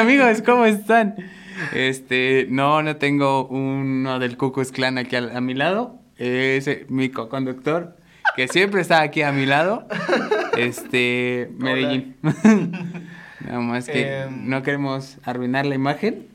Amigos, 0.00 0.42
¿cómo 0.42 0.64
están? 0.64 1.14
Este, 1.74 2.46
no, 2.48 2.82
no 2.82 2.96
tengo 2.96 3.46
uno 3.48 4.18
del 4.18 4.36
Cucus 4.36 4.72
Clan 4.72 4.98
aquí 4.98 5.16
a, 5.16 5.36
a 5.36 5.40
mi 5.40 5.54
lado. 5.54 5.96
Es 6.16 6.66
eh, 6.68 6.86
mi 6.88 7.10
co-conductor, 7.10 7.96
que 8.36 8.48
siempre 8.48 8.80
está 8.80 9.00
aquí 9.02 9.22
a 9.22 9.32
mi 9.32 9.46
lado. 9.46 9.86
Este, 10.56 11.50
Medellín. 11.58 12.16
Nada 13.40 13.60
más 13.60 13.86
que 13.86 14.22
Em. 14.22 14.48
no 14.48 14.62
queremos 14.62 15.18
arruinar 15.24 15.66
la 15.66 15.74
imagen. 15.74 16.26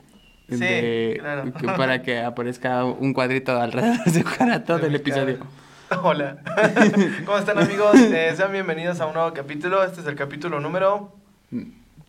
Sí, 0.48 0.56
de- 0.58 1.16
claro. 1.20 1.52
que- 1.52 1.66
para 1.66 2.02
que 2.02 2.20
aparezca 2.20 2.84
un 2.84 3.12
cuadrito 3.12 3.60
alrededor 3.60 4.04
de 4.04 4.22
cara 4.24 4.64
todo 4.64 4.78
De 4.78 4.86
el 4.88 4.94
episodio. 4.96 5.38
cara. 5.88 6.02
Hola. 6.02 6.38
¿Cómo 7.26 7.38
están 7.38 7.58
amigos? 7.58 7.96
Eh, 7.96 8.32
sean 8.36 8.52
bienvenidos 8.52 9.00
a 9.00 9.06
un 9.06 9.14
nuevo 9.14 9.32
capítulo. 9.32 9.82
Este 9.84 10.00
es 10.00 10.06
el 10.06 10.14
capítulo 10.14 10.60
número 10.60 11.12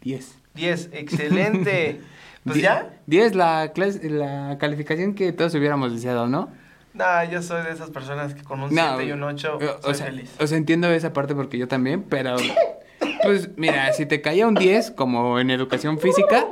10. 0.01 0.37
10. 0.57 0.89
Excelente. 0.93 2.01
Pues 2.43 2.55
Die- 2.59 2.63
ya. 2.63 2.93
10 3.07 3.35
la, 3.35 3.73
la 4.03 4.57
calificación 4.57 5.15
que 5.15 5.33
todos 5.33 5.53
hubiéramos 5.55 5.91
deseado, 5.93 6.27
¿no? 6.27 6.49
Nah, 6.93 7.25
yo 7.25 7.41
soy 7.41 7.61
de 7.65 7.71
esas 7.73 7.89
personas 7.89 8.33
que 8.33 8.41
con 8.41 8.61
un 8.61 8.73
No, 8.73 8.95
7 8.95 9.03
y 9.05 9.11
un 9.11 9.21
8 9.21 9.57
Eh, 9.59 9.67
soy 9.81 9.91
o, 9.91 9.93
sea, 9.93 10.05
feliz. 10.05 10.33
o 10.39 10.47
sea, 10.47 10.57
entiendo 10.57 10.89
esa 10.89 11.11
parte 11.11 11.35
porque 11.35 11.57
yo 11.57 11.67
también, 11.67 12.03
pero 12.03 12.37
pues 13.23 13.49
mira, 13.57 13.91
si 13.91 14.05
te 14.05 14.21
caía 14.21 14.47
un 14.47 14.55
10 14.55 14.91
como 14.91 15.39
en 15.41 15.51
educación 15.51 15.99
física, 15.99 16.45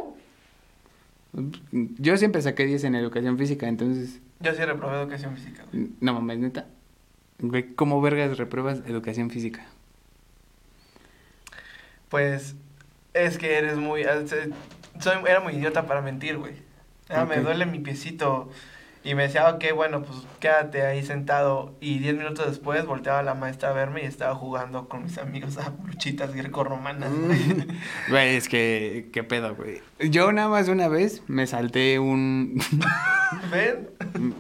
yo 1.72 2.18
siempre 2.18 2.42
saqué 2.42 2.66
10 2.66 2.84
en 2.84 2.96
educación 2.96 3.38
física, 3.38 3.70
entonces, 3.70 4.20
Yo 4.42 4.54
sí 4.54 4.66
reprobé 4.66 4.98
educación 5.00 5.34
física. 5.38 5.64
güey. 5.72 5.92
no 6.02 6.14
mames, 6.14 6.40
neta. 6.40 6.66
Güey, 7.40 7.74
¿cómo 7.74 8.02
vergas 8.02 8.38
repruebas 8.38 8.82
educación 8.86 9.30
física? 9.30 9.66
Pues 12.10 12.56
es 13.16 13.38
que 13.38 13.58
eres 13.58 13.78
muy... 13.78 14.04
se- 14.04 14.52
Soy, 15.00 15.18
era 15.28 15.40
muy 15.42 15.54
idiota 15.54 15.88
para 15.88 16.02
mentir, 16.02 16.38
güey. 16.38 16.54
Ah, 17.10 17.26
Me 17.26 17.38
duele 17.42 17.66
mi 17.66 17.80
piecito. 17.80 18.50
Y 19.04 19.14
me 19.14 19.22
decía, 19.24 19.48
ok, 19.50 19.64
bueno, 19.76 20.02
pues 20.02 20.18
quédate 20.40 20.82
ahí 20.84 21.06
sentado. 21.06 21.76
Y 21.80 22.00
10 22.00 22.16
minutos 22.16 22.48
después 22.48 22.86
volteaba 22.88 23.22
la 23.22 23.36
maestra 23.36 23.70
a 23.70 23.74
verme 23.74 24.02
y 24.02 24.06
estaba 24.06 24.34
jugando 24.34 24.90
con 24.90 25.04
mis 25.04 25.20
amigos 25.20 25.58
a 25.60 25.72
luchitas 25.86 26.34
grecorromanas. 26.34 27.12
güey. 27.14 27.68
Güey, 28.10 28.36
es 28.36 28.50
que, 28.50 29.10
¿qué 29.14 29.24
pedo, 29.24 29.54
güey? 29.56 29.82
Yo 30.00 30.32
nada 30.32 30.48
más 30.50 30.70
una 30.70 30.88
vez 30.88 31.22
me 31.28 31.46
salté 31.46 32.00
un... 32.00 32.60
¿Ven? 33.52 33.90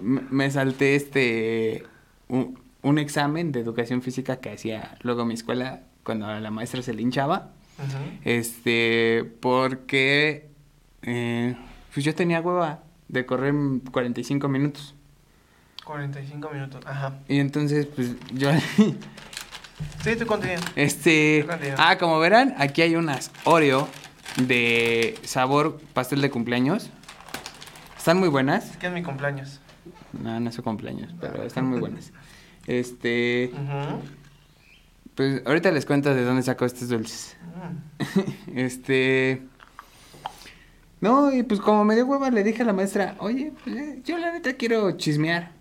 me 0.01 0.21
me 0.31 0.49
salté 0.51 0.95
este... 0.95 1.83
Un, 2.27 2.59
un 2.81 2.97
examen 2.97 3.51
de 3.51 3.59
educación 3.59 4.01
física 4.01 4.37
que 4.37 4.51
hacía 4.51 4.97
luego 5.01 5.25
mi 5.25 5.35
escuela 5.35 5.81
cuando 6.03 6.27
la 6.39 6.49
maestra 6.51 6.81
se 6.81 6.93
Este, 8.23 9.23
porque 9.39 10.49
eh, 11.01 11.55
pues 11.93 12.05
yo 12.05 12.15
tenía 12.15 12.41
hueva 12.41 12.83
de 13.07 13.25
correr 13.25 13.49
en 13.49 13.79
45 13.79 14.47
minutos. 14.47 14.95
45 15.83 16.49
minutos, 16.49 16.83
ajá. 16.85 17.19
Y 17.27 17.39
entonces, 17.39 17.85
pues 17.85 18.15
yo, 18.33 18.49
Sí, 20.03 20.15
tú 20.17 20.25
continúa. 20.25 20.57
este, 20.75 21.45
ah, 21.77 21.97
como 21.97 22.17
verán, 22.19 22.55
aquí 22.57 22.81
hay 22.81 22.95
unas 22.95 23.31
Oreo 23.43 23.87
de 24.37 25.19
sabor 25.23 25.79
pastel 25.93 26.21
de 26.21 26.29
cumpleaños. 26.29 26.89
Están 27.97 28.19
muy 28.19 28.29
buenas. 28.29 28.71
Es 28.71 28.77
que 28.77 28.87
es 28.87 28.93
mi 28.93 29.03
cumpleaños. 29.03 29.59
No, 30.13 30.39
no 30.39 30.49
es 30.49 30.55
su 30.55 30.63
cumpleaños, 30.63 31.13
pero 31.19 31.43
están 31.43 31.65
muy 31.67 31.79
buenas. 31.79 32.11
Este, 32.67 33.51
Ujú. 33.53 34.01
Pues 35.15 35.41
ahorita 35.45 35.71
les 35.71 35.85
cuento 35.85 36.13
de 36.13 36.23
dónde 36.23 36.43
saco 36.43 36.65
estos 36.65 36.89
dulces. 36.89 37.35
Mm. 37.55 38.57
Este. 38.59 39.41
No, 41.01 41.31
y 41.33 41.43
pues 41.43 41.59
como 41.59 41.83
me 41.85 41.95
dio 41.95 42.05
hueva, 42.05 42.29
le 42.31 42.43
dije 42.43 42.61
a 42.63 42.65
la 42.65 42.73
maestra, 42.73 43.15
oye, 43.19 43.51
pues, 43.63 43.75
eh, 43.75 44.01
yo 44.05 44.17
la 44.17 44.31
neta 44.31 44.53
quiero 44.53 44.91
chismear. 44.97 45.51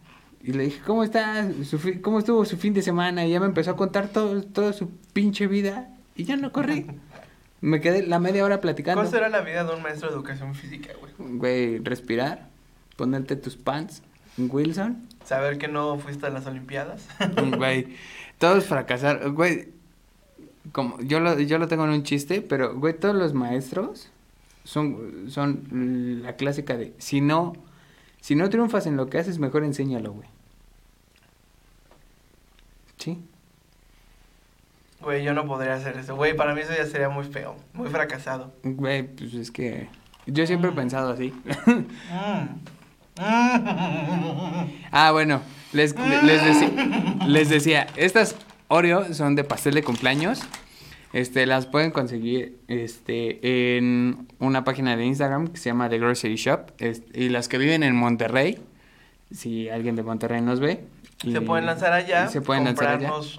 Y 0.42 0.52
le 0.52 0.64
dije, 0.64 0.80
¿cómo 0.86 1.02
está? 1.04 1.48
Su 1.64 1.78
fi- 1.78 1.98
¿Cómo 2.00 2.18
estuvo 2.18 2.44
su 2.44 2.56
fin 2.58 2.74
de 2.74 2.82
semana? 2.82 3.24
Y 3.26 3.30
ya 3.30 3.40
me 3.40 3.46
empezó 3.46 3.70
a 3.72 3.76
contar 3.76 4.08
todo, 4.08 4.42
toda 4.42 4.72
su 4.72 4.90
pinche 5.12 5.46
vida. 5.46 5.88
Y 6.16 6.24
ya 6.24 6.36
no 6.36 6.52
corrí. 6.52 6.86
Me 7.60 7.80
quedé 7.80 8.06
la 8.06 8.18
media 8.18 8.44
hora 8.44 8.60
platicando. 8.60 9.00
¿Cuál 9.00 9.10
será 9.10 9.28
la 9.30 9.40
vida 9.40 9.64
de 9.64 9.74
un 9.74 9.80
maestro 9.82 10.08
de 10.10 10.14
educación 10.14 10.54
física, 10.54 10.92
güey? 11.00 11.12
Güey, 11.38 11.78
respirar, 11.78 12.48
ponerte 12.96 13.36
tus 13.36 13.56
pants, 13.56 14.02
Wilson. 14.36 15.08
Saber 15.24 15.56
que 15.56 15.66
no 15.66 15.98
fuiste 15.98 16.26
a 16.26 16.30
las 16.30 16.44
Olimpiadas. 16.46 17.06
Güey, 17.56 17.96
todos 18.38 18.64
fracasar. 18.64 19.30
Güey, 19.30 19.68
como 20.72 21.00
yo 21.00 21.20
lo, 21.20 21.38
yo 21.40 21.58
lo 21.58 21.68
tengo 21.68 21.84
en 21.84 21.90
un 21.90 22.02
chiste, 22.02 22.42
pero, 22.42 22.74
güey, 22.74 22.98
todos 22.98 23.14
los 23.14 23.34
maestros 23.34 24.10
son, 24.64 25.26
son 25.28 26.22
la 26.22 26.36
clásica 26.36 26.76
de, 26.76 26.94
si 26.98 27.20
no, 27.20 27.54
si 28.20 28.34
no 28.34 28.48
triunfas 28.48 28.86
en 28.86 28.96
lo 28.96 29.08
que 29.08 29.18
haces, 29.18 29.38
mejor 29.38 29.64
enséñalo, 29.64 30.12
güey. 30.12 30.28
Sí. 32.96 33.22
Güey, 35.00 35.22
yo 35.22 35.34
no 35.34 35.46
podría 35.46 35.74
hacer 35.74 35.98
eso. 35.98 36.16
Güey, 36.16 36.34
para 36.34 36.54
mí 36.54 36.62
eso 36.62 36.72
ya 36.74 36.86
sería 36.86 37.10
muy 37.10 37.24
feo, 37.24 37.56
muy 37.74 37.88
fracasado. 37.88 38.54
Güey, 38.62 39.02
pues 39.02 39.34
es 39.34 39.50
que 39.50 39.88
yo 40.26 40.46
siempre 40.46 40.70
he 40.70 40.72
pensado 40.72 41.12
así. 41.12 41.34
Mm. 41.66 42.73
Ah, 44.96 45.10
bueno, 45.12 45.40
les, 45.72 45.94
les, 46.22 47.26
les 47.26 47.48
decía, 47.48 47.86
estas 47.96 48.36
Oreo 48.68 49.12
son 49.14 49.34
de 49.34 49.44
pastel 49.44 49.74
de 49.74 49.82
cumpleaños. 49.82 50.40
Este, 51.12 51.46
las 51.46 51.66
pueden 51.66 51.90
conseguir 51.92 52.58
este, 52.68 53.76
en 53.76 54.26
una 54.40 54.64
página 54.64 54.96
de 54.96 55.04
Instagram 55.04 55.48
que 55.48 55.58
se 55.58 55.70
llama 55.70 55.88
The 55.88 55.98
Grocery 55.98 56.36
Shop. 56.36 56.70
es- 56.78 57.02
y 57.12 57.28
las 57.28 57.48
que 57.48 57.58
viven 57.58 57.82
en 57.84 57.94
Monterrey, 57.94 58.58
si 59.32 59.68
alguien 59.68 59.94
de 59.96 60.02
Monterrey 60.02 60.40
nos 60.40 60.58
ve. 60.60 60.84
Se 61.22 61.40
pueden 61.40 61.66
lanzar 61.66 61.92
allá, 61.92 62.28
Se 62.28 62.40
pueden 62.40 62.64
lanzar 62.64 62.88
allá. 62.88 63.08
comprarnos, 63.10 63.38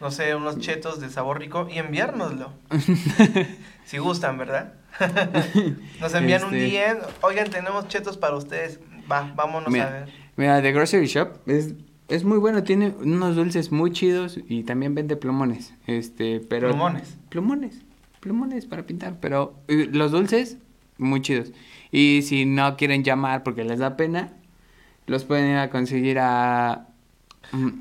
no 0.00 0.10
sé, 0.10 0.34
unos 0.36 0.58
chetos 0.60 1.00
de 1.00 1.10
sabor 1.10 1.38
rico 1.40 1.68
y 1.70 1.78
enviárnoslo. 1.78 2.52
si 3.84 3.98
gustan, 3.98 4.38
¿verdad? 4.38 4.74
Nos 6.00 6.14
envían 6.14 6.44
un 6.44 6.54
Este- 6.54 6.78
DM. 6.94 6.98
Oigan, 7.22 7.50
tenemos 7.50 7.86
chetos 7.88 8.16
para 8.16 8.36
ustedes. 8.36 8.80
Va, 9.10 9.32
vámonos 9.34 9.74
a 9.74 9.90
ver. 9.90 10.08
mira, 10.36 10.62
The 10.62 10.72
Grocery 10.72 11.06
Shop 11.06 11.38
es, 11.46 11.74
es 12.08 12.24
muy 12.24 12.38
bueno, 12.38 12.62
tiene 12.62 12.94
unos 13.00 13.36
dulces 13.36 13.72
muy 13.72 13.92
chidos 13.92 14.38
y 14.48 14.62
también 14.64 14.94
vende 14.94 15.16
plumones. 15.16 15.74
Este, 15.86 16.40
pero 16.40 16.68
Plumones. 16.68 17.16
Plumones, 17.28 17.82
plumones 18.20 18.66
para 18.66 18.84
pintar, 18.84 19.16
pero 19.20 19.54
eh, 19.68 19.88
los 19.90 20.12
dulces 20.12 20.58
muy 20.98 21.22
chidos. 21.22 21.52
Y 21.90 22.22
si 22.22 22.44
no 22.46 22.76
quieren 22.76 23.02
llamar 23.04 23.42
porque 23.42 23.64
les 23.64 23.78
da 23.80 23.96
pena, 23.96 24.32
los 25.06 25.24
pueden 25.24 25.50
ir 25.50 25.56
a 25.56 25.70
conseguir 25.70 26.18
a 26.20 26.86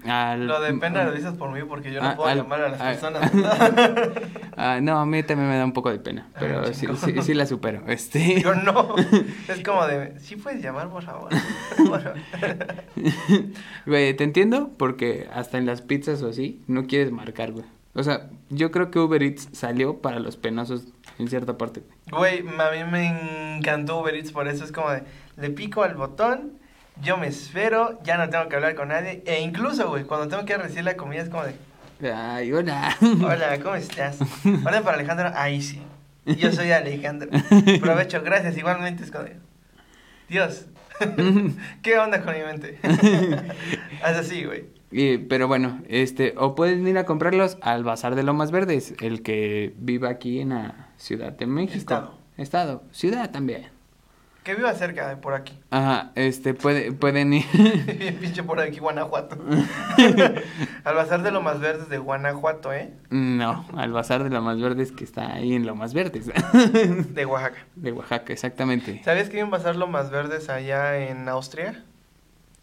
al- 0.08 0.48
Lo 0.48 0.60
de 0.62 0.74
pena 0.76 1.04
mm, 1.04 1.06
lo 1.08 1.12
dices 1.14 1.34
por 1.34 1.52
mí 1.52 1.60
porque 1.68 1.92
yo 1.92 2.02
no 2.02 2.10
Ah, 2.10 2.16
puedo 2.16 2.30
al- 2.30 2.38
llamar 2.38 2.62
a 2.62 2.70
las 2.70 2.82
personas. 2.82 3.32
ah, 4.58 4.80
no, 4.82 5.00
a 5.00 5.06
mí 5.06 5.22
también 5.24 5.50
me 5.50 5.58
da 5.58 5.66
un 5.66 5.74
poco 5.74 5.92
de 5.92 6.00
pena, 6.00 6.28
Ah, 6.34 6.38
pero 6.40 6.66
sí, 6.74 6.82
chingón. 6.88 6.98
sí, 6.98 7.14
sí 7.22 7.34
la 7.34 7.46
supero. 7.46 7.84
Este, 7.88 8.42
yo 8.44 8.56
no. 8.56 8.96
Es 9.48 9.64
como 9.64 9.86
de, 9.86 10.20
sí 10.20 10.36
puedes 10.38 10.62
llamar, 10.64 10.90
por 10.90 11.04
favor. 11.04 11.30
Güey, 13.86 14.14
te 14.16 14.24
entiendo 14.24 14.72
porque 14.78 15.28
hasta 15.34 15.58
en 15.58 15.66
las 15.66 15.82
pizzas 15.82 16.22
o 16.24 16.30
así 16.30 16.62
no 16.68 16.86
quieres 16.88 17.12
marcar, 17.12 17.52
güey. 17.52 17.66
O 17.96 18.04
sea, 18.04 18.30
yo 18.50 18.72
creo 18.72 18.92
que 18.92 19.00
Uber 19.00 19.22
Eats 19.24 19.50
salió 19.52 19.98
para 19.98 20.20
los 20.20 20.38
penosos 20.38 20.86
en 21.18 21.28
cierta 21.28 21.58
parte. 21.58 21.82
Güey, 22.12 22.40
a 22.40 22.72
mí 22.72 22.92
me 22.92 23.58
encantó 23.58 24.00
Uber 24.00 24.16
Eats, 24.16 24.32
por 24.32 24.48
eso 24.48 24.64
es 24.64 24.72
como 24.72 24.90
de, 24.92 25.04
le 25.38 25.50
pico 25.50 25.84
al 25.84 25.96
botón, 25.96 26.54
yo 27.02 27.18
me 27.18 27.28
espero, 27.28 28.00
ya 28.04 28.18
no 28.18 28.30
tengo 28.30 28.48
que 28.50 28.56
hablar 28.56 28.76
con 28.76 28.90
nadie, 28.90 29.24
e 29.26 29.42
incluso, 29.42 29.90
güey, 29.90 30.04
cuando 30.04 30.28
tengo 30.28 30.46
que 30.46 30.58
recibir 30.58 30.84
la 30.84 30.96
comida 30.98 31.22
es 31.22 31.30
como 31.30 31.44
de, 31.44 31.56
Ay, 32.14 32.52
hola. 32.54 32.96
hola, 33.02 33.60
¿cómo 33.62 33.76
estás? 33.76 34.18
Hola 34.46 34.82
para 34.82 34.98
Alejandro, 34.98 35.32
ahí 35.36 35.62
sí, 35.62 35.82
yo 36.26 36.52
soy 36.52 36.72
Alejandro, 36.72 37.30
provecho, 37.82 38.22
gracias, 38.24 38.58
igualmente 38.58 39.04
es 39.04 39.12
Dios, 40.28 40.66
¿qué 41.82 41.98
onda 41.98 42.22
con 42.22 42.34
mi 42.36 42.42
mente? 42.44 42.78
Haz 44.04 44.18
así, 44.18 44.44
güey. 44.44 44.66
Y- 44.92 45.18
pero 45.20 45.48
bueno, 45.48 45.82
este, 45.88 46.34
o 46.38 46.56
pueden 46.56 46.88
ir 46.88 46.98
a 46.98 47.06
comprarlos 47.06 47.58
al 47.62 47.84
Bazar 47.84 48.16
de 48.16 48.24
Lomas 48.24 48.52
Verdes, 48.52 48.94
el 49.02 49.22
que 49.22 49.74
vive 49.78 50.10
aquí 50.10 50.40
en 50.40 50.50
la 50.50 50.90
Ciudad 50.98 51.32
de 51.32 51.46
México. 51.48 51.78
Estado. 51.78 52.18
Estado, 52.38 52.84
ciudad 52.92 53.30
también. 53.32 53.68
Que 54.44 54.56
viva 54.56 54.74
cerca 54.74 55.08
de 55.10 55.18
por 55.18 55.34
aquí. 55.34 55.60
Ajá, 55.70 56.12
este, 56.16 56.54
puede, 56.54 56.92
pueden 56.92 57.34
ir. 57.34 57.46
Bien 58.00 58.18
pinche 58.18 58.42
por 58.44 58.60
aquí, 58.60 58.80
Guanajuato. 58.80 59.38
Al 60.84 60.96
bazar 60.96 61.22
de 61.24 61.32
Lomas 61.32 61.60
Verdes 61.60 61.90
de 61.90 61.98
Guanajuato, 61.98 62.74
¿eh? 62.74 62.94
no, 63.10 63.66
al 63.76 63.92
Bazar 63.92 64.24
de 64.24 64.30
Lomas 64.30 64.60
Verdes 64.62 64.92
que 64.92 65.04
está 65.04 65.34
ahí 65.34 65.54
en 65.54 65.66
Lomas 65.66 65.94
Verdes. 65.94 66.32
De 67.14 67.26
Oaxaca. 67.26 67.58
de 67.76 67.92
Oaxaca, 67.92 68.32
exactamente. 68.34 69.02
¿Sabías 69.04 69.30
que 69.30 69.38
hay 69.38 69.44
un 69.44 69.52
bazar 69.52 69.76
Lomas 69.76 70.10
Verdes 70.10 70.50
allá 70.50 70.98
en 70.98 71.28
Austria? 71.28 71.84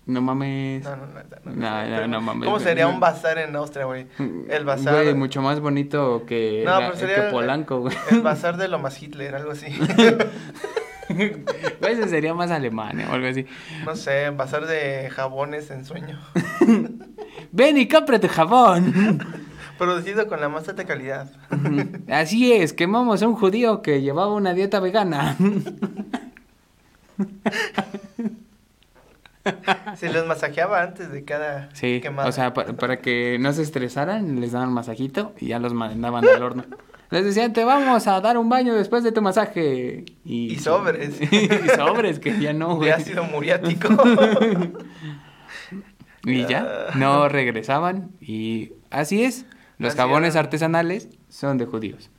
No 0.06 0.20
mames. 0.23 0.84
No, 0.84 0.96
no, 0.96 1.06
no. 1.06 1.12
no, 1.44 1.52
No, 1.52 1.87
no, 2.00 2.06
no 2.08 2.20
mames, 2.20 2.44
¿Cómo 2.46 2.58
sería 2.61 2.87
un 2.88 3.00
bazar 3.00 3.38
en 3.38 3.55
Austria, 3.56 3.84
güey? 3.87 4.06
El 4.49 4.64
bazar. 4.64 4.94
Güey, 4.94 5.14
mucho 5.14 5.43
más 5.43 5.61
bonito 5.61 6.25
que, 6.26 6.62
No, 6.64 6.81
la- 6.81 6.87
pero 6.87 6.96
sería 6.99 7.26
que 7.26 7.32
Polanco, 7.32 7.81
güey. 7.81 7.96
El 8.11 8.23
bazar 8.23 8.56
de 8.56 8.69
lo 8.69 8.78
más 8.78 9.00
Hitler, 9.02 9.34
algo 9.34 9.50
así. 9.52 9.67
Güey, 11.08 11.44
ese 11.93 12.08
sería 12.08 12.35
más 12.35 12.50
Alemania 12.50 13.06
o 13.11 13.14
algo 13.14 13.26
así. 13.29 13.47
No 13.85 13.94
sé, 13.97 14.31
bazar 14.31 14.67
de 14.67 15.08
jabones 15.11 15.70
en 15.70 15.85
sueño. 15.85 16.19
Ven 17.53 17.79
y 17.79 17.88
cómprate 17.88 18.29
jabón. 18.29 19.19
Producido 19.79 20.26
con 20.26 20.41
la 20.41 20.49
más 20.49 20.67
alta 20.69 20.85
calidad. 20.87 21.31
Así 22.11 22.53
es, 22.53 22.73
quemamos 22.73 23.23
a 23.23 23.29
un 23.29 23.35
judío 23.35 23.82
que 23.82 24.00
llevaba 24.00 24.32
una 24.32 24.55
dieta 24.55 24.81
vegana. 24.81 25.37
Se 29.97 30.12
los 30.12 30.26
masajeaba 30.26 30.82
antes 30.82 31.12
de 31.12 31.25
cada 31.25 31.69
Sí, 31.73 32.00
quemada. 32.02 32.29
o 32.29 32.32
sea, 32.32 32.52
pa- 32.52 32.64
para, 32.73 32.99
que 33.00 33.38
no 33.38 33.52
se 33.52 33.62
estresaran, 33.62 34.41
les 34.41 34.52
daban 34.52 34.73
masajito 34.73 35.35
y 35.38 35.47
ya 35.49 35.59
los 35.61 35.73
mandaban 35.73 36.26
al 36.26 36.43
horno. 36.43 36.64
Les 37.11 37.25
decían, 37.25 37.53
te 37.53 37.64
vamos 37.64 38.06
a 38.06 38.20
dar 38.20 38.37
un 38.37 38.49
baño 38.49 38.75
después 38.75 39.05
de 39.05 39.12
tu 39.12 39.23
masaje. 39.23 40.05
Y, 40.25 40.53
Y 40.55 40.58
sobres. 40.58 41.20
y 41.32 41.49
sobres, 41.76 42.19
que 42.19 42.38
ya 42.41 42.53
no, 42.53 42.76
güey. 42.76 42.88
de 42.88 42.94
ácido 42.94 43.25
muriático. 43.25 43.88
Y 46.29 46.44
ya, 46.47 46.88
no 46.97 47.29
regresaban. 47.29 48.11
Y 48.20 48.73
así 48.91 49.23
es. 49.23 49.47
Los 49.79 49.91
Así 49.91 49.99
jabones 49.99 50.35
artesanales 50.35 51.08
son 51.29 51.56
de 51.56 51.67
judíos. 51.67 52.11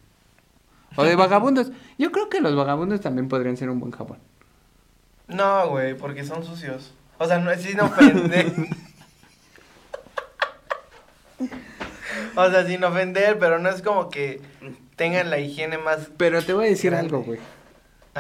O 0.96 1.04
de 1.04 1.18
vagabundos. 1.18 1.74
Yo 1.98 2.14
creo 2.14 2.30
que 2.30 2.40
los 2.40 2.56
vagabundos 2.56 3.02
también 3.02 3.28
podrían 3.28 3.58
ser 3.58 3.70
un 3.70 3.82
buen 3.82 3.92
jabón. 3.92 4.20
no, 5.28 5.68
güey, 5.72 5.94
porque 5.98 6.24
son 6.24 6.46
sucios. 6.46 6.94
O 7.18 7.26
sea, 7.28 7.40
no 7.40 7.52
es 7.52 7.62
sin 7.62 7.82
ofender. 7.82 8.54
O 12.38 12.50
sea, 12.52 12.66
sin 12.66 12.84
ofender, 12.84 13.38
pero 13.40 13.60
no 13.60 13.70
es 13.70 13.82
como 13.82 14.10
que 14.10 14.40
tengan 14.96 15.30
la 15.30 15.40
higiene 15.40 15.78
más. 15.78 16.10
Pero 16.18 16.42
te 16.42 16.54
voy 16.54 16.68
a 16.68 16.70
decir 16.70 16.92
Grande. 16.92 17.08
algo, 17.10 17.24
güey. 17.24 17.40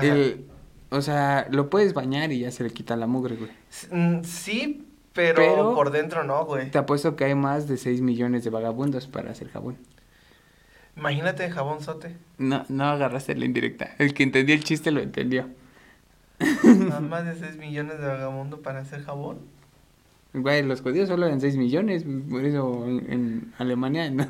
El- 0.02 0.46
o 0.90 1.02
sea, 1.02 1.48
lo 1.52 1.70
puedes 1.70 1.94
bañar 1.94 2.32
y 2.32 2.40
ya 2.40 2.52
se 2.52 2.64
le 2.64 2.70
quita 2.72 2.96
la 2.96 3.08
mugre, 3.08 3.36
güey. 3.36 3.52
Mm, 3.92 4.24
Sí, 4.24 4.88
pero, 5.14 5.36
Pero- 5.36 5.76
por 5.76 5.92
dentro 5.92 6.24
no, 6.24 6.46
güey. 6.46 6.70
Te 6.72 6.78
apuesto 6.78 7.16
que 7.16 7.26
hay 7.26 7.36
más 7.36 7.68
de 7.68 7.78
6 7.78 8.02
millones 8.02 8.44
de 8.44 8.50
vagabundos 8.50 9.08
para 9.08 9.32
hacer 9.32 9.50
jabón. 9.50 9.78
Imagínate 10.96 11.50
jabón 11.52 11.82
sote. 11.82 12.16
No, 12.38 12.66
no 12.70 12.86
agarraste 12.86 13.36
la 13.36 13.46
indirecta. 13.46 13.92
El 14.00 14.14
que 14.14 14.24
entendió 14.24 14.56
el 14.56 14.64
chiste 14.64 14.92
lo 14.92 15.00
entendió. 15.02 15.48
Más 17.02 17.26
de 17.26 17.36
6 17.36 17.58
millones 17.58 18.00
de 18.00 18.06
vagabundo 18.08 18.62
para 18.62 18.80
hacer 18.80 19.04
jabón. 19.04 19.40
Güey, 20.42 20.64
los 20.64 20.82
judíos 20.82 21.08
solo 21.10 21.26
eran 21.26 21.42
6 21.42 21.58
millones, 21.58 22.06
por 22.30 22.46
eso 22.46 22.86
en, 22.86 23.12
en 23.12 23.54
Alemania, 23.58 24.10
¿no? 24.12 24.28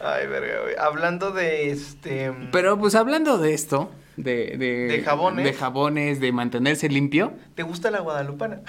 Ay, 0.00 0.26
verga, 0.26 0.60
güey. 0.62 0.74
Hablando 0.78 1.30
de 1.30 1.70
este. 1.70 2.32
Pero 2.52 2.78
pues 2.78 2.94
hablando 2.94 3.38
de 3.38 3.54
esto, 3.54 3.90
de, 4.16 4.56
de, 4.58 4.86
De 4.88 5.02
jabones. 5.02 5.44
de 5.44 5.52
jabones, 5.54 6.20
de 6.20 6.32
mantenerse 6.32 6.88
limpio, 6.88 7.32
¿Te 7.54 7.62
gusta 7.62 7.90
la 7.90 8.00
guadalupana? 8.00 8.60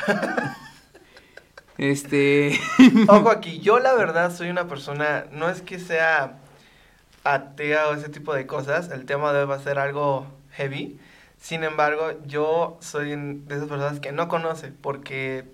este... 1.77 2.57
Ojo 3.07 3.29
aquí, 3.29 3.59
yo 3.59 3.79
la 3.79 3.93
verdad 3.93 4.33
soy 4.35 4.49
una 4.49 4.67
persona, 4.67 5.25
no 5.31 5.49
es 5.49 5.61
que 5.61 5.79
sea 5.79 6.37
atea 7.23 7.89
o 7.89 7.93
ese 7.93 8.09
tipo 8.09 8.33
de 8.33 8.47
cosas, 8.47 8.89
el 8.91 9.05
tema 9.05 9.33
de 9.33 9.41
hoy 9.41 9.47
va 9.47 9.55
a 9.55 9.59
ser 9.59 9.79
algo 9.79 10.25
heavy. 10.51 10.97
Sin 11.39 11.63
embargo, 11.63 12.11
yo 12.25 12.77
soy 12.81 13.15
de 13.15 13.55
esas 13.55 13.67
personas 13.69 13.99
que 13.99 14.11
no 14.11 14.27
conoce 14.27 14.71
porque 14.81 15.45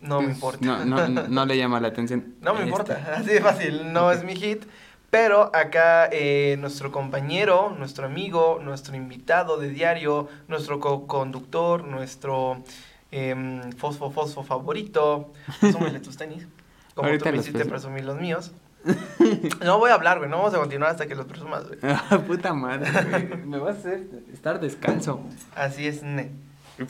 no 0.00 0.20
me 0.20 0.24
pues, 0.26 0.36
importa. 0.36 0.84
No, 0.84 1.08
no, 1.08 1.08
no, 1.28 1.46
le 1.46 1.56
llama 1.56 1.80
la 1.80 1.88
atención. 1.88 2.34
No 2.40 2.54
me 2.54 2.60
Este, 2.60 2.70
importa, 2.70 3.14
así 3.16 3.30
de 3.30 3.40
fácil, 3.40 3.92
no 3.92 4.10
es 4.10 4.24
mi 4.24 4.34
hit. 4.36 4.64
Pero 5.10 5.54
acá 5.54 6.08
eh, 6.10 6.56
nuestro 6.58 6.90
compañero, 6.90 7.74
nuestro 7.78 8.06
amigo, 8.06 8.58
nuestro 8.62 8.96
invitado 8.96 9.58
de 9.58 9.68
diario, 9.68 10.28
nuestro 10.48 10.80
co-conductor, 10.80 11.84
nuestro 11.84 12.62
em, 13.10 13.72
fosfo 13.72 14.10
fosfo 14.10 14.42
favorito, 14.42 15.30
presúmele 15.60 16.00
tus 16.00 16.16
tenis, 16.16 16.46
como 16.94 17.08
Ahorita 17.08 17.26
tú 17.26 17.30
me 17.30 17.38
hiciste 17.38 17.64
presu- 17.64 17.68
presumir 17.68 18.04
los 18.06 18.16
míos. 18.18 18.52
No 19.64 19.78
voy 19.78 19.90
a 19.90 19.94
hablar, 19.94 20.18
güey, 20.18 20.30
no 20.30 20.38
vamos 20.38 20.54
a 20.54 20.58
continuar 20.58 20.90
hasta 20.90 21.06
que 21.06 21.14
los 21.14 21.26
presumas, 21.26 21.66
güey. 21.66 21.78
Ah, 21.82 22.20
puta 22.26 22.52
madre, 22.52 22.90
güey. 22.90 23.36
Me 23.46 23.58
vas 23.58 23.76
a 23.76 23.78
hacer 23.78 24.06
estar 24.32 24.60
descalzo. 24.60 25.20
Así 25.54 25.86
es, 25.86 26.02
ne. 26.02 26.30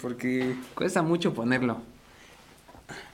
Porque 0.00 0.56
cuesta 0.74 1.02
mucho 1.02 1.34
ponerlo. 1.34 1.78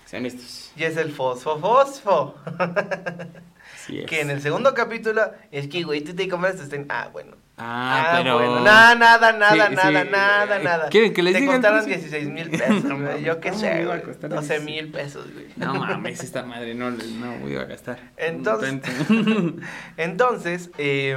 Sean 0.06 0.26
estos. 0.26 0.72
Y 0.76 0.84
es 0.84 0.96
el 0.96 1.10
fosfo 1.12 1.58
fosfo. 1.58 2.34
Así 3.75 4.00
es. 4.00 4.06
Que 4.06 4.20
en 4.20 4.31
el 4.31 4.41
segundo 4.43 4.75
capítulo, 4.75 5.32
es 5.50 5.69
que, 5.69 5.82
güey, 5.82 6.00
tú 6.03 6.15
te 6.15 6.29
compras 6.29 6.56
tenis. 6.69 6.87
Ah, 6.91 7.09
bueno. 7.12 7.37
Ah, 7.61 8.12
Ah, 8.12 8.19
pero... 8.23 8.38
bueno. 8.38 8.61
Nada, 8.61 8.94
nada, 8.94 9.32
nada, 9.32 9.69
Sí, 9.69 9.75
nada, 9.75 10.03
sí. 10.05 10.09
nada, 10.12 10.56
Eh, 10.61 10.62
nada. 10.65 10.88
¿quieren 10.91 11.12
que 11.12 11.23
les 11.25 11.35
Te 11.35 11.44
costaron 11.47 11.85
precio? 11.85 12.09
16 12.09 12.29
mil 12.29 12.50
pesos, 12.50 12.85
güey. 12.85 13.23
Yo 13.25 13.41
qué 13.41 13.49
¿cómo 13.50 13.61
sé, 13.61 13.85
güey. 13.85 14.03
costar 14.03 14.31
12 14.31 14.59
16? 14.61 14.62
mil 14.65 14.93
pesos, 14.93 15.26
güey. 15.32 15.47
No 15.56 15.75
mames, 15.75 16.23
esta 16.23 16.44
madre 16.44 16.75
no, 16.76 16.91
no 16.93 17.38
voy 17.41 17.56
a 17.56 17.65
gastar. 17.65 17.99
Entonces-. 18.17 18.81
Entonces, 19.97 20.70
eh, 20.79 21.17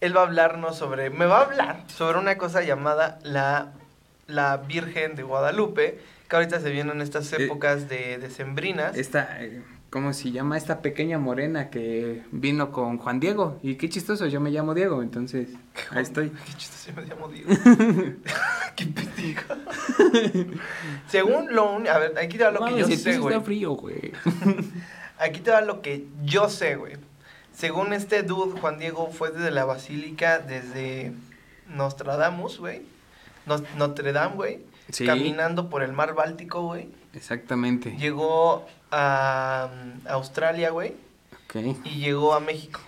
él 0.00 0.16
va 0.16 0.20
a 0.20 0.24
hablarnos 0.24 0.76
sobre, 0.76 1.10
me 1.10 1.26
va 1.26 1.38
a 1.38 1.42
hablar 1.44 1.84
sobre 1.88 2.18
una 2.18 2.36
cosa 2.36 2.62
llamada 2.62 3.18
la, 3.22 3.72
la 4.26 4.58
Virgen 4.58 5.14
de 5.14 5.22
Guadalupe, 5.22 5.98
que 6.28 6.36
ahorita 6.36 6.60
se 6.60 6.70
vienen 6.70 7.00
estas 7.00 7.32
Eh, 7.32 7.44
épocas 7.44 7.88
de 7.88 8.18
decembrinas. 8.18 8.96
Esta, 8.96 9.42
eh, 9.42 9.62
¿cómo 9.96 10.12
se 10.12 10.30
llama? 10.30 10.58
Esta 10.58 10.82
pequeña 10.82 11.18
morena 11.18 11.70
que 11.70 12.22
vino 12.30 12.70
con 12.70 12.98
Juan 12.98 13.18
Diego. 13.18 13.58
Y 13.62 13.76
qué 13.76 13.88
chistoso, 13.88 14.26
yo 14.26 14.42
me 14.42 14.50
llamo 14.50 14.74
Diego, 14.74 15.02
entonces 15.02 15.48
ahí 15.90 16.02
estoy. 16.02 16.28
Qué 16.28 16.52
chistoso, 16.52 16.90
yo 16.90 16.96
me 17.00 17.06
llamo 17.08 17.28
Diego. 17.28 17.48
qué 18.76 18.84
pendejo. 18.84 19.54
Según 21.08 21.54
lo. 21.54 21.78
A 21.90 21.98
ver, 21.98 22.18
aquí 22.18 22.36
te 22.36 22.44
va 22.44 22.50
lo 22.50 22.62
que 22.66 22.76
yo 22.78 22.86
sé, 22.94 23.16
güey. 23.18 23.32
está 23.34 23.44
frío, 23.44 23.72
güey. 23.72 24.12
Aquí 25.18 25.40
te 25.40 25.50
va 25.50 25.62
lo 25.62 25.80
que 25.80 26.04
yo 26.24 26.50
sé, 26.50 26.76
güey. 26.76 26.98
Según 27.54 27.94
este 27.94 28.22
dude, 28.22 28.60
Juan 28.60 28.78
Diego 28.78 29.08
fue 29.10 29.30
desde 29.30 29.50
la 29.50 29.64
basílica, 29.64 30.40
desde 30.40 31.14
Nostradamus, 31.74 32.58
güey. 32.58 32.82
Nos- 33.46 33.62
Notre 33.78 34.12
Dame, 34.12 34.34
güey. 34.36 34.58
Sí. 34.90 35.04
Caminando 35.06 35.68
por 35.68 35.82
el 35.82 35.92
mar 35.92 36.14
Báltico, 36.14 36.62
güey. 36.62 36.88
Exactamente. 37.12 37.96
Llegó 37.98 38.66
a 38.92 39.68
um, 39.72 40.00
Australia, 40.08 40.70
güey. 40.70 40.94
Ok. 41.48 41.56
Y 41.84 41.96
llegó 42.00 42.34
a 42.34 42.40
México. 42.40 42.80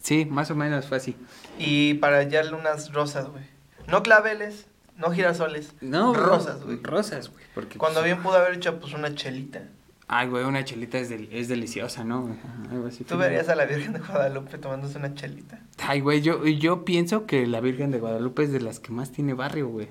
Sí, 0.00 0.24
más 0.24 0.50
o 0.50 0.54
menos 0.54 0.86
fue 0.86 0.96
así. 0.96 1.16
Y 1.58 1.94
para 1.94 2.18
hallarle 2.18 2.54
unas 2.54 2.92
rosas, 2.92 3.28
güey. 3.28 3.44
No 3.88 4.02
claveles, 4.02 4.66
no 4.96 5.10
girasoles. 5.10 5.74
No, 5.80 6.14
rosas, 6.14 6.62
güey. 6.64 6.78
Rosas, 6.82 7.30
güey. 7.30 7.44
Porque 7.54 7.78
Cuando 7.78 8.00
pues, 8.00 8.12
bien 8.12 8.22
pudo 8.22 8.36
haber 8.36 8.54
hecho, 8.54 8.78
pues, 8.80 8.94
una 8.94 9.14
chelita. 9.14 9.62
Ay, 10.10 10.28
güey, 10.28 10.44
una 10.44 10.64
chelita 10.64 10.98
es, 10.98 11.10
del- 11.10 11.28
es 11.32 11.48
deliciosa, 11.48 12.02
¿no? 12.04 12.34
Algo 12.70 12.86
así. 12.86 13.04
Tú 13.04 13.18
verías 13.18 13.50
a 13.50 13.54
la 13.54 13.66
Virgen 13.66 13.92
de 13.92 13.98
Guadalupe 13.98 14.56
tomándose 14.56 14.96
una 14.96 15.12
chelita. 15.14 15.60
Ay, 15.82 16.00
güey, 16.00 16.22
yo, 16.22 16.46
yo 16.46 16.84
pienso 16.86 17.26
que 17.26 17.46
la 17.46 17.60
Virgen 17.60 17.90
de 17.90 17.98
Guadalupe 17.98 18.44
es 18.44 18.52
de 18.52 18.60
las 18.60 18.80
que 18.80 18.90
más 18.92 19.10
tiene 19.12 19.34
barrio, 19.34 19.68
güey. 19.68 19.88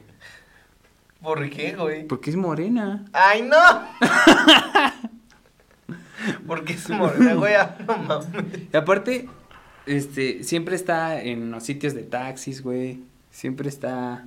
¿Por 1.21 1.49
qué, 1.49 1.75
güey? 1.75 2.05
Porque 2.07 2.29
es 2.29 2.35
morena. 2.35 3.05
¡Ay, 3.13 3.41
no! 3.41 3.57
Porque 6.47 6.73
es 6.73 6.89
morena, 6.89 7.33
güey. 7.35 7.53
ah, 7.55 7.75
No 7.87 7.97
mames. 7.97 8.27
Y 8.73 8.77
aparte, 8.77 9.27
este, 9.85 10.43
siempre 10.43 10.75
está 10.75 11.21
en 11.21 11.51
los 11.51 11.63
sitios 11.63 11.93
de 11.93 12.03
taxis, 12.03 12.61
güey. 12.61 12.99
Siempre 13.31 13.69
está, 13.69 14.25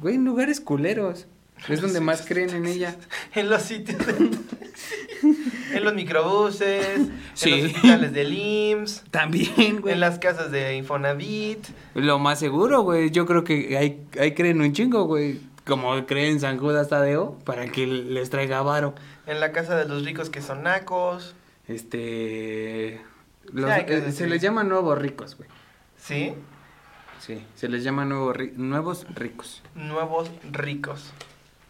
güey, 0.00 0.16
en 0.16 0.24
lugares 0.24 0.60
culeros. 0.60 1.26
Es 1.68 1.80
donde 1.80 2.00
más 2.00 2.22
creen 2.22 2.50
en 2.50 2.66
ella. 2.66 2.94
En 3.34 3.50
los 3.50 3.62
sitios 3.62 3.98
de 4.06 4.30
En 5.74 5.84
los 5.84 5.92
microbuses, 5.94 7.00
Sí. 7.34 7.50
en 7.52 7.62
los 7.64 7.72
hospitales 7.74 8.12
del 8.12 8.32
IMSS, 8.32 9.04
También, 9.10 9.80
güey. 9.80 9.94
en 9.94 10.00
las 10.00 10.18
casas 10.20 10.52
de 10.52 10.76
Infonavit. 10.76 11.66
Lo 11.94 12.18
más 12.20 12.38
seguro, 12.38 12.82
güey. 12.82 13.10
Yo 13.10 13.26
creo 13.26 13.42
que 13.42 13.76
ahí, 13.76 14.00
ahí 14.20 14.34
creen 14.34 14.60
un 14.60 14.72
chingo, 14.72 15.04
güey. 15.06 15.40
Como 15.68 16.06
creen 16.06 16.40
San 16.40 16.58
Judas 16.58 16.88
Tadeo, 16.88 17.38
para 17.44 17.66
que 17.70 17.86
les 17.86 18.30
traiga 18.30 18.62
varo. 18.62 18.94
En 19.26 19.38
la 19.38 19.52
casa 19.52 19.76
de 19.76 19.86
los 19.86 20.04
ricos 20.04 20.30
que 20.30 20.40
son 20.42 20.62
nacos. 20.64 21.34
Este. 21.68 23.00
los- 23.52 23.70
eh, 23.70 24.12
se 24.12 24.26
les 24.26 24.40
llama 24.42 24.64
nuevos 24.64 24.98
ricos, 24.98 25.36
güey. 25.36 25.48
¿Sí? 25.98 26.34
Sí, 27.20 27.44
se 27.54 27.68
les 27.68 27.82
llama 27.84 28.04
nuevos, 28.04 28.36
ri- 28.36 28.52
nuevos 28.54 29.06
ricos. 29.14 29.62
Nuevos 29.74 30.30
ricos. 30.50 31.10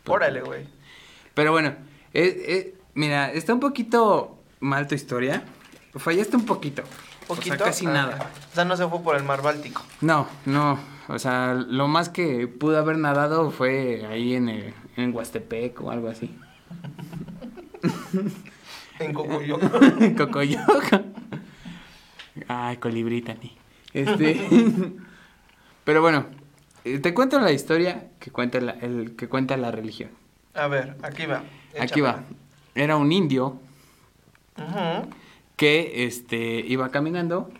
Órale, 0.06 0.42
güey. 0.42 0.66
Pero 1.34 1.52
bueno, 1.52 1.74
eh, 2.14 2.44
eh, 2.48 2.74
mira, 2.94 3.32
está 3.32 3.54
un 3.54 3.60
poquito 3.60 4.38
mal 4.60 4.86
tu 4.86 4.94
historia. 4.94 5.42
Fallaste 5.94 6.36
un 6.36 6.46
poquito. 6.46 6.82
Poquito. 7.26 7.54
O 7.54 7.58
sea, 7.58 7.66
casi 7.66 7.86
Ah, 7.86 7.90
nada. 7.92 8.30
O 8.52 8.54
sea, 8.54 8.64
no 8.64 8.76
se 8.76 8.86
fue 8.88 9.00
por 9.02 9.16
el 9.16 9.22
mar 9.24 9.42
Báltico. 9.42 9.82
No, 10.00 10.28
no. 10.46 10.78
O 11.08 11.18
sea, 11.18 11.54
lo 11.54 11.88
más 11.88 12.08
que 12.08 12.46
pudo 12.46 12.78
haber 12.78 12.98
nadado 12.98 13.50
fue 13.50 14.06
ahí 14.06 14.34
en, 14.34 14.48
el, 14.48 14.74
en 14.96 15.14
Huastepec 15.14 15.80
o 15.80 15.90
algo 15.90 16.08
así. 16.08 16.36
En 18.98 19.14
Cocoyo. 19.14 19.58
En 20.00 20.14
Cocoyoc. 20.16 20.92
Ay, 22.48 22.76
colibrita 22.78 23.34
ni. 23.34 23.56
Este. 23.92 24.48
Pero 25.84 26.02
bueno, 26.02 26.26
eh, 26.84 26.98
te 26.98 27.14
cuento 27.14 27.38
la 27.38 27.52
historia 27.52 28.08
que 28.18 28.30
cuenta 28.30 28.60
la, 28.60 28.72
el, 28.72 29.16
que 29.16 29.28
cuenta 29.28 29.56
la 29.56 29.70
religión. 29.70 30.10
A 30.54 30.66
ver, 30.66 30.96
aquí 31.02 31.26
va. 31.26 31.42
Aquí 31.80 32.00
va. 32.00 32.24
Era 32.74 32.96
un 32.96 33.12
indio 33.12 33.60
que 35.56 36.04
este 36.04 36.60
iba 36.66 36.90
caminando, 36.90 37.50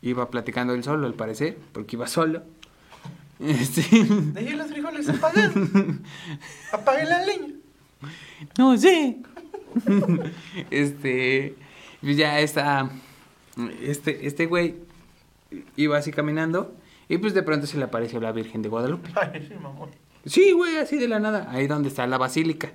iba 0.00 0.30
platicando 0.30 0.74
él 0.74 0.84
solo, 0.84 1.06
al 1.06 1.14
parecer, 1.14 1.58
porque 1.72 1.96
iba 1.96 2.06
solo. 2.06 2.42
Este, 3.40 3.82
Dejé 3.82 4.56
los 4.56 4.68
frijoles 4.68 5.08
apagados. 5.08 5.54
Apague 6.72 7.04
la 7.04 7.24
leña. 7.24 7.54
no 8.58 8.76
sé. 8.78 9.18
este, 10.70 11.56
pues 12.00 12.16
ya 12.16 12.38
está, 12.40 12.90
este, 13.82 14.26
este 14.26 14.46
güey 14.46 14.76
iba 15.76 15.98
así 15.98 16.12
caminando 16.12 16.74
y 17.08 17.18
pues 17.18 17.34
de 17.34 17.42
pronto 17.42 17.66
se 17.66 17.76
le 17.76 17.84
apareció 17.84 18.20
la 18.20 18.32
Virgen 18.32 18.62
de 18.62 18.68
Guadalupe. 18.68 19.10
Ay, 19.16 19.46
sí, 19.48 19.54
mamón. 19.60 19.90
Sí, 20.26 20.52
güey, 20.52 20.76
así 20.78 20.96
de 20.96 21.08
la 21.08 21.18
nada, 21.18 21.48
ahí 21.50 21.66
donde 21.66 21.88
está 21.88 22.06
la 22.06 22.18
basílica. 22.18 22.72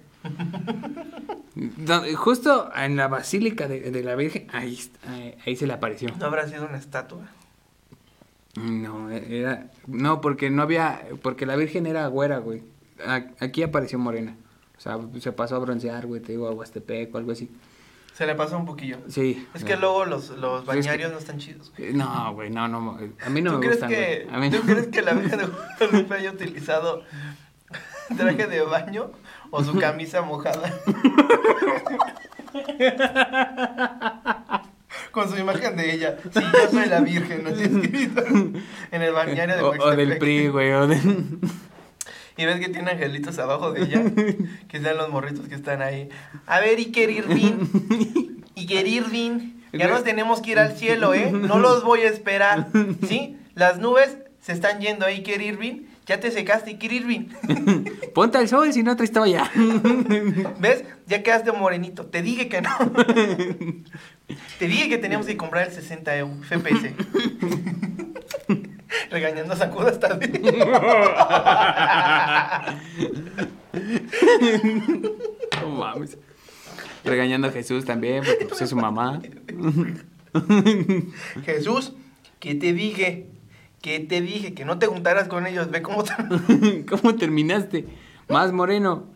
Justo 2.15 2.69
en 2.75 2.95
la 2.95 3.07
basílica 3.07 3.67
de, 3.67 3.91
de 3.91 4.03
la 4.03 4.15
Virgen, 4.15 4.47
ahí, 4.51 4.77
ahí, 5.07 5.35
ahí 5.45 5.55
se 5.55 5.65
le 5.65 5.73
apareció. 5.73 6.09
No 6.19 6.25
habrá 6.25 6.47
sido 6.47 6.65
una 6.65 6.77
estatua. 6.77 7.21
No, 8.55 9.09
era, 9.11 9.69
no, 9.87 10.21
porque 10.21 10.49
no 10.49 10.63
había, 10.63 11.01
porque 11.21 11.45
la 11.45 11.55
Virgen 11.55 11.85
era 11.85 12.07
güera, 12.07 12.39
güey. 12.39 12.63
Aquí 13.39 13.63
apareció 13.63 13.99
morena. 13.99 14.35
O 14.77 14.81
sea, 14.81 14.97
se 15.19 15.31
pasó 15.31 15.55
a 15.55 15.59
broncear, 15.59 16.05
güey, 16.07 16.21
te 16.21 16.31
digo, 16.33 16.47
a 16.47 16.51
Huastepec 16.51 17.13
o 17.13 17.17
algo 17.17 17.31
así. 17.31 17.49
Se 18.13 18.25
le 18.25 18.35
pasó 18.35 18.57
un 18.57 18.65
poquillo. 18.65 18.97
Sí. 19.07 19.47
Es 19.53 19.63
que 19.63 19.77
luego 19.77 20.03
los, 20.05 20.29
los 20.31 20.61
Es 20.61 20.65
bañarios 20.67 21.07
que- 21.09 21.13
no 21.13 21.19
están 21.19 21.37
chidos. 21.37 21.71
güey. 21.77 21.89
Eh, 21.89 21.93
No, 21.93 22.33
güey, 22.33 22.49
no, 22.49 22.67
no, 22.67 22.97
a 23.25 23.29
mí 23.29 23.41
no 23.41 23.51
¿Tú 23.53 23.59
me 23.59 23.65
crees 23.65 23.79
gustan, 23.81 23.89
que, 23.89 24.23
güey. 24.25 24.35
A 24.35 24.39
mí 24.39 24.49
¿Tú 24.49 24.57
no. 24.57 24.63
crees 24.63 24.87
que 24.87 25.01
la 25.01 25.13
Virgen 25.13 25.39
de 25.39 25.45
Guadalupe 25.79 26.15
haya 26.15 26.31
utilizado 26.31 27.03
traje 28.17 28.47
de 28.47 28.61
baño 28.63 29.11
o 29.51 29.63
su 29.63 29.77
camisa 29.79 30.21
mojada? 30.21 30.73
Con 35.11 35.29
su 35.29 35.37
imagen 35.37 35.75
de 35.75 35.93
ella. 35.93 36.17
Sí, 36.33 36.39
yo 36.41 36.69
soy 36.71 36.87
la 36.87 37.01
Virgen, 37.01 37.43
¿no? 37.43 37.49
Así 37.49 37.63
escrito 37.63 38.23
en 38.91 39.01
el 39.01 39.13
bañario 39.13 39.55
de 39.55 39.61
O, 39.61 39.69
o 39.69 39.95
del. 39.95 40.17
PRI, 40.17 40.47
güey, 40.47 40.71
o 40.73 40.87
del... 40.87 41.39
Y 42.37 42.45
ves 42.45 42.59
que 42.59 42.69
tiene 42.69 42.91
angelitos 42.91 43.37
abajo 43.37 43.73
de 43.73 43.81
ella, 43.81 44.01
que 44.69 44.79
sean 44.79 44.95
los 44.95 45.09
morritos 45.09 45.49
que 45.49 45.55
están 45.55 45.81
ahí. 45.81 46.07
A 46.45 46.61
ver, 46.61 46.77
Iker 46.77 47.09
Irving, 47.09 47.67
Iker 48.55 48.87
Irving, 48.87 49.59
ya 49.73 49.89
nos 49.89 50.05
tenemos 50.05 50.41
que 50.41 50.51
ir 50.51 50.59
al 50.59 50.77
cielo, 50.77 51.13
¿eh? 51.13 51.31
No 51.33 51.59
los 51.59 51.83
voy 51.83 52.01
a 52.01 52.09
esperar, 52.09 52.69
¿sí? 53.05 53.37
Las 53.55 53.79
nubes 53.79 54.19
se 54.39 54.53
están 54.53 54.79
yendo, 54.79 55.05
¿eh, 55.05 55.15
Iker 55.15 55.41
Irving? 55.41 55.81
Ya 56.05 56.19
te 56.19 56.31
secaste, 56.31 56.71
Iker 56.71 56.93
Irving. 56.93 57.27
Ponte 58.15 58.37
al 58.37 58.47
sol, 58.47 58.71
si 58.71 58.83
no 58.83 58.93
otra 58.93 59.03
historia. 59.03 59.51
¿Ves? 60.59 60.85
Ya 61.07 61.21
quedaste 61.21 61.51
morenito. 61.51 62.05
Te 62.05 62.21
dije 62.21 62.47
que 62.47 62.61
no. 62.61 62.69
Te 64.57 64.67
dije 64.67 64.89
que 64.89 64.97
teníamos 64.97 65.27
que 65.27 65.37
comprar 65.37 65.67
el 65.67 65.73
60 65.73 66.17
EU, 66.17 66.43
FPS. 66.43 66.93
Regañando 69.11 69.53
a 69.53 69.55
Sacuda 69.55 69.89
hasta 69.89 70.09
No 75.61 75.69
mames. 75.69 76.17
Regañando 77.03 77.47
a 77.47 77.51
Jesús 77.51 77.85
también, 77.85 78.23
porque 78.25 78.45
pues 78.45 78.61
es 78.61 78.69
su 78.69 78.75
mamá. 78.75 79.21
Jesús, 81.45 81.93
¿qué 82.39 82.55
te 82.55 82.73
dije? 82.73 83.27
¿Qué 83.81 83.99
te 83.99 84.21
dije? 84.21 84.53
Que 84.53 84.65
no 84.65 84.77
te 84.77 84.87
juntaras 84.87 85.27
con 85.27 85.47
ellos. 85.47 85.71
Ve 85.71 85.81
cómo 85.81 86.03
te... 86.03 86.13
¿Cómo 86.89 87.15
terminaste? 87.15 87.85
Más 88.27 88.51
moreno 88.51 89.07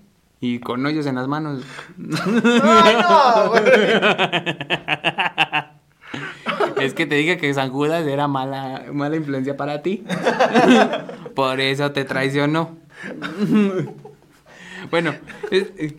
y 0.45 0.59
con 0.59 0.85
hoyos 0.85 1.05
en 1.05 1.15
las 1.15 1.29
manos. 1.29 1.63
¡Ay, 1.97 2.97
no, 3.01 3.49
güey! 3.49 3.63
Es 6.81 6.93
que 6.93 7.05
te 7.05 7.15
dije 7.15 7.37
que 7.37 7.53
San 7.53 7.71
Judas 7.71 8.05
era 8.05 8.27
mala, 8.27 8.83
mala 8.91 9.15
influencia 9.15 9.55
para 9.55 9.81
ti. 9.81 10.03
Por 11.35 11.61
eso 11.61 11.93
te 11.93 12.03
traicionó. 12.03 12.77
Bueno, 14.91 15.15
es- 15.49 15.71
es- 15.77 15.93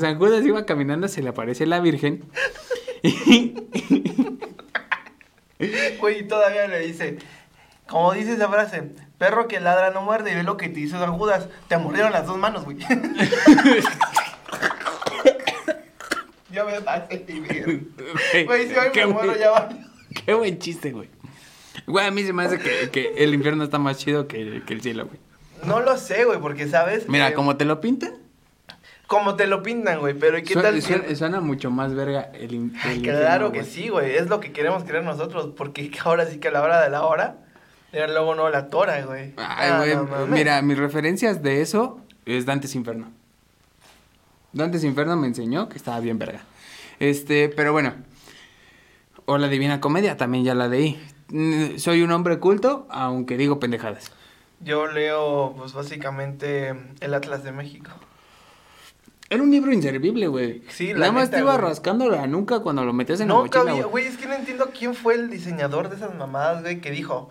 San 0.00 0.18
Judas 0.18 0.44
iba 0.44 0.66
caminando, 0.66 1.06
se 1.06 1.22
le 1.22 1.28
aparece 1.28 1.64
la 1.64 1.78
Virgen. 1.78 2.24
Güey, 6.00 6.20
y 6.20 6.22
todavía 6.24 6.66
le 6.66 6.80
dice... 6.80 7.18
Como 7.86 8.12
dice 8.14 8.32
esa 8.32 8.48
frase, 8.48 8.90
perro 9.24 9.48
que 9.48 9.58
ladra 9.60 9.90
no 9.90 10.02
muerde 10.02 10.32
y 10.32 10.34
ve 10.34 10.42
lo 10.42 10.56
que 10.56 10.68
te 10.68 10.80
hizo 10.80 10.98
San 10.98 11.16
Judas. 11.16 11.48
Te 11.68 11.78
mordieron 11.78 12.12
las 12.12 12.26
dos 12.26 12.36
manos, 12.36 12.64
güey. 12.64 12.76
ya 16.50 16.64
me 16.64 16.80
pasé, 16.80 17.24
güey. 17.28 18.44
Güey, 18.44 18.68
si 18.68 18.74
hoy 18.76 18.88
me 18.94 19.06
muero 19.06 19.28
buen- 19.32 19.38
ya 19.40 19.50
va. 19.50 19.68
Qué 20.24 20.34
buen 20.34 20.58
chiste, 20.58 20.92
güey. 20.92 21.08
Güey, 21.86 22.06
a 22.06 22.10
mí 22.10 22.22
se 22.24 22.32
me 22.32 22.44
hace 22.44 22.58
que, 22.58 22.90
que 22.90 23.14
el 23.24 23.34
infierno 23.34 23.64
está 23.64 23.78
más 23.78 23.98
chido 23.98 24.28
que, 24.28 24.62
que 24.66 24.72
el 24.74 24.80
cielo, 24.80 25.06
güey. 25.06 25.18
No 25.64 25.80
lo 25.80 25.96
sé, 25.96 26.24
güey, 26.24 26.38
porque 26.40 26.68
sabes. 26.68 27.08
Mira, 27.08 27.28
que- 27.30 27.34
como 27.34 27.56
te 27.56 27.64
lo 27.64 27.80
pintan, 27.80 28.12
Como 29.06 29.34
te 29.34 29.46
lo 29.46 29.62
pintan, 29.62 29.98
güey, 30.00 30.14
pero 30.14 30.38
¿y 30.38 30.42
qué 30.42 30.52
suena, 30.54 30.70
tal 30.70 30.80
suena- 30.82 31.14
suena 31.16 31.40
mucho 31.40 31.70
más 31.70 31.94
verga 31.94 32.30
el, 32.34 32.54
el 32.54 32.70
Claro 32.70 32.94
infierno, 32.94 33.52
que 33.52 33.60
güey. 33.60 33.70
sí, 33.70 33.88
güey. 33.88 34.14
Es 34.16 34.28
lo 34.28 34.40
que 34.40 34.52
queremos 34.52 34.84
creer 34.84 35.02
nosotros. 35.04 35.52
Porque 35.56 35.90
ahora 36.04 36.26
sí 36.26 36.38
que 36.38 36.48
a 36.48 36.52
la 36.52 36.62
hora 36.62 36.80
de 36.82 36.90
la 36.90 37.02
hora. 37.04 37.38
Era 37.94 38.08
luego 38.08 38.34
no 38.34 38.50
la 38.50 38.68
tora, 38.70 39.00
güey. 39.04 39.32
Ay, 39.36 39.70
Ah, 39.70 39.78
güey, 39.78 39.94
no 39.94 40.04
mames. 40.04 40.28
mira, 40.28 40.60
mis 40.62 40.76
referencias 40.78 41.42
de 41.42 41.60
eso 41.62 42.00
es 42.26 42.44
Dantes 42.44 42.74
Inferno. 42.74 43.10
Dantes 44.52 44.84
Inferno 44.84 45.16
me 45.16 45.26
enseñó 45.26 45.68
que 45.68 45.76
estaba 45.78 46.00
bien 46.00 46.18
verga. 46.18 46.40
Este, 46.98 47.48
pero 47.48 47.72
bueno. 47.72 47.94
O 49.26 49.38
la 49.38 49.48
Divina 49.48 49.80
Comedia, 49.80 50.16
también 50.16 50.44
ya 50.44 50.54
la 50.54 50.68
leí. 50.68 51.00
Mm, 51.28 51.78
Soy 51.78 52.02
un 52.02 52.12
hombre 52.12 52.38
culto, 52.38 52.86
aunque 52.90 53.36
digo 53.36 53.58
pendejadas. 53.58 54.12
Yo 54.60 54.86
leo, 54.86 55.54
pues 55.56 55.72
básicamente, 55.72 56.74
el 57.00 57.14
Atlas 57.14 57.42
de 57.44 57.52
México. 57.52 57.90
Era 59.30 59.42
un 59.42 59.50
libro 59.50 59.72
inservible, 59.72 60.28
güey. 60.28 60.62
Sí, 60.68 60.92
la 60.92 61.00
Nada 61.00 61.12
más 61.12 61.24
neta, 61.24 61.36
te 61.38 61.42
iba 61.42 61.54
güey. 61.56 61.64
rascando 61.68 62.10
la 62.10 62.26
nuca 62.26 62.60
cuando 62.60 62.84
lo 62.84 62.92
metías 62.92 63.20
en 63.20 63.28
la 63.28 63.34
No 63.34 63.40
mochila, 63.42 63.64
cabía, 63.64 63.72
güey. 63.84 63.90
güey, 63.90 64.06
es 64.06 64.16
que 64.18 64.26
no 64.26 64.34
entiendo 64.34 64.70
quién 64.78 64.94
fue 64.94 65.14
el 65.14 65.30
diseñador 65.30 65.88
de 65.88 65.96
esas 65.96 66.14
mamadas, 66.14 66.62
güey, 66.62 66.80
que 66.80 66.90
dijo. 66.90 67.30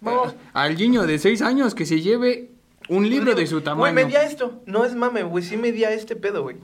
Vamos. 0.00 0.34
Al 0.52 0.76
niño 0.76 1.06
de 1.06 1.18
seis 1.18 1.42
años 1.42 1.74
que 1.74 1.86
se 1.86 2.00
lleve 2.00 2.50
un 2.88 3.08
libro 3.08 3.34
de 3.34 3.46
su 3.46 3.60
tamaño. 3.60 3.92
Güey, 3.92 3.92
medía 3.92 4.22
esto. 4.22 4.62
No 4.66 4.84
es 4.84 4.94
mame, 4.94 5.22
güey, 5.22 5.44
sí 5.44 5.56
medía 5.56 5.92
este 5.92 6.16
pedo, 6.16 6.42
güey. 6.42 6.56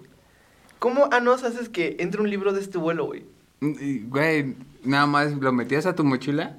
¿Cómo 0.79 1.09
a 1.13 1.21
nos 1.21 1.45
haces 1.45 1.69
que 1.69 1.97
entre 2.01 2.21
un 2.21 2.31
libro 2.31 2.53
de 2.53 2.61
este 2.61 2.79
vuelo, 2.79 3.07
güey? 3.07 3.25
Y, 3.61 4.01
Güey, 4.01 4.55
nada 4.85 5.07
más 5.07 5.33
lo 5.33 5.53
metías 5.53 5.87
a 5.87 5.95
tu 5.95 6.05
mochila 6.05 6.59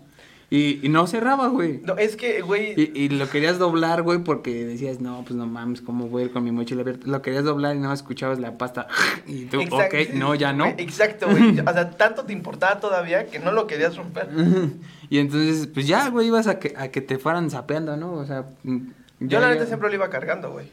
y, 0.50 0.86
y 0.86 0.90
no 0.90 1.08
cerraba, 1.08 1.48
güey. 1.48 1.80
No, 1.84 1.98
es 1.98 2.16
que, 2.16 2.42
güey. 2.42 2.74
Y, 2.80 2.92
y 2.94 3.10
lo 3.10 3.30
querías 3.30 3.58
doblar, 3.58 4.04
güey, 4.04 4.20
porque 4.20 4.66
decías, 4.66 5.02
no, 5.02 5.24
pues 5.24 5.36
no 5.36 5.48
mames, 5.48 5.82
¿cómo 5.82 6.08
voy 6.08 6.24
a 6.24 6.26
ir 6.26 6.32
con 6.32 6.44
mi 6.44 6.52
mochila 6.52 6.82
abierta? 6.82 7.08
Lo 7.08 7.22
querías 7.22 7.44
doblar 7.44 7.76
y 7.76 7.80
no 7.80 7.92
escuchabas 7.92 8.40
la 8.40 8.58
pasta. 8.58 8.88
Y 9.28 9.46
tú, 9.46 9.60
exacto, 9.62 9.98
ok, 9.98 10.14
no, 10.14 10.36
ya 10.36 10.54
no. 10.54 10.68
Exacto, 10.78 11.28
güey. 11.30 11.60
O 11.68 11.74
sea, 11.74 11.90
tanto 11.92 12.24
te 12.26 12.34
importaba 12.34 12.80
todavía 12.80 13.28
que 13.28 13.40
no 13.40 13.52
lo 13.52 13.66
querías 13.68 13.96
romper. 13.98 14.30
Y 15.10 15.20
entonces, 15.20 15.68
pues 15.68 15.86
ya, 15.88 16.10
güey, 16.10 16.28
ibas 16.28 16.48
a 16.48 16.58
que, 16.60 16.74
a 16.78 16.88
que 16.90 17.00
te 17.02 17.18
fueran 17.20 17.50
sapeando, 17.52 17.96
¿no? 17.96 18.14
O 18.14 18.26
sea, 18.26 18.46
mm, 18.64 18.78
Yo 19.22 19.40
la 19.40 19.50
neta 19.50 19.62
ya- 19.62 19.68
siempre 19.68 19.90
lo 19.90 19.96
iba 19.96 20.10
cargando, 20.10 20.52
güey. 20.52 20.68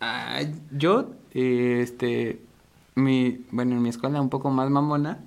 Ah, 0.00 0.42
yo, 0.70 1.10
eh, 1.34 1.80
este, 1.82 2.38
mi, 2.94 3.44
bueno, 3.50 3.72
en 3.76 3.82
mi 3.82 3.88
escuela 3.88 4.20
un 4.20 4.28
poco 4.28 4.50
más 4.50 4.68
mamona, 4.70 5.18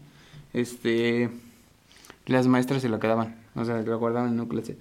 este, 0.54 1.30
las 2.26 2.48
maestras 2.48 2.82
se 2.82 2.90
lo 2.90 3.00
quedaban, 3.00 3.36
o 3.56 3.66
sea, 3.66 3.82
lo 3.82 4.00
guardaban 4.00 4.34
en 4.34 4.40
un 4.40 4.48
closet. 4.48 4.78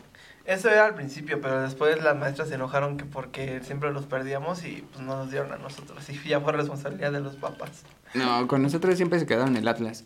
Eso 0.47 0.69
era 0.69 0.87
al 0.87 0.95
principio, 0.95 1.41
pero 1.41 1.61
después 1.63 2.03
las 2.03 2.17
maestras 2.17 2.49
se 2.49 2.55
enojaron 2.55 2.97
que 2.97 3.05
porque 3.05 3.61
siempre 3.63 3.93
los 3.93 4.07
perdíamos 4.07 4.65
y 4.65 4.83
pues 4.91 5.05
no 5.05 5.17
nos 5.17 5.31
dieron 5.31 5.53
a 5.53 5.57
nosotros. 5.59 6.05
Y 6.11 6.29
ya 6.29 6.41
fue 6.41 6.53
responsabilidad 6.53 7.13
de 7.13 7.21
los 7.21 7.37
papás. 7.37 7.83
No, 8.15 8.47
con 8.49 8.63
nosotros 8.63 8.97
siempre 8.97 9.19
se 9.21 9.27
quedaron 9.27 9.57
el 9.57 9.69
Atlas. 9.69 10.05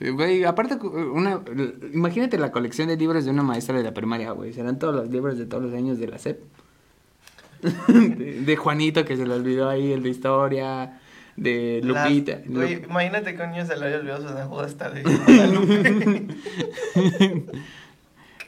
Eh, 0.00 0.10
Güey, 0.10 0.44
aparte, 0.44 0.78
cu- 0.78 0.88
una, 0.88 1.40
imagínate 1.92 2.38
la 2.38 2.50
colección 2.50 2.88
de 2.88 2.96
libros 2.96 3.24
de 3.24 3.30
una 3.30 3.44
maestra 3.44 3.76
de 3.76 3.84
la 3.84 3.94
primaria, 3.94 4.32
güey. 4.32 4.52
Serán 4.52 4.78
todos 4.80 4.94
los 4.94 5.08
libros 5.10 5.38
de 5.38 5.46
todos 5.46 5.62
los 5.62 5.74
años 5.74 5.98
de 5.98 6.08
la 6.08 6.18
SEP. 6.18 6.40
de, 7.88 8.40
de 8.42 8.56
Juanito, 8.56 9.04
que 9.04 9.16
se 9.16 9.26
le 9.26 9.34
olvidó 9.34 9.68
ahí 9.68 9.92
el 9.92 10.02
de 10.02 10.08
historia, 10.10 11.00
de 11.36 11.80
Las- 11.82 12.08
Lupita. 12.10 12.38
güey, 12.46 12.76
Lup- 12.76 12.84
imagínate 12.90 13.34
que 13.34 13.42
un 13.42 13.50
niño 13.50 13.66
se 13.66 13.76
le 13.76 13.86
haya 13.86 13.96
olvidado 13.98 14.28
su 14.28 14.48
Judas 14.48 14.66
hasta 14.72 14.90
de. 14.90 15.02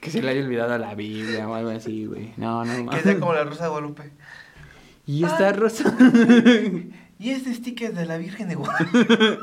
Que 0.01 0.11
se 0.13 0.23
le 0.23 0.31
haya 0.31 0.43
olvidado 0.45 0.79
la 0.79 0.95
Biblia 0.95 1.49
o 1.49 1.55
algo 1.55 1.71
así, 1.71 2.05
güey. 2.07 2.33
No, 2.37 2.65
no, 2.65 2.77
Que 2.77 2.83
mames. 2.85 3.03
sea 3.03 3.19
como 3.19 3.33
la 3.35 3.43
Rosa 3.45 3.65
de 3.65 3.71
Guadalupe. 3.71 4.11
Y 5.05 5.25
esta 5.25 5.49
Ay. 5.49 5.53
rosa. 5.55 5.97
Y 7.19 7.31
este 7.31 7.55
sticker 7.55 7.95
de 7.95 8.05
la 8.05 8.19
Virgen 8.19 8.47
de 8.51 8.55
Guadalupe. 8.57 9.39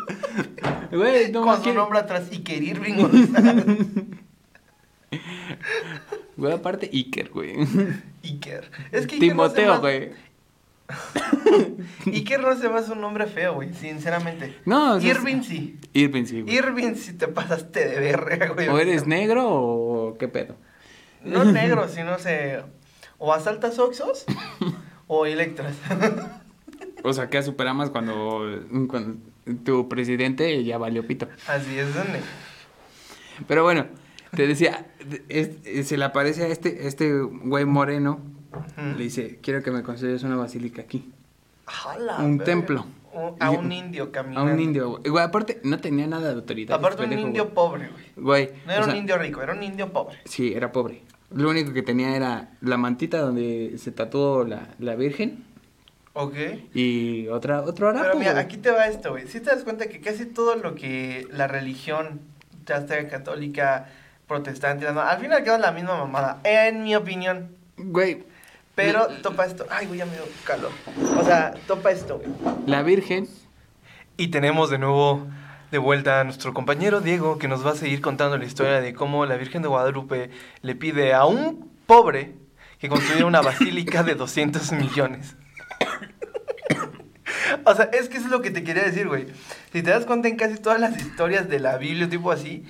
Güey, 0.91 1.31
no 1.31 1.41
con 1.41 1.57
su 1.57 1.63
que- 1.63 1.73
nombre 1.73 1.97
atrás, 1.99 2.29
Iker 2.31 2.61
Irving 2.61 2.93
González. 3.01 3.65
Güey, 6.37 6.53
aparte 6.53 6.89
Iker, 6.93 7.29
güey. 7.29 7.55
Iker. 8.23 8.69
Es 8.91 9.07
que 9.07 9.15
Iker 9.15 9.35
no 9.35 9.49
Timoteo, 9.51 9.79
güey. 9.81 10.11
Iker 12.05 12.41
no 12.41 12.55
se 12.55 12.69
me 12.69 12.79
hace 12.79 12.91
un 12.91 13.01
nombre 13.01 13.25
feo, 13.27 13.55
güey, 13.55 13.73
sinceramente. 13.73 14.55
No, 14.65 14.95
o 14.95 14.99
sea, 15.01 15.11
es- 15.11 15.17
Irving 15.17 15.41
sí. 15.41 15.79
Irving, 15.93 16.25
sí, 16.25 16.41
güey. 16.41 16.55
Irving 16.55 16.95
si 16.95 17.13
te 17.13 17.27
pasaste 17.27 17.87
de 17.87 17.99
verga, 17.99 18.47
güey. 18.49 18.67
¿O 18.67 18.77
eres 18.79 19.07
negro 19.07 19.45
o 19.49 20.17
qué 20.17 20.27
pedo? 20.27 20.55
No 21.23 21.45
negro, 21.45 21.87
sino 21.93 22.19
se... 22.19 22.61
O 23.17 23.33
asaltas 23.33 23.79
Oxos 23.79 24.25
o 25.07 25.25
Electras. 25.25 25.75
O 27.05 27.11
sea, 27.11 27.29
que 27.29 27.37
a 27.37 27.43
Superamas 27.43 27.89
cuando, 27.89 28.63
cuando 28.87 29.17
tu 29.65 29.89
presidente 29.89 30.63
ya 30.63 30.77
valió 30.77 31.05
pito. 31.05 31.27
Así 31.49 31.77
es, 31.77 31.93
¿dónde? 31.93 32.21
Pero 33.45 33.63
bueno, 33.63 33.87
te 34.33 34.47
decía, 34.47 34.85
es- 35.27 35.85
se 35.85 35.97
le 35.97 36.05
aparece 36.05 36.43
a 36.43 36.47
este, 36.47 36.87
este 36.87 37.11
güey 37.21 37.65
moreno, 37.65 38.21
Le 38.97 39.03
dice, 39.03 39.39
quiero 39.41 39.61
que 39.63 39.71
me 39.71 39.83
construyas 39.83 40.23
una 40.23 40.35
basílica 40.35 40.81
aquí. 40.81 41.11
Jala, 41.65 42.17
Un 42.17 42.39
templo. 42.39 42.85
Un- 43.13 43.35
A 43.39 43.51
un 43.51 43.71
indio 43.71 44.05
A 44.05 44.11
caminando. 44.11 44.51
un 44.53 44.59
indio, 44.59 44.89
güey. 44.97 45.03
Güey, 45.09 45.23
aparte, 45.23 45.59
no 45.63 45.79
tenía 45.79 46.07
nada 46.07 46.29
de 46.29 46.35
autoridad. 46.35 46.75
Aparte 46.77 47.03
un 47.03 47.09
pendejo, 47.09 47.27
indio 47.27 47.43
güey. 47.43 47.53
pobre, 47.55 47.89
güey. 47.89 48.03
Güey. 48.47 48.49
No 48.65 48.71
era 48.71 48.81
o 48.81 48.83
sea, 48.85 48.93
un 48.93 48.99
indio 48.99 49.17
rico, 49.19 49.41
era 49.43 49.53
un 49.53 49.61
indio 49.63 49.93
pobre. 49.93 50.17
Sí, 50.25 50.53
era 50.53 50.71
pobre. 50.71 51.03
Lo 51.31 51.49
único 51.49 51.73
que 51.73 51.83
tenía 51.83 52.15
era 52.15 52.49
la 52.61 52.77
mantita 52.77 53.19
donde 53.19 53.75
se 53.77 53.91
tatuó 53.91 54.43
la, 54.45 54.67
la 54.79 54.95
Virgen 54.95 55.43
Ok. 56.13 56.35
y 56.73 57.27
otra, 57.27 57.61
otro 57.61 57.89
harapo. 57.89 58.03
Pero 58.05 58.19
mira, 58.19 58.39
aquí 58.39 58.57
te 58.57 58.71
va 58.71 58.87
esto, 58.87 59.11
güey. 59.11 59.27
Si 59.27 59.39
te 59.39 59.49
das 59.51 59.63
cuenta 59.63 59.87
que 59.87 59.99
casi 60.01 60.25
todo 60.25 60.55
lo 60.55 60.73
que 60.75 61.27
la 61.31 61.47
religión, 61.47 62.19
ya 62.65 62.85
sea 62.87 63.07
católica, 63.09 63.89
protestante, 64.27 64.91
no, 64.91 65.01
al 65.01 65.19
final 65.19 65.43
queda 65.43 65.57
la 65.59 65.71
misma 65.71 65.97
mamada, 65.97 66.39
en 66.43 66.83
mi 66.83 66.95
opinión. 66.95 67.49
Güey, 67.77 68.23
Pero 68.75 69.07
topa 69.21 69.45
esto. 69.45 69.65
Ay, 69.69 69.85
güey, 69.87 69.99
ya 69.99 70.05
me 70.05 70.13
dio 70.13 70.23
calor. 70.45 70.71
O 71.17 71.23
sea, 71.23 71.53
topa 71.67 71.91
esto, 71.91 72.19
güey. 72.19 72.29
la 72.65 72.81
Virgen. 72.81 73.27
Y 74.17 74.29
tenemos 74.29 74.69
de 74.69 74.77
nuevo 74.77 75.27
de 75.71 75.77
vuelta 75.79 76.19
a 76.19 76.23
nuestro 76.23 76.53
compañero 76.53 77.01
Diego, 77.01 77.39
que 77.39 77.47
nos 77.47 77.65
va 77.65 77.71
a 77.71 77.75
seguir 77.75 77.99
contando 77.99 78.37
la 78.37 78.45
historia 78.45 78.79
de 78.79 78.93
cómo 78.93 79.25
la 79.25 79.37
Virgen 79.37 79.63
de 79.63 79.67
Guadalupe 79.67 80.29
le 80.61 80.75
pide 80.75 81.13
a 81.13 81.25
un 81.25 81.71
pobre 81.87 82.35
que 82.79 82.89
construya 82.89 83.25
una 83.25 83.41
basílica 83.41 84.03
de 84.03 84.15
200 84.15 84.71
millones. 84.73 85.35
O 87.65 87.75
sea, 87.75 87.85
es 87.85 88.09
que 88.09 88.17
eso 88.17 88.25
es 88.25 88.31
lo 88.31 88.41
que 88.41 88.51
te 88.51 88.63
quería 88.63 88.83
decir, 88.83 89.07
güey. 89.07 89.27
Si 89.71 89.83
te 89.83 89.91
das 89.91 90.05
cuenta 90.05 90.27
en 90.27 90.35
casi 90.37 90.57
todas 90.57 90.79
las 90.79 90.97
historias 90.97 91.47
de 91.47 91.59
la 91.59 91.77
Biblia, 91.77 92.09
tipo 92.09 92.31
así. 92.31 92.65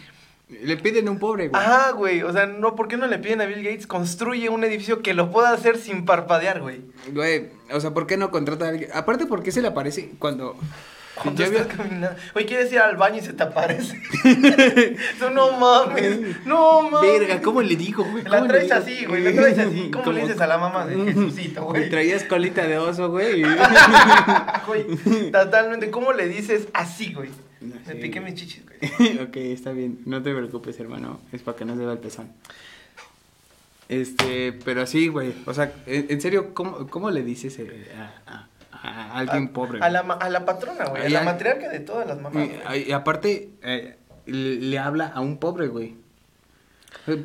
Le 0.49 0.77
piden 0.77 1.07
a 1.07 1.11
un 1.11 1.19
pobre, 1.19 1.47
güey. 1.47 1.61
Ajá, 1.61 1.91
güey. 1.91 2.21
O 2.21 2.31
sea, 2.31 2.45
no, 2.45 2.75
¿por 2.75 2.87
qué 2.87 2.95
no 2.97 3.07
le 3.07 3.17
piden 3.17 3.41
a 3.41 3.45
Bill 3.45 3.63
Gates 3.63 3.87
construye 3.87 4.49
un 4.49 4.63
edificio 4.63 5.01
que 5.01 5.13
lo 5.13 5.31
pueda 5.31 5.51
hacer 5.51 5.77
sin 5.77 6.05
parpadear, 6.05 6.61
güey? 6.61 6.81
Güey, 7.11 7.49
o 7.71 7.79
sea, 7.79 7.91
¿por 7.91 8.05
qué 8.05 8.17
no 8.17 8.29
contrata 8.29 8.65
a 8.65 8.69
alguien? 8.69 8.89
Aparte, 8.93 9.25
¿por 9.25 9.41
qué 9.41 9.51
se 9.51 9.61
le 9.61 9.69
aparece 9.69 10.11
cuando... 10.19 10.55
Cuando 11.15 11.43
estás 11.43 11.61
había- 11.61 11.75
caminando. 11.75 12.17
Oye, 12.33 12.45
¿quieres 12.47 12.71
ir 12.73 12.79
al 12.79 12.97
baño 12.97 13.17
y 13.17 13.21
se 13.21 13.33
te 13.33 13.43
aparece? 13.43 14.01
No 15.33 15.51
mames. 15.59 16.43
No 16.45 16.89
mames. 16.89 17.19
Verga, 17.19 17.41
¿cómo 17.41 17.61
le 17.61 17.75
digo, 17.75 18.03
güey? 18.03 18.23
La 18.23 18.29
¿Cómo 18.39 18.43
le 18.45 18.49
traes 18.49 18.71
así, 18.71 19.05
güey. 19.05 19.23
La 19.23 19.31
traes 19.31 19.59
así. 19.59 19.91
¿Cómo 19.91 20.11
le 20.11 20.21
dices 20.21 20.41
a 20.41 20.47
la 20.47 20.57
mamá 20.57 20.85
de 20.87 20.95
Jesucito, 21.13 21.63
güey? 21.65 21.89
Traías 21.89 22.23
colita 22.23 22.65
de 22.67 22.77
oso, 22.79 23.09
güey. 23.09 23.43
Güey, 24.67 25.31
totalmente. 25.31 25.91
¿Cómo 25.91 26.13
le 26.13 26.27
dices 26.27 26.67
así, 26.73 27.13
güey? 27.13 27.29
No 27.63 27.75
Me 27.87 27.95
piqué 27.95 28.19
mis 28.21 28.35
chichis, 28.35 28.63
güey. 28.65 29.17
ok, 29.23 29.35
está 29.37 29.71
bien. 29.71 29.99
No 30.05 30.21
te 30.21 30.33
preocupes, 30.33 30.79
hermano. 30.79 31.19
Es 31.31 31.41
para 31.41 31.57
que 31.57 31.65
no 31.65 31.75
se 31.75 31.83
vea 31.83 31.93
el 31.93 31.99
pezón. 31.99 32.29
Este, 33.89 34.53
pero 34.53 34.85
sí, 34.87 35.07
güey. 35.07 35.33
O 35.45 35.53
sea, 35.53 35.73
en, 35.85 36.07
en 36.09 36.21
serio, 36.21 36.53
¿cómo, 36.53 36.87
cómo 36.87 37.11
le 37.11 37.23
dices 37.23 37.59
eh, 37.59 37.87
a, 37.97 38.31
a- 38.31 38.47
a 38.71 39.17
alguien 39.19 39.47
A- 39.49 39.53
pobre? 39.53 39.79
A 39.81 39.89
la, 39.89 39.99
a 39.99 40.29
la 40.29 40.45
patrona, 40.45 40.85
güey. 40.85 41.05
A 41.05 41.09
la 41.09 41.23
matriarca 41.23 41.69
de 41.69 41.79
todas 41.79 42.07
las 42.07 42.19
mamás. 42.21 42.47
Y, 42.87 42.91
aparte, 42.91 43.49
eh, 43.61 43.95
le, 44.25 44.55
le 44.55 44.79
habla 44.79 45.07
a 45.07 45.21
un 45.21 45.37
pobre, 45.37 45.67
güey. 45.67 45.95
Eh, 47.07 47.21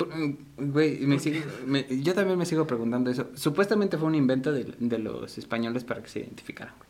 Güey, 0.56 0.98
me 1.06 1.18
sigo- 1.20 1.44
me- 1.66 1.86
yo 2.02 2.12
también 2.14 2.36
me 2.38 2.44
sigo 2.46 2.66
preguntando 2.66 3.10
eso. 3.10 3.30
Supuestamente 3.34 3.96
fue 3.96 4.08
un 4.08 4.16
invento 4.16 4.50
de, 4.52 4.64
de 4.78 4.98
los 4.98 5.38
españoles 5.38 5.84
para 5.84 6.02
que 6.02 6.08
se 6.08 6.18
identificaran, 6.20 6.74
güey. 6.76 6.88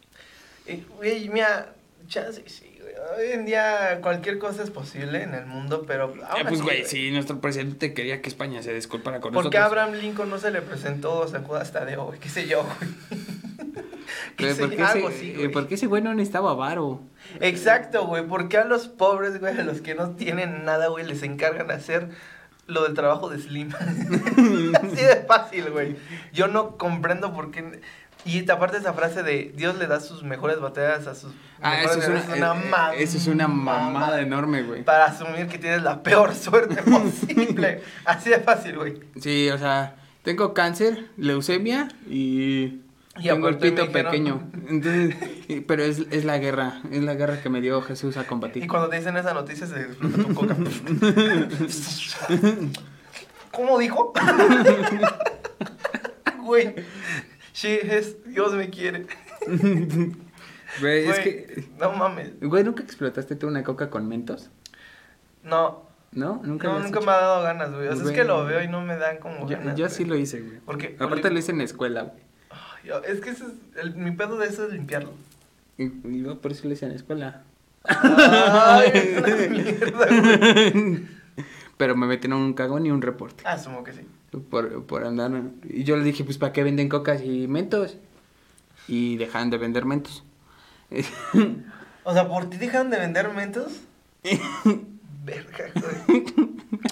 Eh, 0.79 0.85
Güey, 0.97 1.29
mira, 1.29 1.75
chance, 2.07 2.43
sí, 2.47 2.79
güey. 2.81 2.95
Hoy 3.19 3.33
en 3.33 3.45
día 3.47 3.99
cualquier 4.03 4.39
cosa 4.39 4.63
es 4.63 4.71
posible 4.71 5.23
en 5.23 5.35
el 5.35 5.47
mundo, 5.47 5.85
pero. 5.87 6.05
aún 6.05 6.19
Eh, 6.41 6.45
pues, 6.49 6.55
así, 6.55 6.63
güey, 6.63 6.85
si 6.85 7.11
nuestro 7.11 7.41
presidente 7.41 7.95
quería 7.95 8.23
que 8.23 8.29
España 8.29 8.63
se 8.63 8.73
disculpara 8.75 9.21
con 9.21 9.33
¿Por 9.33 9.51
qué 9.51 9.59
a 9.59 9.63
nosotros. 9.63 9.83
Abraham 9.85 10.01
Lincoln 10.03 10.31
no 10.31 10.39
se 10.39 10.51
le 10.51 10.63
presentó 10.63 11.27
San 11.29 11.45
Judas 11.45 11.73
Tadeo, 11.73 12.07
güey? 12.07 12.19
¿Qué 12.19 12.29
sé 12.29 12.47
yo, 12.47 12.63
güey? 12.65 12.91
¿Qué 14.37 14.45
Güey, 14.45 14.55
sé 14.55 14.61
¿por 14.63 14.71
yo? 14.71 14.77
qué 14.77 14.83
Algo 14.85 15.09
ese- 15.09 15.17
así, 15.19 15.31
eh, 15.31 15.35
güey. 15.37 15.49
¿Por 15.49 15.69
qué 15.69 15.75
ese 15.75 15.87
güey 15.87 16.03
no 16.03 16.15
necesitaba 16.15 16.55
varo? 16.55 17.01
Exacto, 17.41 18.07
güey. 18.07 18.27
¿Por 18.27 18.49
qué 18.49 18.59
a 18.59 18.65
los 18.65 18.89
pobres, 18.89 19.39
güey, 19.41 19.59
a 19.59 19.65
los 19.65 19.81
que 19.81 19.95
no 19.95 20.11
tienen 20.17 20.65
nada, 20.65 20.89
güey, 20.89 21.05
les 21.05 21.23
encargan 21.23 21.71
hacer 21.71 22.09
lo 22.67 22.85
del 22.85 22.95
trabajo 22.95 23.29
de 23.29 23.39
Slim? 23.39 23.71
Así 24.83 25.03
de 25.03 25.25
fácil, 25.27 25.71
güey. 25.71 25.97
Yo 26.33 26.49
no 26.49 26.77
comprendo 26.77 27.33
por 27.35 27.51
qué. 27.51 27.81
Y 28.25 28.51
aparte 28.51 28.77
esa 28.77 28.93
frase 28.93 29.23
de 29.23 29.53
Dios 29.57 29.79
le 29.79 29.87
da 29.87 30.01
sus 30.01 30.23
mejores 30.23 30.61
batallas 30.61 31.07
a 31.07 31.15
sus 31.15 31.33
Ah, 31.63 31.77
mejores 31.81 31.91
eso 31.91 31.99
es 32.01 32.09
una, 32.09 32.15
guerreros", 32.21 32.37
eh, 32.37 32.41
mamada. 32.65 32.95
eh, 32.95 33.03
eso 33.03 33.17
es 33.17 33.27
una 33.27 33.49
mamada 33.49 34.21
enorme, 34.21 34.63
güey. 34.63 34.83
Para 34.85 35.07
asumir 35.07 35.47
que 35.47 35.59
tienes 35.59 35.83
la 35.83 36.03
peor 36.03 36.35
suerte 36.35 36.83
posible. 36.83 37.83
Así 38.05 38.29
de 38.31 38.41
fácil, 38.41 38.77
güey. 38.77 39.01
Sí, 39.21 39.49
o 39.51 39.57
sea, 39.59 39.95
tengo 40.25 40.53
cáncer, 40.53 41.07
leucemia 41.17 41.89
y, 42.09 42.81
Y 43.17 43.29
tengo 43.29 43.49
el 43.49 43.57
pito 43.59 43.91
pequeño. 43.91 44.43
Entonces, 44.69 45.15
pero 45.67 45.83
es, 45.85 46.01
es 46.11 46.25
la 46.25 46.39
guerra, 46.39 46.81
es 46.91 47.03
la 47.03 47.15
guerra 47.15 47.41
que 47.41 47.49
me 47.49 47.61
dio 47.63 47.81
Jesús 47.83 48.17
a 48.19 48.25
combatir. 48.25 48.63
Y 48.65 48.67
cuando 48.67 48.89
te 48.91 48.97
dicen 48.97 49.17
esa 49.17 49.33
noticia 49.33 49.67
se 49.67 49.81
explota 49.81 50.17
tu 50.19 50.35
coca. 50.35 50.57
¿Cómo 53.53 53.79
dijo? 53.79 54.13
Güey. 56.43 56.75
Sí, 57.61 57.77
es, 57.83 58.25
Dios 58.25 58.55
me 58.55 58.71
quiere. 58.71 59.07
Güey, 60.81 61.09
es 61.09 61.09
Güey, 61.09 61.23
que, 61.25 61.65
No 61.81 61.93
mames. 61.93 62.39
güey, 62.41 62.63
¿nunca 62.63 62.83
explotaste 62.85 63.35
tú 63.37 63.49
una 63.49 63.65
coca 63.65 63.89
con 63.91 64.07
mentos? 64.07 64.51
No. 65.43 65.83
¿No? 66.13 66.41
¿Nunca 66.45 66.69
No, 66.69 66.79
nunca 66.79 66.99
hecho? 66.99 67.07
me 67.07 67.11
ha 67.13 67.17
dado 67.17 67.43
ganas, 67.43 67.73
güey. 67.73 67.89
O 67.89 67.97
sea, 67.97 68.05
es 68.05 68.13
que 68.13 68.23
lo 68.25 68.45
veo 68.45 68.63
y 68.63 68.69
no 68.69 68.83
me 68.83 68.97
dan 68.97 69.17
como 69.17 69.41
Yo, 69.49 69.57
ganas. 69.59 69.77
yo 69.77 69.87
güey. 69.87 69.97
sí 69.97 70.05
lo 70.05 70.15
hice, 70.17 70.41
güey. 70.41 70.59
Porque 70.65 70.95
Aparte 71.01 71.31
lo 71.31 71.39
hice 71.39 71.51
en 71.53 71.59
la 71.59 71.65
escuela, 71.65 72.03
güey. 72.03 72.23
Yo- 72.85 73.03
es 73.03 73.21
que 73.21 73.31
ese 73.31 73.45
es 73.45 73.53
el- 73.83 73.97
mi 73.97 74.11
pedo 74.13 74.37
de 74.39 74.47
eso 74.47 74.67
es 74.67 74.73
limpiarlo. 74.73 75.11
Y 75.79 76.23
yo 76.23 76.39
por 76.41 76.53
eso 76.53 76.69
lo 76.69 76.75
hice 76.75 76.85
en 76.85 76.91
la 76.93 76.97
escuela. 76.97 77.43
Ay, 77.85 78.91
es 78.95 79.19
una 79.19 79.49
mierda, 79.49 80.07
güey. 80.07 81.07
Pero 81.77 81.97
me 81.97 82.07
metieron 82.07 82.41
un 82.41 82.53
cagón 82.53 82.85
y 82.87 82.91
un 82.91 83.01
reporte. 83.03 83.43
Asumo 83.47 83.83
que 83.85 83.95
sí. 83.95 84.03
Por, 84.51 84.85
por 84.85 85.05
andar. 85.05 85.31
Y 85.69 85.85
yo 85.85 85.97
le 85.97 86.05
dije, 86.05 86.23
pues, 86.25 86.37
¿para 86.39 86.53
qué 86.53 86.63
venden 86.63 86.89
cocas 86.89 87.23
y 87.23 87.47
mentos? 87.49 87.97
Y 88.87 89.17
dejaron 89.17 89.51
de 89.51 89.59
vender 89.59 89.85
mentos. 89.85 90.23
O 92.05 92.15
sea, 92.15 92.27
¿por 92.27 92.49
ti 92.49 92.57
dejaron 92.57 92.89
de 92.89 92.99
vender 92.99 93.29
mentos? 93.35 93.81
Verga, 95.25 95.65
güey. 95.75 96.25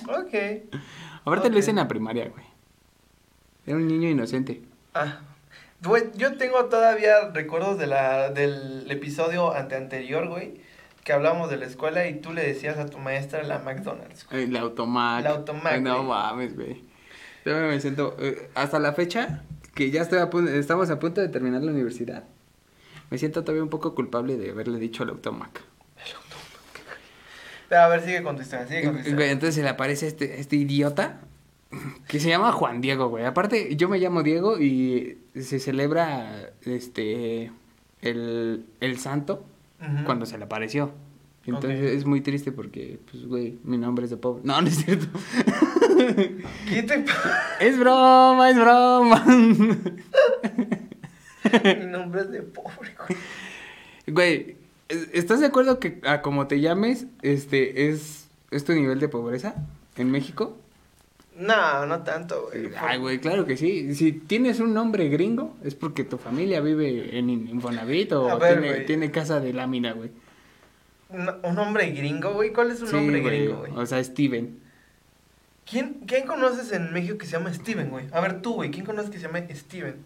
Ok. 0.05 0.35
Ahorita 1.25 1.47
Ok. 1.49 1.53
lo 1.53 1.59
hice 1.59 1.71
en 1.71 1.77
la 1.77 1.89
primaria, 1.89 2.29
güey. 2.29 2.45
Era 3.67 3.77
un 3.79 3.89
niño 3.89 4.11
inocente. 4.11 4.61
Ah. 4.95 5.21
Güey, 5.83 6.05
yo 6.17 6.37
tengo 6.37 6.67
todavía 6.67 7.31
recuerdos 7.33 7.79
de 7.79 7.87
la, 7.87 8.31
del 8.31 8.91
episodio 8.91 9.55
ante 9.55 9.77
anterior, 9.77 10.29
güey, 10.29 10.61
que 11.05 11.13
hablamos 11.15 11.49
de 11.51 11.57
la 11.57 11.67
escuela 11.67 12.07
y 12.09 12.21
tú 12.21 12.33
le 12.35 12.47
decías 12.47 12.77
a 12.79 12.87
tu 12.87 12.99
maestra 12.99 13.43
la 13.43 13.59
McDonald's. 13.61 14.27
güey. 14.31 14.45
El 14.45 14.57
automac. 14.57 15.25
La 15.25 15.31
automac, 15.31 15.73
Ay, 15.75 15.81
No 15.81 16.03
mames, 16.03 16.55
güey. 16.55 16.83
Todavía 17.51 17.69
me 17.69 17.81
siento. 17.81 18.17
eh, 18.19 18.49
hasta 18.55 18.79
la 18.79 18.93
fecha, 18.93 19.43
que 19.75 19.91
ya 19.91 20.03
estoy 20.03 20.19
a 20.19 20.31
punto, 20.31 20.51
estamos 20.51 20.91
a 20.91 20.99
punto 20.99 21.21
de 21.21 21.29
terminar 21.29 21.63
la 21.63 21.71
universidad. 21.73 22.25
Me 23.11 23.19
siento 23.19 23.43
todavía 23.43 23.63
un 23.63 23.69
poco 23.71 23.95
culpable 23.95 24.37
de 24.37 24.51
haberle 24.51 24.79
dicho 24.81 25.05
al 25.05 25.11
automac. 25.11 25.63
Pero 27.69 27.81
a 27.83 27.89
ver, 27.89 28.01
sigue 28.03 28.23
con 28.23 28.37
tu 28.37 28.43
historia, 28.43 28.67
sigue 28.67 28.83
con 28.85 28.91
tu 28.93 28.99
Güey, 28.99 29.09
historia. 29.11 29.31
entonces 29.33 29.55
se 29.57 29.63
le 29.63 29.69
aparece 29.69 30.07
este, 30.07 30.41
este 30.41 30.57
idiota 30.57 31.21
que 32.09 32.21
se 32.21 32.29
llama 32.29 32.53
Juan 32.53 32.81
Diego, 32.81 33.09
güey. 33.09 33.25
Aparte, 33.25 33.75
yo 33.77 33.89
me 33.89 33.99
llamo 33.99 34.23
Diego 34.23 34.59
y 34.61 35.19
se 35.35 35.59
celebra 35.59 36.51
este 36.65 37.51
el, 38.03 38.65
el 38.81 38.99
santo 38.99 39.45
Ujú. 39.81 40.05
cuando 40.05 40.27
se 40.27 40.39
le 40.39 40.45
apareció. 40.45 40.93
Entonces 41.45 41.79
Ok. 41.81 41.97
es 41.99 42.05
muy 42.07 42.21
triste 42.23 42.51
porque, 42.53 42.99
pues, 43.11 43.25
güey, 43.27 43.59
mi 43.65 43.79
nombre 43.79 44.05
es 44.05 44.11
de 44.11 44.17
pobre. 44.17 44.43
No, 44.45 44.61
no 44.61 44.67
es 44.69 44.77
cierto. 44.85 45.07
¿Qué 46.69 46.83
te 46.83 46.99
pasa? 47.01 47.57
es 47.61 47.79
broma, 47.79 48.51
es 48.51 48.57
broma. 48.57 49.25
Mi 51.79 51.87
nombre 51.87 52.23
es 52.23 52.31
de 52.31 52.43
pobre, 52.43 52.95
güey. 53.09 53.17
Güey, 54.09 54.57
¿estás 55.13 55.41
de 55.41 55.47
acuerdo 55.47 55.79
que 55.81 56.01
a 56.05 56.23
como 56.23 56.47
te 56.47 56.61
llames, 56.61 57.07
este, 57.23 57.89
es, 57.89 58.29
es 58.51 58.65
tu 58.65 58.73
nivel 58.73 59.01
de 59.01 59.09
pobreza 59.09 59.55
en 59.97 60.11
México? 60.11 60.57
No, 61.37 61.85
no 61.87 62.03
tanto, 62.03 62.49
güey. 62.51 62.71
Ay, 62.81 62.99
güey, 62.99 63.19
claro 63.19 63.45
que 63.45 63.57
sí. 63.57 63.95
Si 63.95 64.13
tienes 64.13 64.59
un 64.61 64.73
nombre 64.73 65.09
gringo, 65.09 65.55
es 65.63 65.75
porque 65.75 66.03
tu 66.05 66.17
familia 66.19 66.61
vive 66.61 67.19
en 67.19 67.29
Infonavit 67.29 68.13
o 68.13 68.39
ver, 68.39 68.87
tiene, 68.87 69.11
casa 69.11 69.39
de 69.41 69.53
lámina, 69.53 69.93
güey. 69.93 70.11
Un, 71.11 71.29
un 71.43 71.55
nombre 71.55 71.91
gringo, 71.91 72.33
güey. 72.33 72.53
¿Cuál 72.53 72.71
es 72.71 72.81
un 72.81 72.89
Sí, 72.89 72.97
nombre 72.97 73.21
güey. 73.21 73.41
gringo, 73.47 73.59
güey? 73.61 73.73
O 73.77 73.85
sea, 73.87 74.03
Steven. 74.03 74.59
¿Quién, 75.69 75.95
¿Quién 76.07 76.27
conoces 76.27 76.73
en 76.73 76.93
México 76.93 77.19
que 77.19 77.27
se 77.27 77.33
llama 77.33 77.53
Steven, 77.53 77.91
güey? 77.91 78.07
A 78.13 78.21
ver, 78.21 78.41
tú, 78.41 78.55
güey. 78.55 78.71
¿Quién 78.71 78.87
conoces 78.87 79.11
que 79.11 79.19
se 79.19 79.27
llama 79.27 79.41
Steven? 79.53 79.97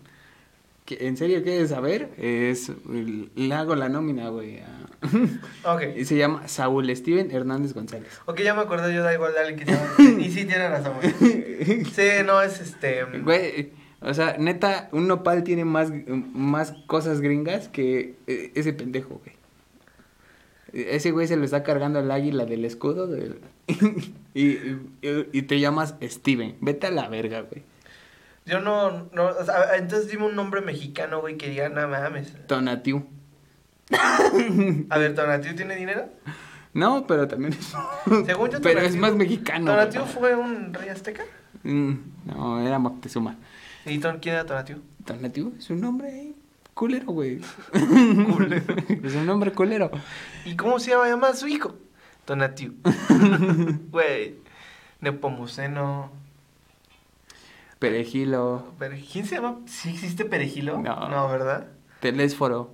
¿Qué- 0.86 1.06
¿En 1.06 1.16
serio 1.16 1.42
quieres 1.42 1.68
saber? 1.70 2.08
Es, 2.16 2.72
le 2.88 3.54
hago 3.54 3.74
la 3.74 3.88
nómina, 3.88 4.28
güey. 4.30 4.60
Ok. 5.64 5.82
Y 5.96 6.04
se 6.04 6.16
llama 6.16 6.46
Saúl 6.48 6.94
Steven 6.94 7.30
Hernández 7.30 7.72
González. 7.74 8.08
Ok, 8.26 8.40
ya 8.40 8.54
me 8.54 8.60
acordé 8.62 8.94
yo 8.94 9.02
da 9.02 9.14
igual 9.14 9.32
de 9.32 9.38
alguien 9.40 9.58
que 9.58 9.64
se 9.66 9.72
llama. 9.72 10.20
y 10.20 10.30
sí, 10.30 10.44
tiene 10.44 10.68
razón, 10.68 10.94
güey. 11.00 11.84
Sí, 11.94 12.08
no, 12.24 12.40
es 12.42 12.60
este. 12.60 13.04
Güey, 13.04 13.72
o 14.00 14.12
sea, 14.14 14.36
neta, 14.38 14.88
un 14.92 15.08
nopal 15.08 15.42
tiene 15.44 15.64
más, 15.64 15.90
más 16.34 16.72
cosas 16.86 17.20
gringas 17.20 17.68
que 17.68 18.14
eh, 18.26 18.50
ese 18.54 18.72
pendejo, 18.72 19.20
güey. 19.24 19.36
Ese 20.72 21.10
güey 21.10 21.26
se 21.26 21.36
lo 21.36 21.44
está 21.44 21.62
cargando 21.62 21.98
el 22.00 22.10
águila 22.10 22.44
del 22.44 22.64
escudo 22.64 23.06
del- 23.06 23.40
y, 24.34 24.48
y, 24.50 24.88
y 25.32 25.42
te 25.42 25.58
llamas 25.60 25.94
Steven. 26.02 26.56
Vete 26.60 26.86
a 26.86 26.90
la 26.90 27.08
verga, 27.08 27.40
güey. 27.42 27.62
Yo 28.46 28.60
no, 28.60 29.08
no, 29.12 29.26
o 29.28 29.44
sea, 29.44 29.76
entonces 29.76 30.10
dime 30.10 30.24
un 30.26 30.34
nombre 30.36 30.60
mexicano, 30.60 31.20
güey, 31.20 31.36
que 31.36 31.50
diga, 31.50 31.68
no 31.68 31.86
mames. 31.88 32.32
Tonatiu. 32.46 33.04
A 34.90 34.98
ver, 34.98 35.14
¿Tonatiu 35.14 35.54
tiene 35.54 35.76
dinero? 35.76 36.08
No, 36.72 37.06
pero 37.06 37.26
también 37.26 37.52
es... 37.52 37.72
Según 38.26 38.50
yo, 38.50 38.60
pero 38.60 38.80
es 38.80 38.96
más 38.96 39.14
mexicano. 39.14 39.66
¿Tonatiu 39.72 40.02
güey. 40.02 40.12
fue 40.12 40.34
un 40.36 40.72
rey 40.72 40.88
azteca? 40.88 41.24
Mm, 41.64 41.92
No, 42.26 42.66
era 42.66 42.78
Moctezuma. 42.78 43.36
¿Y 43.84 43.98
ton- 43.98 44.18
quién 44.20 44.34
era 44.36 44.44
Tonatiu? 44.46 44.78
Tonatiu 45.04 45.52
es 45.58 45.68
un 45.70 45.80
nombre 45.80 46.08
ahí 46.08 46.36
culero, 46.80 47.12
güey. 47.12 47.42
es 49.04 49.14
un 49.14 49.26
nombre 49.26 49.52
culero. 49.52 49.90
¿Y 50.46 50.56
cómo 50.56 50.80
se 50.80 50.92
llama 50.92 51.08
llamar 51.08 51.36
su 51.36 51.46
hijo? 51.46 51.74
Tonatiu. 52.24 52.74
Güey. 53.90 54.38
Nepomuceno. 55.02 56.10
Perejilo. 57.78 58.72
¿Quién 59.12 59.26
se 59.26 59.34
llama? 59.34 59.58
¿Sí 59.66 59.90
existe 59.90 60.24
perejilo? 60.24 60.78
No. 60.78 61.06
No, 61.10 61.28
¿verdad? 61.28 61.68
Telésforo. 62.00 62.70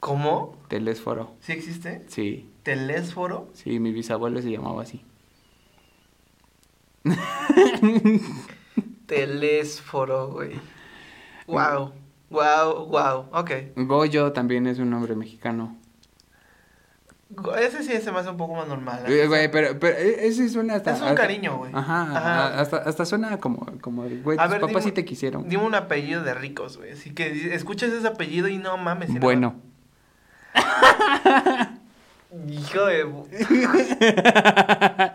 ¿Cómo? 0.00 0.56
Telésforo. 0.68 1.34
¿Sí 1.40 1.52
existe? 1.52 2.06
Sí, 2.08 2.48
¿Telésforo? 2.62 3.50
sí, 3.52 3.78
mi 3.80 3.92
bisabuelo 3.92 4.40
se 4.40 4.50
llamaba 4.50 4.80
así. 4.82 5.04
Telésforo, 9.06 10.28
güey. 10.28 10.58
Wow. 11.46 11.92
Wow, 12.32 12.86
wow. 12.86 13.26
Ok. 13.32 13.50
Goyo 13.76 14.32
también 14.32 14.66
es 14.66 14.78
un 14.78 14.90
nombre 14.90 15.14
mexicano. 15.14 15.76
Ese 17.58 17.82
sí 17.82 17.98
se 18.02 18.12
me 18.12 18.18
hace 18.18 18.28
un 18.28 18.36
poco 18.36 18.54
más 18.54 18.68
normal. 18.68 19.04
Eh, 19.06 19.26
Güey, 19.26 19.50
pero, 19.50 19.78
pero 19.80 19.96
e- 19.96 20.26
ese 20.26 20.50
suena 20.50 20.74
hasta... 20.74 20.92
Es 20.92 21.00
un 21.00 21.08
hasta- 21.08 21.22
cariño, 21.22 21.56
güey. 21.56 21.72
Ajá, 21.74 22.02
Ajá. 22.02 22.60
Hasta, 22.60 22.76
hasta 22.78 23.06
suena 23.06 23.38
como, 23.38 23.64
como, 23.80 24.02
güey, 24.02 24.36
A 24.38 24.42
tus 24.44 24.50
ver, 24.52 24.60
papás 24.60 24.76
dime- 24.76 24.82
sí 24.82 24.92
te 24.92 25.04
quisieron. 25.06 25.48
Dime 25.48 25.64
un 25.64 25.74
apellido 25.74 26.22
de 26.22 26.34
ricos, 26.34 26.76
güey. 26.76 26.92
Así 26.92 27.14
que 27.14 27.54
escuchas 27.54 27.90
ese 27.92 28.06
apellido 28.06 28.48
y 28.48 28.58
no 28.58 28.76
mames. 28.76 29.18
Bueno. 29.18 29.54
Hijo 32.48 32.86
de... 32.86 33.04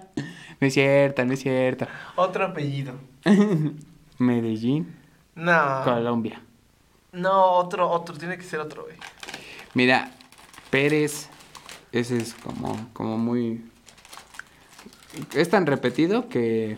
No 0.60 0.66
es 0.66 0.74
cierto, 0.74 1.24
no 1.24 1.34
es 1.34 1.40
cierto. 1.40 1.86
Otro 2.16 2.46
apellido. 2.46 2.94
Medellín, 4.18 4.96
No. 5.36 5.82
Colombia. 5.84 6.42
No, 7.18 7.52
otro, 7.54 7.90
otro. 7.90 8.18
Tiene 8.18 8.38
que 8.38 8.44
ser 8.44 8.60
otro, 8.60 8.84
güey. 8.84 8.96
Mira, 9.74 10.12
Pérez, 10.70 11.30
ese 11.92 12.18
es 12.18 12.34
como, 12.34 12.90
como 12.94 13.18
muy... 13.18 13.64
Es 15.34 15.50
tan 15.50 15.66
repetido 15.66 16.30
que, 16.30 16.78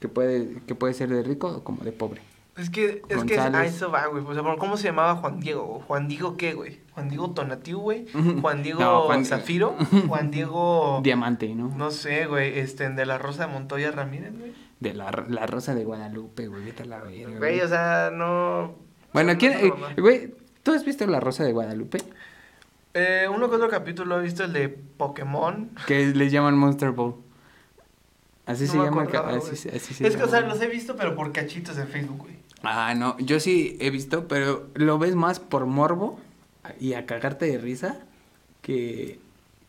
que, 0.00 0.08
puede, 0.08 0.60
que 0.66 0.74
puede 0.74 0.94
ser 0.94 1.08
de 1.08 1.22
rico 1.22 1.64
como 1.64 1.82
de 1.82 1.92
pobre. 1.92 2.20
Es 2.56 2.68
que, 2.68 3.00
es 3.08 3.24
que 3.24 3.38
a 3.38 3.64
eso 3.64 3.90
va, 3.90 4.06
güey. 4.06 4.22
O 4.22 4.34
sea, 4.34 4.42
¿cómo 4.58 4.76
se 4.76 4.84
llamaba 4.88 5.16
Juan 5.16 5.40
Diego? 5.40 5.64
güey? 5.66 5.82
¿Juan 5.86 6.08
Diego 6.08 6.36
qué, 6.36 6.52
güey? 6.52 6.80
¿Juan 6.92 7.08
Diego 7.08 7.30
Tonatiu, 7.30 7.78
güey? 7.78 8.06
¿Juan 8.42 8.62
Diego 8.62 8.80
No, 8.80 9.02
Juan- 9.02 9.24
Zafiro? 9.24 9.76
¿Juan 10.08 10.30
Diego... 10.30 11.00
Diamante, 11.02 11.54
¿no? 11.54 11.68
No 11.68 11.90
sé, 11.90 12.26
güey. 12.26 12.58
Este, 12.58 12.90
de 12.90 13.06
la 13.06 13.16
Rosa 13.16 13.46
de 13.46 13.52
Montoya 13.52 13.90
Ramírez, 13.92 14.36
güey. 14.38 14.52
De 14.80 14.92
la, 14.92 15.10
la 15.28 15.46
Rosa 15.46 15.74
de 15.74 15.84
Guadalupe, 15.84 16.48
güey, 16.48 16.64
vete 16.64 16.82
a 16.82 16.86
la 16.86 16.98
verga. 16.98 17.38
Güey, 17.38 17.60
o 17.60 17.68
sea, 17.68 18.10
no... 18.12 18.74
Bueno, 19.12 19.32
no 19.32 19.38
¿quién, 19.38 19.52
eh, 19.52 19.72
güey, 19.98 20.34
¿tú 20.62 20.72
has 20.72 20.84
visto 20.84 21.06
La 21.06 21.20
Rosa 21.20 21.44
de 21.44 21.52
Guadalupe? 21.52 21.98
Eh, 22.94 23.26
uno 23.32 23.48
que 23.48 23.56
otro 23.56 23.68
capítulo 23.68 24.18
he 24.18 24.22
visto 24.22 24.44
el 24.44 24.52
de 24.52 24.68
Pokémon. 24.68 25.70
Que 25.86 26.06
les 26.06 26.32
llaman 26.32 26.56
Monster 26.56 26.90
Ball. 26.90 27.14
Así 28.46 28.64
No 28.64 28.72
se 28.72 28.78
llama. 28.78 29.02
acordaba, 29.02 29.36
así, 29.36 29.68
así 29.68 29.94
se 29.94 30.06
Es 30.06 30.16
que, 30.16 30.22
o 30.22 30.28
sea, 30.28 30.40
los 30.40 30.60
he 30.60 30.66
visto, 30.66 30.96
pero 30.96 31.14
por 31.14 31.32
cachitos 31.32 31.78
en 31.78 31.86
Facebook, 31.86 32.18
güey. 32.18 32.36
Ah, 32.62 32.94
no, 32.94 33.16
yo 33.18 33.40
sí 33.40 33.76
he 33.80 33.90
visto, 33.90 34.28
pero 34.28 34.68
lo 34.74 34.98
ves 34.98 35.14
más 35.14 35.40
por 35.40 35.66
morbo 35.66 36.18
y 36.78 36.92
a 36.94 37.06
cagarte 37.06 37.46
de 37.46 37.58
risa 37.58 38.00
que, 38.60 39.18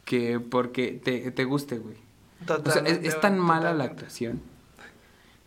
que 0.04 0.40
porque 0.40 1.00
te, 1.04 1.32
te 1.32 1.46
guste, 1.46 1.78
güey. 1.78 1.96
O 2.50 2.72
sea, 2.72 2.82
es, 2.84 3.20
tan 3.22 3.40
mala 3.40 3.74
la 3.74 3.84
actuación 3.84 4.42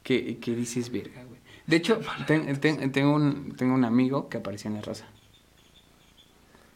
que, 0.02 0.38
que 0.38 0.54
dices 0.54 0.90
verga, 0.90 1.24
güey. 1.24 1.40
De 1.66 1.76
hecho, 1.76 2.00
ten- 2.26 2.60
ten- 2.60 2.92
tengo, 2.92 3.14
un, 3.14 3.54
tengo 3.56 3.74
un 3.74 3.84
amigo 3.84 4.28
que 4.28 4.38
apareció 4.38 4.68
en 4.68 4.76
La 4.76 4.82
Rosa. 4.82 5.06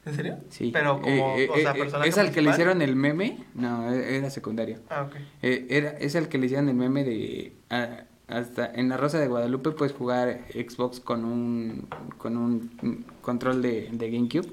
¿En 0.06 0.14
serio? 0.14 0.38
Sí. 0.48 0.70
Pero 0.72 1.00
como, 1.02 1.36
Eh, 1.36 1.44
eh, 1.44 1.48
o 1.50 1.56
sea, 1.58 1.72
eh, 1.76 1.86
¿Es 2.06 2.16
al 2.18 2.32
que 2.32 2.40
le 2.40 2.48
principal? 2.50 2.52
hicieron 2.54 2.82
el 2.82 2.96
meme? 2.96 3.44
No, 3.54 3.92
e- 3.92 4.16
era 4.16 4.30
secundario. 4.30 4.78
Ah, 4.88 5.02
ok. 5.02 5.16
Eh, 5.42 5.66
era, 5.68 5.90
es 5.90 6.14
el 6.14 6.28
que 6.28 6.38
le 6.38 6.46
hicieron 6.46 6.68
el 6.70 6.74
meme 6.76 7.04
de... 7.04 7.52
ah, 7.70 8.04
hasta 8.28 8.70
en 8.74 8.88
La 8.90 8.96
Rosa 8.98 9.18
de 9.18 9.26
Guadalupe 9.26 9.70
puedes 9.72 9.94
jugar 9.94 10.40
Xbox 10.52 11.00
con 11.00 11.24
un, 11.24 11.88
con 12.18 12.36
un 12.36 13.04
control 13.22 13.60
de, 13.62 13.88
de 13.92 14.10
GameCube. 14.10 14.48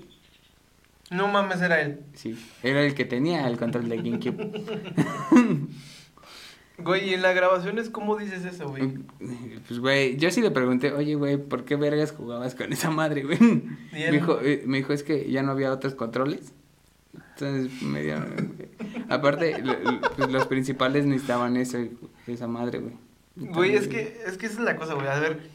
No 1.12 1.28
mames, 1.28 1.62
era 1.62 1.82
él. 1.82 2.00
Sí, 2.14 2.38
era 2.64 2.82
el 2.82 2.94
que 2.96 3.06
tenía 3.06 3.48
el 3.48 3.58
control 3.58 3.88
de 3.90 3.98
GameCube. 3.98 4.52
Güey, 6.78 7.10
y 7.10 7.14
en 7.14 7.22
la 7.22 7.34
grabación 7.34 7.78
es 7.80 7.90
cómo 7.90 8.18
dices 8.18 8.44
eso, 8.46 8.68
güey. 8.68 9.00
Pues, 9.68 9.80
güey, 9.80 10.18
yo 10.18 10.30
sí 10.30 10.42
le 10.42 10.52
pregunté, 10.52 10.92
oye, 10.92 11.16
güey, 11.16 11.38
¿por 11.38 11.64
qué 11.64 11.76
vergas 11.76 12.12
jugabas 12.12 12.54
con 12.54 12.74
esa 12.74 12.90
madre, 12.90 13.24
güey? 13.24 13.40
Me 13.92 14.12
dijo, 14.12 14.40
eh, 14.42 14.64
me 14.66 14.78
dijo, 14.78 14.94
es 14.94 15.04
que 15.04 15.32
ya 15.32 15.42
no 15.42 15.52
había 15.52 15.72
otros 15.72 15.96
controles. 15.96 16.54
Entonces, 17.14 17.82
me 17.82 18.04
dio... 18.04 18.16
Aparte, 19.10 19.64
pues, 20.18 20.30
los 20.30 20.48
principales 20.48 21.06
necesitaban 21.06 21.56
eso, 21.58 21.78
esa 22.28 22.48
madre, 22.48 22.80
güey. 22.80 22.94
Güey, 23.36 23.76
es 23.76 23.88
que, 23.88 24.22
es 24.26 24.38
que 24.38 24.46
esa 24.46 24.60
es 24.60 24.66
la 24.66 24.76
cosa, 24.76 24.94
güey. 24.94 25.08
A 25.08 25.20
ver. 25.20 25.55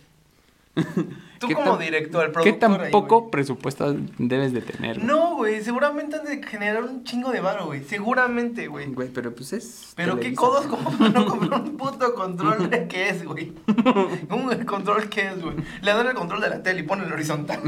Tú 0.75 1.49
¿Qué 1.49 1.55
como 1.55 1.71
tan- 1.73 1.81
director, 1.81 2.27
¿Qué 2.27 2.33
productor 2.33 2.59
tan 2.59 2.81
ahí, 2.81 2.93
poco 2.93 3.31
presupuesto 3.31 3.97
debes 4.19 4.53
de 4.53 4.61
tener? 4.61 5.03
No, 5.03 5.37
güey, 5.37 5.63
seguramente 5.65 6.17
han 6.17 6.25
de 6.25 6.43
generar 6.47 6.85
un 6.85 7.03
chingo 7.03 7.33
de 7.33 7.41
varo, 7.41 7.67
güey. 7.67 7.83
Seguramente, 7.83 8.69
güey. 8.69 8.87
Güey, 8.93 9.09
pero 9.09 9.35
pues 9.35 9.53
es... 9.55 9.93
Pero 9.97 10.21
qué 10.21 10.35
codos 10.35 10.67
como 10.67 10.91
para 10.97 11.11
no 11.11 11.27
comprar 11.27 11.63
un 11.63 11.77
puto 11.77 12.15
control 12.15 12.69
de 12.69 12.87
qué 12.87 13.09
es, 13.09 13.25
güey. 13.25 13.55
Un 14.31 14.53
el 14.53 14.67
control 14.67 15.09
qué 15.09 15.29
es, 15.29 15.43
güey. 15.43 15.57
Le 15.81 15.93
dan 15.93 16.07
el 16.07 16.15
control 16.15 16.43
de 16.43 16.51
la 16.51 16.63
tele 16.63 16.81
y 16.81 16.83
ponen 16.83 17.07
el 17.07 17.13
horizontal. 17.15 17.61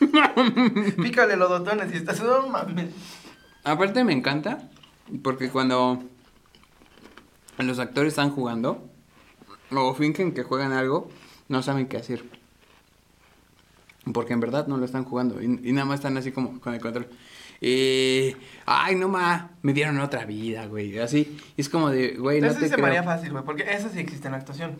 Pícale 1.02 1.36
los 1.36 1.48
botones 1.48 1.92
y 1.92 1.96
estás 1.96 2.20
no 2.22 2.48
mames. 2.48 2.90
Aparte 3.64 4.02
me 4.02 4.12
encanta 4.12 4.68
porque 5.22 5.48
cuando 5.48 6.02
los 7.58 7.78
actores 7.78 8.12
están 8.12 8.30
jugando 8.30 8.88
o 9.70 9.94
fingen 9.94 10.34
que 10.34 10.42
juegan 10.42 10.72
algo, 10.72 11.08
no 11.48 11.62
saben 11.62 11.86
qué 11.86 11.98
hacer. 11.98 12.41
Porque 14.12 14.32
en 14.32 14.40
verdad 14.40 14.66
no 14.66 14.76
lo 14.76 14.84
están 14.84 15.04
jugando 15.04 15.40
y, 15.40 15.44
y 15.62 15.72
nada 15.72 15.84
más 15.84 16.00
están 16.00 16.16
así 16.16 16.32
como 16.32 16.60
con 16.60 16.74
el 16.74 16.80
control. 16.80 17.08
Eh, 17.64 18.34
ay, 18.66 18.96
no 18.96 19.08
ma, 19.08 19.52
me 19.62 19.72
dieron 19.72 20.00
otra 20.00 20.24
vida, 20.24 20.66
güey. 20.66 20.98
Así, 20.98 21.38
es 21.56 21.68
como 21.68 21.90
de, 21.90 22.16
güey, 22.16 22.40
no 22.40 22.48
eso 22.48 22.56
te 22.56 22.62
sí 22.62 22.68
se 22.68 22.74
creo. 22.74 22.84
me 22.84 22.88
haría 22.90 23.04
fácil, 23.04 23.30
güey, 23.30 23.44
porque 23.44 23.64
eso 23.70 23.88
sí 23.88 24.00
existe 24.00 24.26
en 24.26 24.32
la 24.32 24.38
actuación. 24.38 24.78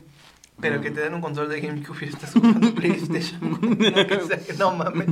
Pero 0.61 0.81
que 0.81 0.91
te 0.91 1.01
den 1.01 1.15
un 1.15 1.21
control 1.21 1.49
de 1.49 1.61
GameCube 1.61 1.99
y 2.03 2.09
estás 2.09 2.33
jugando 2.33 2.75
PlayStation. 2.75 3.41
no, 3.41 4.27
sea 4.27 4.39
que 4.39 4.53
no 4.55 4.75
mames. 4.75 5.09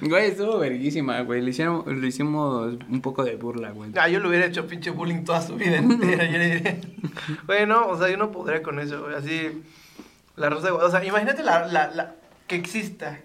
Güey, 0.00 0.30
estuvo 0.30 0.58
verguísima, 0.58 1.20
güey. 1.20 1.40
Le, 1.40 1.50
hicieron, 1.50 2.00
le 2.00 2.06
hicimos 2.06 2.76
un 2.88 3.00
poco 3.00 3.22
de 3.22 3.36
burla, 3.36 3.70
güey. 3.70 3.92
Ah, 3.96 4.08
yo 4.08 4.18
le 4.18 4.28
hubiera 4.28 4.46
hecho 4.46 4.66
pinche 4.66 4.90
bullying 4.90 5.24
toda 5.24 5.42
su 5.42 5.56
vida 5.56 5.76
entera. 5.76 6.24
Yo 6.24 6.38
le 6.38 6.50
diría, 6.54 6.80
güey, 7.46 7.66
no, 7.66 7.88
o 7.88 7.98
sea, 7.98 8.08
yo 8.08 8.16
no 8.16 8.32
podría 8.32 8.62
con 8.62 8.80
eso, 8.80 9.02
güey. 9.02 9.14
Así, 9.14 9.62
la 10.36 10.50
rosa 10.50 10.68
de. 10.68 10.72
O 10.72 10.90
sea, 10.90 11.04
imagínate 11.04 11.42
la, 11.42 11.66
la, 11.66 11.90
la, 11.90 12.14
que 12.46 12.56
exista. 12.56 13.20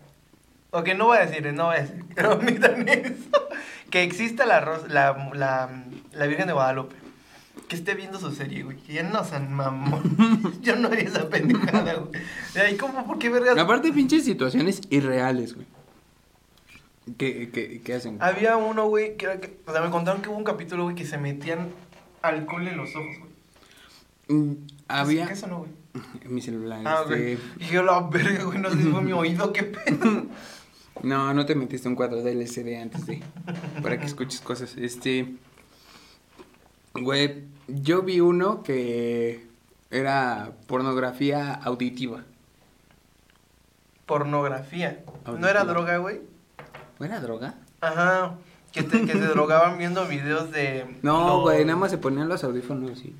O 0.75 0.83
que 0.83 0.95
no 0.95 1.05
voy 1.05 1.19
a 1.19 1.25
decir, 1.27 1.53
no 1.53 1.67
voy 1.67 1.75
a 1.75 1.81
decir. 1.81 2.03
Pero 2.15 2.33
omitan 2.33 2.89
eso. 2.89 3.47
Que 3.91 4.01
exista 4.01 4.47
la, 4.47 4.59
la, 4.89 5.29
la, 5.35 5.69
la 6.13 6.25
Virgen 6.25 6.47
de 6.47 6.53
Guadalupe. 6.53 6.95
Que 7.67 7.75
esté 7.75 7.93
viendo 7.93 8.19
su 8.19 8.31
serie, 8.31 8.63
güey. 8.63 8.77
Que 8.77 8.93
ya 8.93 9.03
no 9.03 9.23
sean 9.23 9.53
mamón. 9.53 10.57
Yo 10.63 10.75
no 10.75 10.87
haría 10.87 11.03
esa 11.03 11.29
pendejada, 11.29 11.93
güey. 11.93 12.21
Ay, 12.55 12.75
¿cómo? 12.75 13.05
¿Por 13.05 13.19
qué 13.19 13.29
vergas? 13.29 13.55
Aparte, 13.55 13.93
pinches 13.93 14.25
situaciones 14.25 14.81
irreales, 14.89 15.53
güey. 15.53 15.67
¿Qué, 17.19 17.51
qué, 17.51 17.81
qué 17.83 17.93
hacen? 17.93 18.17
Había 18.19 18.57
uno, 18.57 18.87
güey, 18.87 19.15
que 19.15 19.25
era 19.25 19.39
que. 19.39 19.59
O 19.67 19.71
sea, 19.71 19.81
me 19.81 19.91
contaron 19.91 20.23
que 20.23 20.29
hubo 20.29 20.37
un 20.37 20.43
capítulo, 20.43 20.85
güey, 20.85 20.95
que 20.95 21.05
se 21.05 21.19
metían 21.19 21.69
alcohol 22.23 22.67
en 22.67 22.77
los 22.77 22.95
ojos, 22.95 23.15
güey. 23.19 24.39
Mm, 24.39 24.53
Había. 24.87 25.27
¿Qué 25.27 25.33
eso 25.33 25.45
no, 25.45 25.59
güey? 25.59 25.71
Mi 26.25 26.41
celular. 26.41 26.81
Ah, 26.83 27.03
este... 27.03 27.35
güey. 27.35 27.37
Y 27.59 27.71
yo, 27.71 27.83
la 27.83 27.99
verga, 28.01 28.43
güey, 28.45 28.57
no 28.57 28.71
sé 28.71 28.77
si 28.77 28.83
fue 28.89 29.01
mi 29.03 29.11
oído, 29.11 29.53
qué 29.53 29.63
pedo. 29.63 30.25
No, 31.01 31.33
no 31.33 31.45
te 31.45 31.55
metiste 31.55 31.87
un 31.87 31.95
cuadro 31.95 32.21
de 32.21 32.31
LCD 32.33 32.81
antes 32.81 33.05
de. 33.05 33.21
para 33.81 33.99
que 33.99 34.05
escuches 34.05 34.41
cosas. 34.41 34.75
Este. 34.77 35.35
Güey, 36.93 37.43
yo 37.67 38.03
vi 38.03 38.19
uno 38.19 38.61
que 38.63 39.47
era 39.89 40.51
pornografía 40.67 41.53
auditiva. 41.53 42.23
Pornografía. 44.05 45.03
¿No 45.25 45.47
era 45.47 45.63
droga, 45.63 45.97
güey? 45.97 46.21
¿No 46.99 47.05
era 47.05 47.19
droga? 47.19 47.55
Ajá. 47.81 48.35
Que, 48.71 48.83
te, 48.83 49.05
que 49.05 49.13
se 49.13 49.19
drogaban 49.27 49.77
viendo 49.77 50.05
videos 50.07 50.51
de. 50.51 50.85
No, 51.01 51.27
los- 51.27 51.41
güey, 51.41 51.65
nada 51.65 51.77
más 51.77 51.91
se 51.91 51.97
ponían 51.97 52.27
los 52.27 52.43
audífonos 52.43 53.03
y. 53.03 53.15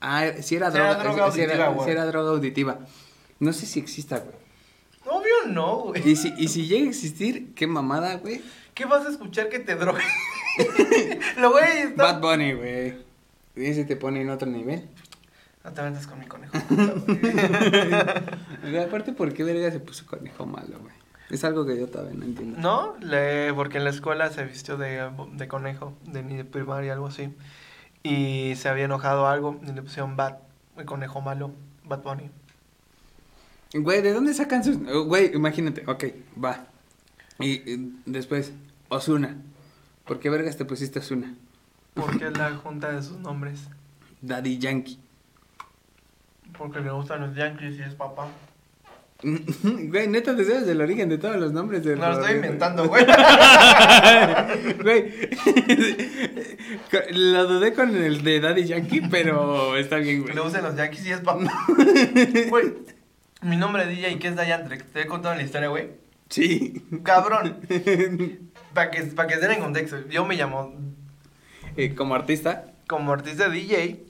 Ah, 0.00 0.24
sí 0.40 0.56
era 0.56 0.70
Sí 0.70 0.76
era 0.76 0.94
droga. 0.94 1.02
droga 1.14 1.32
sí 1.32 1.40
era- 1.40 1.68
güey. 1.68 1.84
sí 1.86 1.90
era 1.92 2.06
droga 2.06 2.30
auditiva. 2.30 2.78
No 3.40 3.52
sé 3.52 3.66
si 3.66 3.80
exista, 3.80 4.18
güey. 4.18 4.34
Obvio 5.06 5.34
no, 5.48 5.76
güey. 5.76 6.08
Y 6.08 6.16
si, 6.16 6.34
y 6.36 6.48
si 6.48 6.66
llega 6.66 6.86
a 6.86 6.88
existir, 6.88 7.54
qué 7.54 7.66
mamada, 7.66 8.16
güey. 8.16 8.42
¿Qué 8.74 8.84
vas 8.84 9.06
a 9.06 9.10
escuchar 9.10 9.48
que 9.48 9.58
te 9.58 9.74
droguen? 9.74 10.04
Lo 11.38 11.52
güey 11.52 11.78
está. 11.78 12.12
Bad 12.12 12.20
Bunny, 12.20 12.52
güey. 12.52 12.94
Ese 13.54 13.84
te 13.84 13.96
pone 13.96 14.20
en 14.20 14.30
otro 14.30 14.48
nivel. 14.48 14.88
No 15.64 15.72
te 15.72 15.82
metas 15.82 16.06
con 16.06 16.20
mi 16.20 16.26
conejo. 16.26 16.56
Güey, 18.62 18.78
aparte, 18.78 19.12
¿por 19.12 19.32
qué 19.32 19.42
verga 19.42 19.70
se 19.72 19.80
puso 19.80 20.06
conejo 20.06 20.46
malo, 20.46 20.78
güey? 20.80 20.94
Es 21.30 21.42
algo 21.42 21.66
que 21.66 21.76
yo 21.76 21.88
todavía 21.88 22.14
no 22.14 22.24
entiendo. 22.24 22.60
¿No? 22.60 22.96
Le, 23.00 23.52
porque 23.52 23.78
en 23.78 23.84
la 23.84 23.90
escuela 23.90 24.30
se 24.30 24.44
vistió 24.44 24.76
de, 24.76 25.10
de 25.32 25.48
conejo, 25.48 25.92
de 26.04 26.22
de 26.22 26.44
primaria, 26.44 26.92
algo 26.92 27.08
así. 27.08 27.34
Y 28.04 28.54
se 28.54 28.68
había 28.68 28.84
enojado 28.84 29.26
algo 29.26 29.58
y 29.66 29.72
le 29.72 29.82
pusieron 29.82 30.16
Bad, 30.16 30.36
el 30.76 30.84
conejo 30.84 31.20
malo, 31.20 31.50
Bad 31.84 32.02
Bunny. 32.02 32.30
Güey, 33.74 34.02
¿de 34.02 34.12
dónde 34.12 34.32
sacan 34.34 34.64
sus...? 34.64 34.78
Güey, 34.78 35.34
imagínate, 35.34 35.82
ok, 35.86 36.04
va. 36.42 36.66
Y, 37.38 37.50
y 37.70 37.94
después, 38.06 38.52
Osuna. 38.88 39.36
¿Por 40.04 40.20
qué 40.20 40.30
vergas 40.30 40.56
te 40.56 40.64
pusiste 40.64 41.00
Osuna? 41.00 41.34
Porque 41.94 42.28
es 42.28 42.38
la 42.38 42.50
junta 42.62 42.92
de 42.92 43.02
sus 43.02 43.18
nombres. 43.18 43.60
Daddy 44.22 44.58
Yankee. 44.58 44.98
Porque 46.56 46.80
le 46.80 46.90
gustan 46.90 47.20
los 47.20 47.34
Yankees 47.36 47.78
y 47.78 47.82
es 47.82 47.94
papá. 47.94 48.28
Güey, 49.62 50.08
neta, 50.08 50.36
te 50.36 50.44
sabes 50.44 50.68
el 50.68 50.80
origen 50.80 51.08
de 51.08 51.16
todos 51.16 51.36
los 51.36 51.50
nombres 51.52 51.82
de 51.82 51.96
No 51.96 52.06
lo 52.12 52.20
estoy 52.20 52.36
inventando, 52.36 52.86
güey. 52.88 53.04
Güey, 54.82 55.12
lo 57.12 57.46
dudé 57.46 57.72
con 57.72 57.96
el 57.96 58.22
de 58.22 58.40
Daddy 58.40 58.64
Yankee, 58.66 59.00
pero 59.10 59.76
está 59.76 59.96
bien, 59.96 60.22
güey. 60.22 60.34
Le 60.34 60.40
gustan 60.42 60.64
los 60.64 60.76
Yankees 60.76 61.06
y 61.06 61.12
es 61.12 61.20
papá. 61.20 61.50
Güey, 62.50 62.74
mi 63.42 63.56
nombre 63.56 63.82
es 63.84 63.88
DJ, 63.90 64.18
¿qué 64.18 64.28
es 64.28 64.36
Diantrix? 64.36 64.84
Te 64.92 65.02
he 65.02 65.06
contado 65.06 65.34
la 65.34 65.42
historia, 65.42 65.68
güey. 65.68 65.90
Sí. 66.28 66.84
Cabrón. 67.04 67.60
Para 68.74 68.90
que, 68.90 69.02
pa' 69.04 69.26
que 69.26 69.34
estén 69.34 69.52
en 69.52 69.60
contexto, 69.60 70.06
yo 70.08 70.26
me 70.26 70.36
llamo 70.36 70.74
Eh, 71.76 71.94
como 71.94 72.14
artista, 72.14 72.64
como 72.88 73.12
artista 73.12 73.48
DJ 73.48 74.02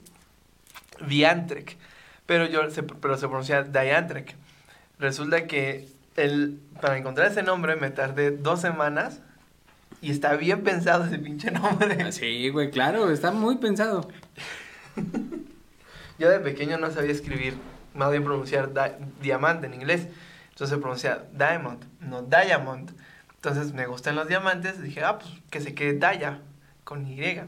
Diantrek, 1.07 1.77
pero 2.25 2.47
yo 2.47 2.69
se, 2.71 2.83
pero 2.83 3.17
se 3.17 3.27
pronuncia 3.27 3.63
Diantrek. 3.63 4.35
Resulta 4.99 5.47
que 5.47 5.87
el, 6.15 6.59
para 6.81 6.97
encontrar 6.97 7.31
ese 7.31 7.43
nombre 7.43 7.75
me 7.75 7.91
tardé 7.91 8.31
dos 8.31 8.59
semanas 8.61 9.21
y 10.01 10.11
está 10.11 10.35
bien 10.35 10.63
pensado 10.63 11.05
ese 11.05 11.19
pinche 11.19 11.51
nombre. 11.51 11.97
Ah, 12.03 12.11
Sí, 12.11 12.49
güey, 12.49 12.71
claro, 12.71 13.09
está 13.11 13.31
muy 13.31 13.57
pensado. 13.57 14.09
Yo 16.19 16.29
de 16.29 16.39
pequeño 16.39 16.77
no 16.77 16.89
sabía 16.89 17.11
escribir, 17.11 17.53
más 17.97 18.11
bien 18.11 18.23
pronunciar 18.23 18.73
di- 18.73 19.05
diamante 19.21 19.67
en 19.67 19.73
inglés. 19.73 20.07
Entonces 20.51 20.75
se 20.75 20.81
pronuncia 20.81 21.23
diamond, 21.33 21.83
no 21.99 22.21
diamond. 22.21 22.91
Entonces 23.35 23.73
me 23.73 23.85
gustan 23.85 24.15
los 24.15 24.27
diamantes, 24.27 24.81
dije, 24.81 25.03
ah, 25.03 25.19
pues 25.19 25.31
que 25.49 25.61
se 25.61 25.75
quede 25.75 25.97
Daya, 25.99 26.39
con 26.83 27.05
Y. 27.07 27.41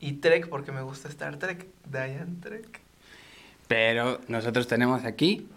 Y 0.00 0.12
Trek, 0.14 0.48
porque 0.48 0.72
me 0.72 0.82
gusta 0.82 1.08
Star 1.08 1.36
Trek, 1.36 1.66
Diane 1.90 2.36
Trek. 2.40 2.80
Pero 3.68 4.20
nosotros 4.28 4.66
tenemos 4.68 5.04
aquí 5.04 5.48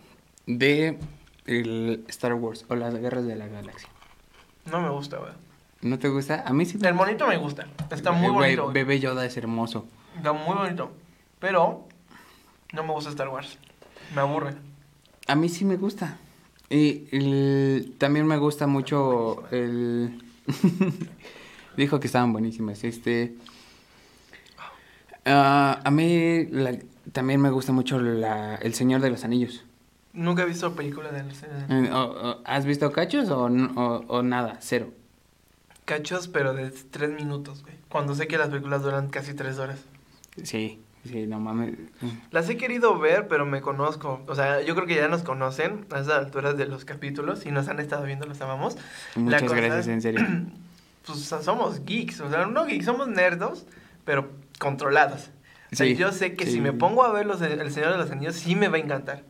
de 0.45 0.97
el 1.45 2.03
Star 2.07 2.33
Wars 2.33 2.65
o 2.69 2.75
las 2.75 2.93
guerras 2.95 3.25
de 3.25 3.35
la 3.35 3.47
galaxia. 3.47 3.89
No 4.71 4.81
me 4.81 4.89
gusta, 4.89 5.17
güey. 5.17 5.31
¿No 5.81 5.97
te 5.99 6.09
gusta? 6.09 6.43
A 6.45 6.53
mí 6.53 6.65
sí 6.65 6.77
El 6.81 6.93
monito 6.93 7.25
me 7.27 7.37
gusta, 7.37 7.65
está 7.91 8.11
muy 8.11 8.31
bonito. 8.31 8.71
Bebé 8.71 8.99
Yoda 8.99 9.25
es 9.25 9.35
hermoso. 9.37 9.87
Está 10.17 10.33
muy 10.33 10.55
bonito. 10.55 10.91
Pero 11.39 11.87
no 12.73 12.83
me 12.83 12.91
gusta 12.93 13.09
Star 13.09 13.29
Wars. 13.29 13.57
Me 14.15 14.21
aburre. 14.21 14.55
A 15.27 15.35
mí 15.35 15.49
sí 15.49 15.65
me 15.65 15.77
gusta. 15.77 16.17
Y 16.69 17.07
el- 17.11 17.93
también 17.97 18.25
me 18.27 18.37
gusta 18.37 18.67
mucho 18.67 19.43
el... 19.51 20.21
Dijo 21.77 21.99
que 21.99 22.07
estaban 22.07 22.31
buenísimas. 22.33 22.83
Este... 22.83 23.35
ah, 25.25 25.79
a 25.83 25.91
mí 25.91 26.45
la- 26.51 26.77
también 27.11 27.41
me 27.41 27.49
gusta 27.49 27.71
mucho 27.71 27.99
la- 27.99 28.55
El 28.55 28.73
Señor 28.73 29.01
de 29.01 29.09
los 29.09 29.23
Anillos. 29.23 29.63
Nunca 30.13 30.43
he 30.43 30.45
visto 30.45 30.73
películas 30.75 31.13
de 31.13 31.23
los 31.23 31.43
Eh, 31.43 31.91
o- 31.91 32.29
o- 32.31 32.41
¿Has 32.45 32.65
visto 32.65 32.91
cachos 32.91 33.29
o- 33.29 33.45
o 34.07 34.23
nada? 34.23 34.57
Cero. 34.61 34.91
cachos, 35.85 36.27
pero 36.27 36.53
de 36.53 36.69
tres 36.69 37.09
minutos, 37.09 37.63
güey. 37.63 37.73
Cuando 37.89 38.13
sé 38.13 38.27
que 38.27 38.37
las 38.37 38.49
películas 38.49 38.83
duran 38.83 39.09
casi 39.09 39.33
tres 39.33 39.57
horas. 39.57 39.79
Sí, 40.43 40.79
sí, 41.05 41.25
no 41.27 41.39
mames. 41.39 41.75
Las 42.31 42.49
he 42.49 42.57
querido 42.57 42.97
ver, 42.99 43.27
pero 43.27 43.45
me 43.45 43.61
conozco. 43.61 44.21
O 44.27 44.35
sea, 44.35 44.61
yo 44.61 44.75
creo 44.75 44.87
que 44.87 44.95
ya 44.95 45.07
nos 45.07 45.23
conocen 45.23 45.85
a 45.91 45.99
esas 45.99 46.25
alturas 46.25 46.57
de 46.57 46.65
los 46.65 46.85
capítulos 46.85 47.45
y 47.45 47.51
nos 47.51 47.67
han 47.67 47.79
estado 47.79 48.03
viendo, 48.05 48.25
los 48.25 48.39
amamos. 48.41 48.77
Muchas 49.15 49.43
cosa 49.43 49.55
gracias, 49.55 49.87
en 49.87 50.01
serio. 50.01 50.25
Pues 51.05 51.19
somos 51.43 51.83
geeks, 51.85 52.19
o 52.21 52.29
sea, 52.29 52.45
no 52.45 52.65
geeks, 52.65 52.85
somos 52.85 53.07
nerdos, 53.07 53.65
pero 54.05 54.29
controlados. 54.59 55.29
O 55.71 55.75
sea, 55.75 55.87
Sí, 55.87 55.95
yo 55.95 56.11
sé 56.11 56.35
que 56.35 56.45
sí. 56.45 56.51
si 56.53 56.61
me 56.61 56.71
pongo 56.71 57.03
a 57.03 57.11
ver 57.11 57.25
los, 57.25 57.41
El 57.41 57.71
Señor 57.71 57.93
de 57.93 57.97
los 57.97 58.11
Anillos, 58.11 58.35
sí 58.35 58.55
me 58.55 58.67
va 58.67 58.77
a 58.77 58.79
encantar. 58.81 59.23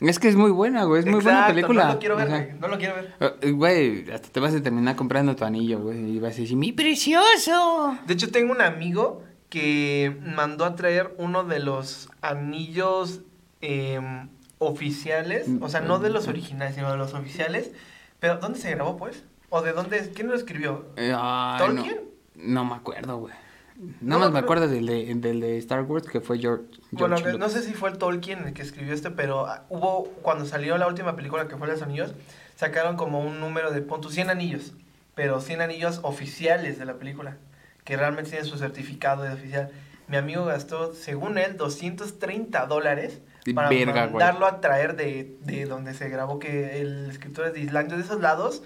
Es 0.00 0.18
que 0.18 0.28
es 0.28 0.36
muy 0.36 0.50
buena, 0.50 0.84
güey. 0.84 1.00
Es 1.00 1.06
muy 1.06 1.20
buena 1.22 1.38
Exacto, 1.48 1.54
película. 1.54 1.84
No 1.86 1.92
lo 1.94 1.98
quiero 2.00 2.16
ver, 2.16 2.28
güey, 2.28 2.52
no 2.60 2.68
lo 2.68 2.78
quiero 2.78 2.94
ver. 2.96 3.14
eh, 3.40 3.50
Güey, 3.52 4.10
hasta 4.10 4.28
te 4.28 4.40
vas 4.40 4.54
a 4.54 4.62
terminar 4.62 4.96
comprando 4.96 5.34
tu 5.34 5.44
anillo, 5.46 5.78
güey. 5.80 6.16
Y 6.16 6.18
vas 6.18 6.36
a 6.36 6.40
decir, 6.40 6.56
¡mi 6.58 6.72
precioso! 6.72 7.96
De 8.06 8.14
hecho, 8.14 8.30
tengo 8.30 8.52
un 8.52 8.60
amigo 8.60 9.22
que 9.54 10.16
mandó 10.20 10.64
a 10.64 10.74
traer 10.74 11.14
uno 11.16 11.44
de 11.44 11.60
los 11.60 12.08
anillos 12.22 13.20
em, 13.60 14.28
oficiales, 14.58 15.46
o 15.60 15.68
sea, 15.68 15.80
no 15.80 16.00
de 16.00 16.10
los 16.10 16.26
originales, 16.26 16.74
sino 16.74 16.90
de 16.90 16.96
los 16.98 17.14
oficiales. 17.14 17.70
Pero, 18.18 18.38
¿dónde 18.38 18.58
se 18.58 18.72
grabó, 18.72 18.96
pues? 18.96 19.22
¿O 19.50 19.62
de 19.62 19.72
dónde? 19.72 20.10
¿Quién 20.12 20.26
lo 20.26 20.34
escribió? 20.34 20.86
Eh, 20.96 21.14
ay, 21.16 21.60
no. 21.60 21.66
¿Tolkien? 21.76 22.00
No, 22.34 22.64
me 22.64 22.74
acuerdo, 22.74 23.18
güey. 23.18 23.34
No, 23.76 24.18
Nada 24.18 24.18
más 24.22 24.28
me 24.30 24.34
pero- 24.34 24.44
acuerdo 24.44 24.66
del 24.68 24.86
de, 24.86 25.14
del 25.14 25.38
de 25.40 25.56
Star 25.58 25.82
Wars 25.82 26.08
que 26.08 26.20
fue 26.20 26.40
George. 26.40 26.64
Bueno, 26.90 27.16
no 27.38 27.48
sé 27.48 27.62
si 27.62 27.74
fue 27.74 27.90
el 27.90 27.98
Tolkien 27.98 28.48
el 28.48 28.54
que 28.54 28.62
escribió 28.62 28.92
este, 28.92 29.12
pero 29.12 29.46
ah, 29.46 29.66
hubo, 29.68 30.04
cuando 30.22 30.46
salió 30.46 30.76
la 30.78 30.88
última 30.88 31.14
película 31.14 31.46
que 31.46 31.56
fue 31.56 31.68
Los 31.68 31.80
Anillos, 31.80 32.12
sacaron 32.56 32.96
como 32.96 33.20
un 33.20 33.38
número 33.38 33.70
de 33.70 33.82
puntos, 33.82 34.14
100 34.14 34.30
anillos, 34.30 34.72
pero 35.14 35.40
100 35.40 35.60
anillos 35.60 36.00
oficiales 36.02 36.76
de 36.76 36.86
la 36.86 36.94
película, 36.94 37.36
que 37.84 37.96
realmente 37.96 38.30
tienen 38.30 38.48
su 38.48 38.56
certificado 38.58 39.22
de 39.22 39.32
oficial. 39.32 39.70
Mi 40.08 40.16
amigo 40.16 40.44
gastó, 40.44 40.94
según 40.94 41.38
él, 41.38 41.56
230 41.56 42.66
dólares 42.66 43.20
para 43.54 43.68
Verga, 43.68 43.92
güey. 44.06 44.10
mandarlo 44.12 44.46
a 44.46 44.60
traer 44.60 44.96
de, 44.96 45.36
de 45.42 45.66
donde 45.66 45.94
se 45.94 46.08
grabó, 46.08 46.38
que 46.38 46.80
el 46.80 47.10
escritor 47.10 47.46
es 47.48 47.54
de 47.54 47.60
Islandia, 47.60 47.96
de 47.96 48.02
esos 48.02 48.20
lados, 48.20 48.62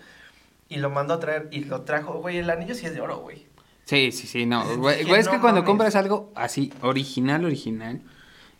y 0.68 0.76
lo 0.76 0.90
mandó 0.90 1.14
a 1.14 1.20
traer, 1.20 1.48
y 1.50 1.64
lo 1.64 1.82
trajo, 1.82 2.14
güey, 2.20 2.38
el 2.38 2.50
anillo 2.50 2.74
sí 2.74 2.86
es 2.86 2.94
de 2.94 3.00
oro, 3.00 3.18
güey. 3.18 3.46
Sí, 3.84 4.12
sí, 4.12 4.26
sí, 4.26 4.46
no. 4.46 4.62
Dije, 4.64 4.76
Güey, 4.76 5.04
güey, 5.04 5.20
es 5.20 5.28
que 5.28 5.38
cuando 5.38 5.60
mames. 5.62 5.66
compras 5.66 5.96
algo 5.96 6.30
así, 6.34 6.72
original, 6.82 7.44
original. 7.44 8.02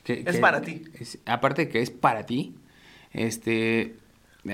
Que, 0.02 0.20
Es 0.26 0.36
que- 0.36 0.38
para 0.38 0.62
ti. 0.62 0.84
es- 0.98 1.18
aparte 1.26 1.66
de 1.66 1.68
que 1.70 1.82
es 1.82 1.90
para 1.90 2.24
ti, 2.26 2.54
Este, 3.12 3.96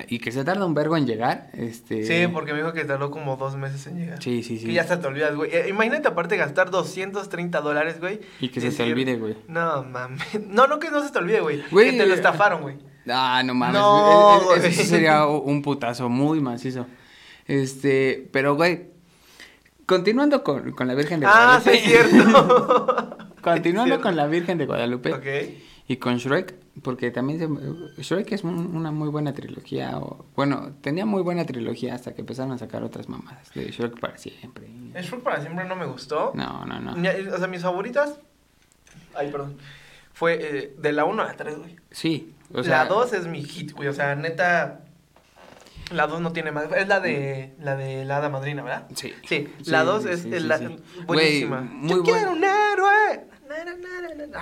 y 0.09 0.19
que 0.19 0.33
se 0.33 0.45
tarda 0.45 0.65
un 0.67 0.75
vergo 0.75 0.97
en 0.97 1.07
llegar, 1.07 1.51
este... 1.53 2.05
Sí, 2.05 2.27
porque 2.33 2.53
me 2.53 2.59
dijo 2.59 2.73
que 2.73 2.85
tardó 2.85 3.11
como 3.11 3.37
dos 3.37 3.57
meses 3.57 3.87
en 3.87 3.99
llegar. 3.99 4.23
Sí, 4.23 4.43
sí, 4.43 4.59
sí. 4.59 4.67
Que 4.67 4.73
ya 4.73 4.85
se 4.85 4.97
te 4.97 5.07
olvidas, 5.07 5.35
güey. 5.35 5.51
Eh, 5.55 5.67
imagínate 5.69 6.09
aparte 6.09 6.37
gastar 6.37 6.71
230 6.71 7.61
dólares, 7.61 8.01
güey. 8.01 8.21
Y 8.41 8.49
que 8.49 8.61
se 8.61 8.71
te 8.71 8.83
olvide, 8.83 9.17
güey. 9.17 9.37
No, 9.49 9.83
mames. 9.85 10.23
No, 10.49 10.67
no 10.67 10.79
que 10.79 10.91
no 10.91 11.03
se 11.05 11.11
te 11.13 11.19
olvide, 11.19 11.41
güey. 11.41 11.63
Güey, 11.71 11.93
Que 11.93 11.99
te 11.99 12.07
lo 12.07 12.15
estafaron, 12.15 12.63
güey. 12.63 12.77
Ah, 13.09 13.43
no 13.45 13.55
mames. 13.55 13.81
No, 13.81 14.39
e- 14.39 14.57
e- 14.57 14.59
güey. 14.61 14.67
Eso 14.73 14.83
sería 14.85 15.27
un 15.27 15.63
putazo 15.63 16.09
muy 16.09 16.41
macizo. 16.41 16.87
Este, 17.47 18.29
pero 18.33 18.55
güey, 18.57 18.87
continuando 19.87 20.43
con, 20.43 20.73
con 20.73 20.89
la 20.89 20.95
Virgen 20.95 21.21
de 21.21 21.27
Ah, 21.29 21.61
sí, 21.63 21.71
Guadalupe. 21.71 21.75
es 21.77 22.11
cierto. 22.11 23.17
continuando 23.43 23.95
Es 23.97 24.01
con 24.01 24.17
la 24.17 24.27
Virgen 24.27 24.57
de 24.59 24.67
Guadalupe 24.67 25.13
Ok. 25.13 25.27
y 25.89 25.97
con 25.99 26.17
Shrek, 26.17 26.55
porque 26.83 27.11
también 27.11 27.39
se- 27.39 28.03
Shrek 28.03 28.33
es 28.33 28.45
un- 28.45 28.75
una 28.77 28.91
muy 28.91 29.09
buena 29.09 29.33
trilogía. 29.33 29.99
O, 29.99 30.25
bueno, 30.37 30.73
tenía 30.81 31.07
muy 31.07 31.23
buena 31.23 31.45
trilogía 31.47 31.95
hasta 31.95 32.15
que 32.15 32.21
empezaron 32.23 32.53
a 32.53 32.59
sacar 32.59 32.83
otras 32.83 33.09
mamadas 33.09 33.53
de 33.55 33.71
Shrek 33.71 33.99
para 34.01 34.19
siempre. 34.19 34.67
El 34.95 35.05
Shrek 35.05 35.23
para 35.23 35.41
siempre 35.41 35.65
no 35.67 35.77
me 35.77 35.87
gustó. 35.87 36.33
No, 36.35 36.65
no, 36.67 36.81
no. 36.81 36.93
O 37.35 37.39
sea, 37.39 37.47
mis 37.47 37.63
favoritas. 37.63 38.19
Ay, 39.15 39.31
perdón. 39.31 39.57
Fue 40.13 40.39
eh, 40.41 40.75
de 40.79 40.93
la 40.93 41.05
1 41.05 41.23
a 41.23 41.27
la 41.27 41.37
3, 41.37 41.59
güey. 41.59 41.77
Sí, 41.91 42.33
o 42.53 42.63
sea, 42.63 42.85
la 42.85 42.89
2 42.89 43.13
es 43.15 43.27
mi 43.27 43.43
hit, 43.45 43.73
güey. 43.73 43.89
O 43.89 43.93
sea, 43.93 44.15
neta. 44.15 44.81
La 45.91 46.07
2 46.07 46.21
no 46.21 46.33
tiene 46.33 46.51
más. 46.51 46.65
Es 46.77 46.89
la 46.89 46.99
de 47.01 47.53
la 47.61 47.77
de 47.77 48.05
la 48.05 48.17
hada 48.19 48.29
madrina, 48.31 48.63
¿verdad? 48.63 48.87
Sí. 48.95 49.13
Sí, 49.29 49.49
la 49.67 49.85
2 49.85 50.05
sí, 50.05 50.09
es 50.11 50.21
sí, 50.23 50.31
es 50.33 50.43
sí, 50.43 50.49
la, 50.49 50.59
buenísima. 51.07 51.59
Güey, 51.61 51.71
muy 51.71 51.89
Yo 51.91 52.03
buen- 52.03 52.15
quiero 52.17 52.33
un 52.33 52.45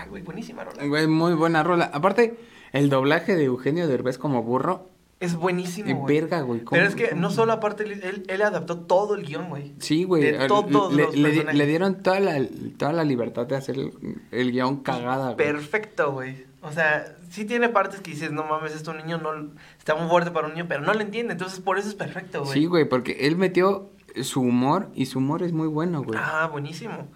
güey, 0.09 0.22
buenísima 0.22 0.64
rola. 0.64 0.87
Güey, 0.87 1.07
muy 1.07 1.35
buena 1.35 1.62
rola. 1.62 1.90
Aparte, 1.92 2.37
el 2.72 2.88
doblaje 2.88 3.37
de 3.37 3.44
Eugenio 3.44 3.87
Derbez 3.88 4.18
como 4.18 4.42
burro, 4.42 4.88
Es 5.20 5.35
eh, 5.35 5.37
buenísimo, 5.37 5.94
güey. 6.01 6.20
verga, 6.20 6.40
güey. 6.40 6.61
¿cómo- 6.61 6.70
Pero 6.79 6.87
es 6.88 6.94
que 6.94 7.11
cómo? 7.11 7.20
no 7.22 7.31
solo 7.31 7.53
aparte, 7.53 7.85
él, 7.85 8.25
él, 8.27 8.42
adaptó 8.42 8.79
todo 8.81 9.14
el 9.14 9.25
guion, 9.25 9.48
güey. 9.48 9.72
Sí, 9.79 10.05
güey. 10.05 10.22
de 10.22 10.44
eh, 10.44 10.48
todos 10.48 10.92
le, 10.92 11.05
los 11.05 11.14
le 11.16 11.18
di- 11.18 11.22
personajes. 11.37 11.59
le 11.59 11.66
dieron 11.66 12.03
toda 12.03 12.20
la, 12.20 12.46
toda 12.79 12.92
la 12.92 13.05
libertad 13.05 13.46
de 13.46 13.57
hacer 13.57 13.79
el, 13.79 13.92
el 14.31 14.53
guion 14.53 14.79
cagada, 14.83 15.35
güey. 15.35 15.37
Perfecto, 15.37 16.12
güey. 16.12 16.44
O 16.64 16.70
sea, 16.70 17.16
sí 17.31 17.44
tiene 17.44 17.68
partes 17.68 18.01
que 18.01 18.12
dices, 18.12 18.31
no 18.31 18.44
mames, 18.44 18.75
esto 18.75 18.92
un 18.92 18.98
niño 18.98 19.18
no 19.18 19.51
está 19.79 19.94
muy 19.96 20.09
fuerte 20.09 20.31
para 20.31 20.46
un 20.46 20.55
niño, 20.55 20.66
pero 20.68 20.81
no 20.83 20.94
lo 20.94 21.01
entiende, 21.01 21.33
entonces 21.33 21.59
por 21.61 21.77
eso 21.77 21.88
es 21.88 21.94
perfecto, 21.96 22.42
güey. 22.44 22.53
Sí, 22.53 22.66
güey, 22.66 22.85
porque 22.88 23.27
él 23.27 23.37
metió 23.37 23.90
su 24.22 24.40
humor 24.42 24.88
y 24.94 25.07
su 25.07 25.18
humor 25.18 25.42
es 25.42 25.53
muy 25.53 25.66
bueno, 25.66 26.03
güey. 26.05 26.18
Ah, 26.22 26.48
buenísimo. 26.53 27.09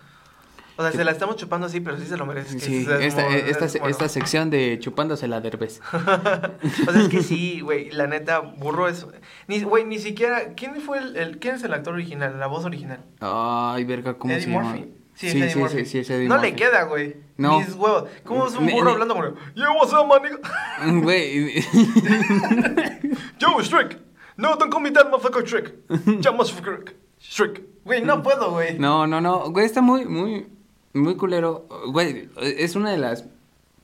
O 0.78 0.82
sea, 0.82 0.92
se 0.92 1.04
la 1.04 1.10
estamos 1.10 1.36
chupando 1.36 1.66
así, 1.66 1.80
pero 1.80 1.96
sí 1.98 2.04
se 2.06 2.16
lo 2.18 2.26
merece. 2.26 2.58
Sí, 2.60 2.82
es- 2.82 2.88
es 2.88 3.00
esta, 3.14 3.24
muy- 3.24 3.34
esta, 3.36 3.64
es 3.64 3.72
bueno. 3.74 3.88
esta 3.88 4.08
sección 4.10 4.50
de 4.50 4.78
chupándose 4.78 5.26
la 5.26 5.40
derbez. 5.40 5.80
o 5.92 6.92
sea, 6.92 7.00
es 7.02 7.08
que 7.08 7.22
sí, 7.22 7.60
güey, 7.60 7.90
la 7.92 8.06
neta, 8.06 8.40
burro 8.40 8.86
es... 8.88 9.06
Ni, 9.48 9.62
güey, 9.62 9.84
ni 9.86 9.98
siquiera... 9.98 10.54
¿Quién 10.54 10.80
fue 10.82 10.98
el, 10.98 11.16
el- 11.16 11.38
¿Quién 11.38 11.54
es 11.54 11.62
el 11.62 11.72
actor 11.72 11.94
original, 11.94 12.38
la 12.38 12.46
voz 12.46 12.64
original? 12.66 13.00
Ay, 13.20 13.84
verga, 13.84 14.18
¿cómo 14.18 14.34
Eddie 14.34 14.44
se 14.44 14.50
llama? 14.50 14.64
Murphy. 14.70 14.92
Sí, 15.14 15.26
es 15.28 15.32
sí, 15.32 15.38
Eddie 15.40 15.50
sí, 15.52 15.58
Murphy. 15.58 15.84
sí, 15.86 15.98
es 16.00 16.10
Eddie 16.10 16.28
No 16.28 16.34
Murphy. 16.34 16.50
le 16.50 16.56
queda, 16.56 16.82
güey. 16.84 17.16
No. 17.38 17.58
Mis 17.60 17.72
huevos. 17.74 18.04
¿Cómo 18.24 18.46
es 18.46 18.54
un 18.54 18.66
burro 18.66 18.90
hablando 18.90 19.14
como... 19.14 19.28
Yo, 19.54 19.72
what's 19.80 19.94
up, 19.94 20.06
man? 20.06 21.00
Güey, 21.02 21.54
Yo, 23.38 23.60
Shrek. 23.62 23.98
No, 24.36 24.56
don't 24.56 24.70
call 24.70 24.82
me 24.82 24.90
that, 24.90 25.10
motherfucker, 25.10 25.42
Shrek. 25.44 25.74
Llamas 26.20 26.50
Shrek. 26.52 26.94
Shrek. 27.18 27.62
Güey, 27.84 28.02
no 28.02 28.22
puedo, 28.22 28.50
güey. 28.50 28.78
no, 28.78 29.06
no, 29.06 29.20
no, 29.20 29.50
güey, 29.50 29.64
está 29.64 29.80
muy, 29.80 30.04
muy, 30.06 30.46
muy 30.96 31.16
culero. 31.16 31.66
Güey, 31.88 32.28
es 32.40 32.74
una 32.76 32.90
de 32.90 32.98
las 32.98 33.24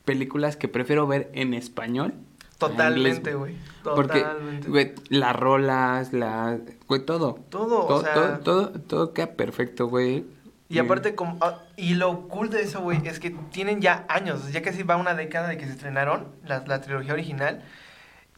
películas 0.04 0.56
que 0.56 0.68
prefiero 0.68 1.06
ver 1.06 1.30
en 1.34 1.54
español. 1.54 2.14
Totalmente, 2.58 3.34
güey. 3.34 3.56
Porque, 3.82 4.24
güey, 4.68 4.92
las 5.08 5.34
rolas, 5.34 6.12
la, 6.12 6.58
güey, 6.86 7.04
todo. 7.04 7.40
Todo, 7.50 7.86
o 7.86 8.00
sea- 8.02 8.14
todo, 8.14 8.38
todo, 8.38 8.68
todo 8.80 9.12
queda 9.12 9.32
perfecto, 9.34 9.88
güey. 9.88 10.24
Y 10.68 10.78
aparte, 10.78 11.14
como, 11.14 11.36
ah, 11.42 11.58
y 11.76 11.94
lo 11.94 12.28
cool 12.28 12.48
de 12.48 12.62
eso, 12.62 12.80
güey, 12.80 13.06
es 13.06 13.18
que 13.20 13.30
tienen 13.50 13.80
ya 13.82 14.06
años, 14.08 14.50
ya 14.52 14.62
casi 14.62 14.84
va 14.84 14.96
una 14.96 15.14
década 15.14 15.48
de 15.48 15.58
que 15.58 15.66
se 15.66 15.72
estrenaron 15.72 16.28
la, 16.46 16.64
la 16.66 16.80
trilogía 16.80 17.12
original. 17.12 17.62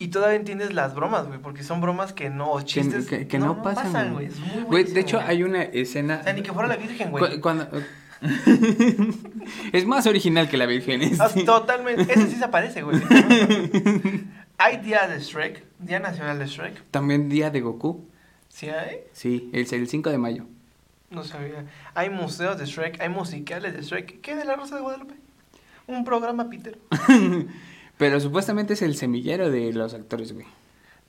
Y 0.00 0.08
todavía 0.08 0.34
entiendes 0.36 0.74
las 0.74 0.96
bromas, 0.96 1.28
güey, 1.28 1.38
porque 1.38 1.62
son 1.62 1.80
bromas 1.80 2.12
que 2.12 2.30
no, 2.30 2.50
o 2.50 2.58
que, 2.58 2.64
chistes 2.64 3.06
que- 3.06 3.28
que 3.28 3.38
no, 3.38 3.62
pasan, 3.62 4.14
güey. 4.14 4.28
Güey, 4.66 4.82
de 4.84 5.00
hecho, 5.00 5.20
hay 5.20 5.44
una 5.44 5.62
escena. 5.62 6.18
O 6.20 6.24
sea, 6.24 6.32
ni 6.32 6.42
que 6.42 6.52
fuera 6.52 6.68
la 6.68 6.76
Virgen, 6.76 7.12
cu- 7.12 7.18
güey. 7.18 7.40
cuando- 7.40 7.68
es 9.72 9.86
más 9.86 10.06
original 10.06 10.48
que 10.48 10.56
la 10.56 10.66
Virgen. 10.66 11.02
Este. 11.02 11.44
totalmente. 11.44 12.12
Ese 12.12 12.28
sí 12.28 12.36
se 12.36 12.44
aparece, 12.44 12.82
güey. 12.82 13.00
hay 14.58 14.78
Día 14.78 15.06
de 15.06 15.20
Shrek, 15.20 15.64
Día 15.78 16.00
Nacional 16.00 16.38
de 16.38 16.46
Shrek. 16.46 16.82
También 16.90 17.28
Día 17.28 17.50
de 17.50 17.60
Goku. 17.60 18.04
¿Sí 18.48 18.68
hay? 18.68 19.00
Sí, 19.12 19.50
es 19.52 19.72
el 19.72 19.88
5 19.88 20.10
de 20.10 20.18
mayo. 20.18 20.46
No 21.10 21.24
sabía. 21.24 21.64
Hay 21.94 22.10
museos 22.10 22.58
de 22.58 22.66
Shrek, 22.66 23.00
hay 23.00 23.08
musicales 23.08 23.74
de 23.74 23.82
Shrek. 23.82 24.20
¿Qué 24.20 24.36
de 24.36 24.44
la 24.44 24.56
Rosa 24.56 24.76
de 24.76 24.82
Guadalupe? 24.82 25.14
Un 25.86 26.04
programa, 26.04 26.48
Peter. 26.48 26.78
Pero 27.98 28.20
supuestamente 28.20 28.74
es 28.74 28.82
el 28.82 28.96
semillero 28.96 29.50
de 29.50 29.72
los 29.72 29.94
actores, 29.94 30.32
güey. 30.32 30.46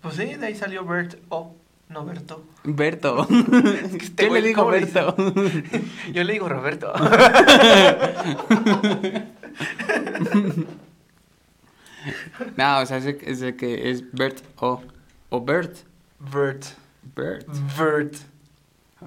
Pues 0.01 0.15
sí, 0.15 0.35
de 0.35 0.45
ahí 0.45 0.55
salió 0.55 0.85
Bert. 0.85 1.15
Oh, 1.29 1.55
no 1.89 2.05
Berto. 2.05 2.43
Berto. 2.63 3.27
este 3.29 4.15
¿Qué 4.15 4.27
güey, 4.27 4.41
le 4.41 4.47
digo 4.49 4.61
¿cómo 4.63 4.71
le 4.75 4.81
Berto? 4.85 5.15
Yo 6.13 6.23
le 6.23 6.33
digo 6.33 6.49
Roberto. 6.49 6.91
no, 12.57 12.79
o 12.79 12.85
sea, 12.85 13.01
que- 13.17 13.35
sé 13.35 13.55
que 13.55 13.89
es 13.91 14.03
Bert 14.11 14.39
o, 14.57 14.81
o 15.29 15.41
Bert. 15.43 15.77
Bert. 16.19 16.65
Bert. 17.15 17.47
Bert. 17.77 18.15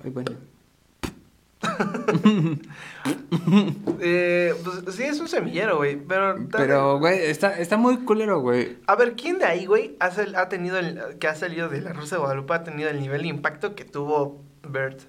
Ay, 0.03 0.11
bueno. 0.11 0.33
Eh, 4.01 4.55
pues 4.65 4.95
sí, 4.95 5.03
es 5.05 5.21
un 5.21 5.29
semillero, 5.29 5.77
güey. 5.79 5.97
Pero, 5.97 6.37
Pero, 6.51 6.99
güey, 6.99 7.19
está, 7.25 7.59
está 7.59 7.77
muy 7.77 7.99
culero, 7.99 8.41
güey. 8.41 8.77
A 8.87 8.97
ver, 8.97 9.15
¿quién 9.15 9.39
de 9.39 9.45
ahí, 9.45 9.67
güey, 9.67 9.97
ha, 10.01 10.49
tenido 10.49 10.79
el, 10.79 11.19
que 11.19 11.27
ha 11.29 11.35
salido 11.35 11.69
de 11.69 11.81
la 11.81 11.93
Rosa 11.93 12.17
de 12.17 12.21
Guadalupe, 12.21 12.55
ha 12.55 12.65
tenido 12.65 12.91
el 12.91 13.01
nivel 13.01 13.23
de 13.23 13.29
impacto 13.29 13.75
que 13.75 13.85
tuvo 13.85 14.43
Bert? 14.63 15.01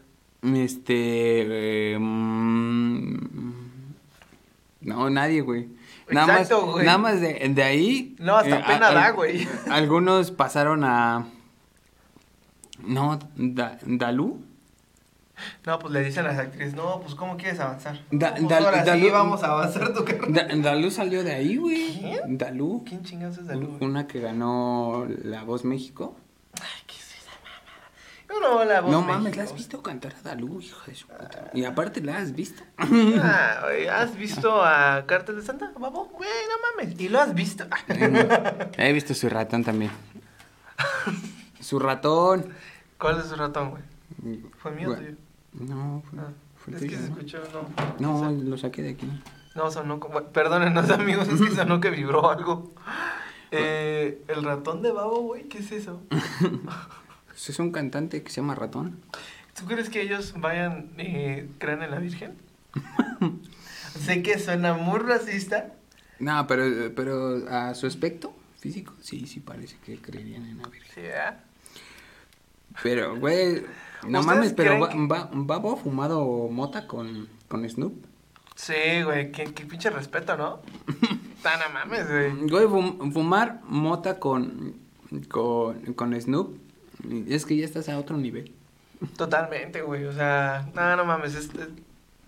Este. 0.41 1.93
eh, 1.93 1.97
mm, 1.99 3.17
no, 4.81 5.09
nadie, 5.09 5.41
güey. 5.41 5.67
Nada 6.09 6.39
Exacto, 6.39 6.65
más, 6.65 6.71
güey. 6.73 6.85
Nada 6.85 6.97
más 6.97 7.21
de, 7.21 7.49
de 7.49 7.63
ahí. 7.63 8.15
No, 8.19 8.37
hasta 8.37 8.59
eh, 8.59 8.63
pena 8.65 8.87
a- 8.87 8.93
da, 8.93 9.11
güey. 9.11 9.47
Algunos 9.69 10.31
pasaron 10.31 10.83
a. 10.83 11.27
No, 12.83 13.19
Da- 13.35 13.77
Dalú. 13.85 14.41
No, 15.65 15.79
pues 15.79 15.93
le 15.93 16.03
dicen 16.03 16.25
a 16.25 16.29
las 16.29 16.39
actrices, 16.39 16.73
no, 16.73 16.99
pues 17.01 17.15
¿cómo 17.15 17.37
quieres 17.37 17.59
avanzar? 17.59 17.99
Da- 18.11 18.33
pues 18.35 18.47
Dal- 18.47 18.65
ahora 18.65 18.83
sí 18.83 18.89
Dalú- 18.89 19.11
vamos 19.11 19.43
a 19.43 19.47
avanzar 19.51 19.93
tu 19.93 20.05
carrera. 20.05 20.27
Da- 20.47 20.55
Dalú 20.55 20.91
salió 20.91 21.23
de 21.23 21.33
ahí, 21.33 21.55
güey. 21.57 21.99
¿Quién? 21.99 22.37
Dalú. 22.37 22.83
¿Quién 22.87 23.03
chingados 23.03 23.37
es 23.37 23.47
Dalú? 23.47 23.77
Una 23.81 24.07
que 24.07 24.19
ganó 24.19 25.05
La 25.23 25.43
Voz 25.43 25.63
México. 25.65 26.15
Ay, 26.61 26.67
¿qué 26.87 26.95
es 26.95 27.15
esa 27.15 27.31
mamada? 27.43 27.89
Yo 28.27 28.39
no, 28.39 28.63
la 28.65 28.81
voz 28.81 28.91
no 28.91 29.01
México. 29.01 29.13
mames, 29.19 29.37
¿la 29.37 29.43
has 29.43 29.53
visto 29.53 29.81
cantar 29.83 30.13
a 30.19 30.21
Dalú, 30.21 30.59
hijo 30.61 30.79
de 30.87 30.95
su 30.95 31.07
puta? 31.07 31.51
Y 31.53 31.63
aparte 31.65 32.01
la 32.01 32.17
has 32.17 32.33
visto. 32.33 32.63
Ah, 32.77 33.61
¿Has 33.93 34.15
visto 34.15 34.63
a 34.63 35.03
Cartel 35.05 35.35
de 35.37 35.41
Santa, 35.43 35.71
babo? 35.79 36.05
Güey, 36.07 36.29
no 36.49 36.83
mames. 36.83 36.99
¿Y 36.99 37.09
lo 37.09 37.19
has 37.21 37.33
visto? 37.33 37.65
He 38.77 38.93
visto 38.93 39.13
su 39.13 39.29
ratón 39.29 39.63
también. 39.63 39.91
Su 41.59 41.77
ratón. 41.79 42.47
¿Cuál 42.97 43.19
es 43.19 43.27
su 43.27 43.35
ratón, 43.35 43.71
güey? 43.71 43.83
¿Fue 44.57 44.71
mío 44.71 44.91
o 44.91 44.95
tuyo? 44.95 45.11
No, 45.53 46.03
fue, 46.09 46.19
Ah, 46.19 46.31
fue 46.57 46.73
es 46.73 46.79
tuyo, 46.79 46.91
que 46.91 46.97
se 46.97 47.09
¿no? 47.09 47.15
escuchó, 47.15 47.39
no. 47.53 47.69
No, 47.99 48.15
O 48.17 48.19
sea, 48.19 48.31
lo 48.31 48.57
saqué 48.57 48.81
de 48.83 48.89
aquí. 48.91 49.07
No, 49.55 49.71
sonó 49.71 49.99
como... 49.99 50.21
Perdónenos, 50.23 50.89
amigos, 50.91 51.27
es 51.27 51.41
que 51.41 51.51
sonó 51.55 51.79
que 51.81 51.89
vibró 51.89 52.29
algo. 52.29 52.73
Eh, 53.51 54.23
¿El 54.27 54.43
ratón 54.43 54.81
de 54.81 54.91
babo, 54.91 55.21
güey? 55.21 55.43
¿Qué 55.49 55.59
es 55.59 55.71
eso? 55.71 56.01
Es 57.47 57.57
un 57.57 57.71
cantante 57.71 58.21
que 58.21 58.29
se 58.29 58.41
llama 58.41 58.53
Ratón. 58.53 58.99
¿Tú 59.57 59.65
crees 59.65 59.89
que 59.89 60.01
ellos 60.01 60.33
vayan, 60.37 60.91
eh, 60.97 61.49
crean 61.57 61.81
en 61.81 61.91
la 61.91 61.97
Virgen? 61.99 62.35
sé 63.97 64.21
que 64.21 64.37
suena 64.39 64.73
muy 64.73 64.99
racista. 64.99 65.73
No, 66.19 66.45
pero, 66.47 66.93
pero 66.93 67.49
a 67.49 67.73
su 67.75 67.87
aspecto 67.87 68.33
físico, 68.59 68.93
sí, 68.99 69.25
sí 69.25 69.39
parece 69.39 69.77
que 69.85 69.97
creerían 69.99 70.45
en 70.47 70.57
la 70.57 70.67
Virgen. 70.67 70.93
Sí. 70.93 71.81
Pero, 72.83 73.17
güey, 73.17 73.63
no 74.07 74.19
¿Ustedes 74.19 74.25
mames, 74.25 74.53
pero 74.53 74.79
va, 74.79 74.89
va- 74.95 75.29
Babo 75.33 75.77
fumado 75.77 76.47
mota 76.49 76.87
con, 76.87 77.27
con 77.47 77.67
Snoop. 77.69 77.93
Sí, 78.55 79.01
güey, 79.03 79.31
qué, 79.31 79.45
qué 79.45 79.65
pinche 79.65 79.89
respeto, 79.89 80.35
¿no? 80.37 80.59
Tan 81.43 81.61
a 81.61 81.69
mames, 81.69 82.07
güey. 82.09 82.49
Güey, 82.49 82.65
fum- 82.67 83.13
fumar 83.13 83.61
mota 83.65 84.19
con, 84.19 84.75
con, 85.29 85.93
con 85.93 86.19
Snoop, 86.21 86.57
es 87.27 87.45
que 87.45 87.55
ya 87.55 87.65
estás 87.65 87.87
a 87.89 87.97
otro 87.97 88.17
nivel. 88.17 88.51
Totalmente, 89.15 89.81
güey. 89.81 90.05
O 90.05 90.13
sea, 90.13 90.67
no, 90.75 90.95
no 90.97 91.05
mames. 91.05 91.35
Es, 91.35 91.45
es- 91.45 91.69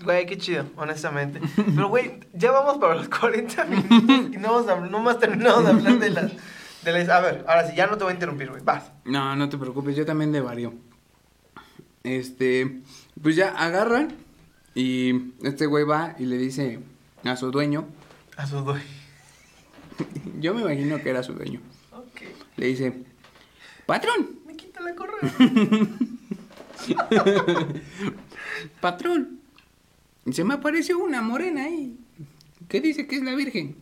güey, 0.05 0.25
qué 0.25 0.37
chido, 0.37 0.65
honestamente. 0.77 1.41
Pero, 1.75 1.89
güey, 1.89 2.19
ya 2.33 2.51
vamos 2.51 2.77
para 2.77 2.95
los 2.95 3.09
40 3.19 3.65
minutos 3.65 4.33
y 4.33 4.37
no 4.37 4.49
hemos, 4.59 4.67
habl- 4.67 4.89
no 4.89 4.99
hemos 4.99 5.19
terminado 5.19 5.61
de 5.63 5.69
hablar 5.69 5.99
de 5.99 6.09
las, 6.11 6.31
De 6.83 7.11
a 7.11 7.19
ver, 7.19 7.43
ahora 7.47 7.67
sí, 7.67 7.75
ya 7.75 7.87
no 7.87 7.97
te 7.97 8.05
voy 8.05 8.11
a 8.11 8.13
interrumpir, 8.13 8.49
güey. 8.49 8.61
Vas. 8.63 8.89
No, 9.03 9.35
no 9.35 9.49
te 9.49 9.57
preocupes, 9.57 9.95
yo 9.97 10.05
también 10.05 10.31
de 10.31 10.39
varío. 10.41 10.73
Este, 12.03 12.79
pues 13.21 13.35
ya 13.35 13.49
agarran 13.49 14.15
y 14.73 15.33
este 15.43 15.65
güey 15.67 15.83
va 15.83 16.15
y 16.17 16.25
le 16.25 16.37
dice 16.37 16.79
a 17.23 17.35
su 17.35 17.51
dueño, 17.51 17.87
A 18.37 18.47
su 18.47 18.57
doy. 18.61 18.81
yo 20.39 20.53
me 20.53 20.61
imagino 20.61 21.01
que 21.01 21.09
era 21.09 21.21
su 21.23 21.33
dueño, 21.33 21.59
Ok. 21.91 22.21
le 22.57 22.65
dice, 22.67 23.03
patrón, 23.85 24.39
Me 24.47 24.55
quita 24.55 24.81
la 24.81 24.95
correa. 24.95 25.31
patrón, 28.81 29.39
se 30.31 30.43
me 30.43 30.55
apareció 30.55 30.97
una 30.99 31.21
morena 31.21 31.65
ahí, 31.65 31.97
que 32.67 32.81
dice 32.81 33.07
que 33.07 33.17
es 33.17 33.23
la 33.23 33.35
virgen. 33.35 33.75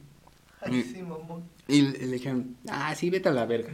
Ay, 0.61 0.83
sí, 0.83 1.01
mamón. 1.01 1.43
Y 1.69 1.81
le 1.83 1.91
le 1.99 2.07
dijeron, 2.13 2.57
ah, 2.69 2.93
sí, 2.95 3.09
vete 3.09 3.29
a 3.29 3.31
la 3.31 3.45
verga. 3.45 3.73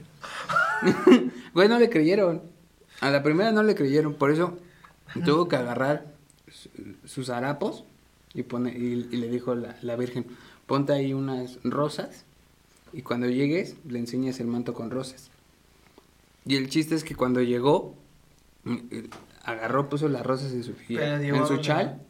Güey, 1.53 1.67
no 1.69 1.79
le 1.79 1.89
creyeron. 1.89 2.41
A 3.01 3.09
la 3.11 3.23
primera 3.23 3.51
no 3.51 3.63
le 3.63 3.75
creyeron, 3.75 4.13
por 4.13 4.31
eso 4.31 4.57
tuvo 5.25 5.47
que 5.47 5.55
agarrar 5.55 6.05
su- 6.51 6.69
sus 7.07 7.29
harapos 7.29 7.83
y, 8.33 8.43
pone, 8.43 8.71
y, 8.77 9.07
y 9.11 9.17
le 9.17 9.29
dijo 9.29 9.55
la, 9.55 9.77
la 9.81 9.95
Virgen, 9.95 10.25
ponte 10.65 10.93
ahí 10.93 11.13
unas 11.13 11.59
rosas 11.63 12.25
y 12.93 13.01
cuando 13.01 13.27
llegues 13.27 13.75
le 13.87 13.99
enseñas 13.99 14.39
el 14.39 14.47
manto 14.47 14.73
con 14.73 14.89
rosas. 14.91 15.29
Y 16.45 16.55
el 16.55 16.69
chiste 16.69 16.95
es 16.95 17.03
que 17.03 17.15
cuando 17.15 17.41
llegó, 17.41 17.95
mm, 18.65 18.75
eh, 18.91 19.09
agarró, 19.43 19.89
puso 19.89 20.07
las 20.09 20.25
rosas 20.25 20.53
en 20.53 20.63
su, 20.63 20.73
en 20.89 21.47
su 21.47 21.57
chal 21.57 22.01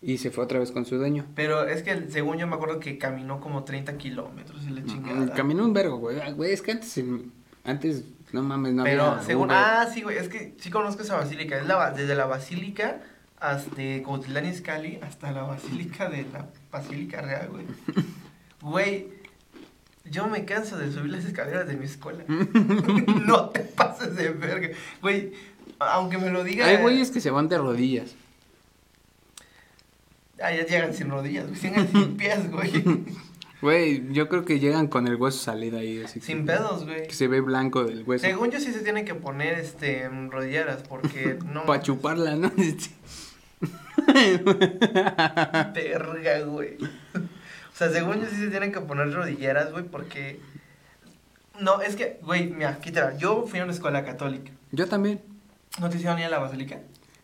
y 0.00 0.18
se 0.18 0.30
fue 0.30 0.44
otra 0.44 0.58
vez 0.58 0.72
con 0.72 0.84
su 0.84 0.96
dueño. 0.96 1.26
Pero 1.36 1.66
es 1.68 1.82
que 1.82 2.08
según 2.10 2.38
yo 2.38 2.46
me 2.46 2.54
acuerdo 2.56 2.80
que 2.80 2.98
caminó 2.98 3.40
como 3.40 3.62
30 3.64 3.96
kilómetros 3.98 4.64
y 4.66 4.70
la 4.70 4.84
chingada. 4.84 5.20
Mm, 5.26 5.28
Caminó 5.30 5.64
un 5.64 5.72
vergo, 5.72 5.98
güey. 5.98 6.18
Ah, 6.20 6.34
es 6.44 6.60
que 6.62 6.72
antes, 6.72 7.00
antes, 7.64 8.04
no 8.32 8.42
mames, 8.42 8.72
no 8.72 8.84
Pero 8.84 9.04
había 9.04 9.22
según. 9.24 9.48
Uber. 9.48 9.56
Ah, 9.58 9.88
sí, 9.92 10.02
güey. 10.02 10.16
Es 10.16 10.28
que 10.28 10.54
sí 10.58 10.70
conozco 10.70 11.02
esa 11.02 11.16
basílica. 11.16 11.58
Es 11.58 11.66
la, 11.66 11.90
desde 11.90 12.14
la 12.14 12.26
basílica 12.26 13.00
hasta 13.42 13.82
Cuautitlán 14.04 14.46
Izcalli 14.46 15.00
hasta 15.02 15.32
la 15.32 15.42
basílica 15.42 16.08
de 16.08 16.24
la 16.32 16.46
Basílica 16.70 17.20
Real, 17.20 17.48
güey. 17.48 17.66
Güey, 18.62 19.08
yo 20.04 20.28
me 20.28 20.44
canso 20.44 20.78
de 20.78 20.92
subir 20.92 21.10
las 21.10 21.24
escaleras 21.24 21.66
de 21.66 21.76
mi 21.76 21.84
escuela. 21.84 22.22
no 22.28 23.50
te 23.50 23.60
pases 23.60 24.14
de 24.14 24.30
verga. 24.30 24.68
Güey, 25.00 25.32
aunque 25.80 26.16
me 26.16 26.30
lo 26.30 26.44
diga. 26.44 26.66
Hay 26.66 26.76
güeyes 26.76 27.10
que 27.10 27.20
se 27.20 27.30
van 27.30 27.48
de 27.48 27.58
rodillas. 27.58 28.14
Ah, 30.40 30.52
ya 30.52 30.64
llegan 30.64 30.94
sin 30.94 31.10
rodillas, 31.10 31.48
güey. 31.48 31.60
Llegan 31.60 31.88
sin 31.90 32.16
pies, 32.16 32.50
güey. 32.52 32.84
Güey, 33.62 34.12
yo 34.12 34.28
creo 34.28 34.44
que 34.44 34.58
llegan 34.58 34.88
con 34.88 35.06
el 35.06 35.14
hueso 35.16 35.38
salido 35.38 35.78
ahí, 35.78 36.02
así 36.02 36.18
que- 36.20 36.26
sin 36.26 36.44
pedos, 36.44 36.84
güey. 36.84 37.06
Que 37.06 37.14
se 37.14 37.28
ve 37.28 37.40
blanco 37.40 37.84
del 37.84 38.02
hueso. 38.04 38.26
Según 38.26 38.50
yo 38.50 38.58
sí 38.60 38.72
se 38.72 38.80
tienen 38.80 39.04
que 39.04 39.14
poner 39.14 39.58
este 39.58 40.08
rodilleras 40.08 40.82
porque 40.88 41.38
no 41.46 41.64
Para 41.64 41.80
chuparla, 41.80 42.34
¿no? 42.36 42.50
verga, 45.74 46.40
güey. 46.44 46.76
O 46.82 47.74
sea, 47.74 47.90
según 47.90 48.20
yo 48.20 48.26
sí 48.28 48.36
se 48.36 48.48
tienen 48.48 48.72
que 48.72 48.80
poner 48.80 49.12
rodilleras, 49.12 49.70
güey, 49.72 49.84
porque 49.84 50.40
no, 51.60 51.80
es 51.80 51.96
que, 51.96 52.18
güey, 52.22 52.48
mira, 52.50 52.78
quítala. 52.80 53.16
Yo 53.16 53.46
fui 53.46 53.60
a 53.60 53.64
una 53.64 53.72
escuela 53.72 54.04
católica. 54.04 54.50
yo 54.72 54.88
también. 54.88 55.20
¿No 55.80 55.88
te 55.88 55.96
hicieron 55.96 56.18
ir 56.18 56.26
a 56.26 56.30
la 56.30 56.38
basílica? 56.38 56.80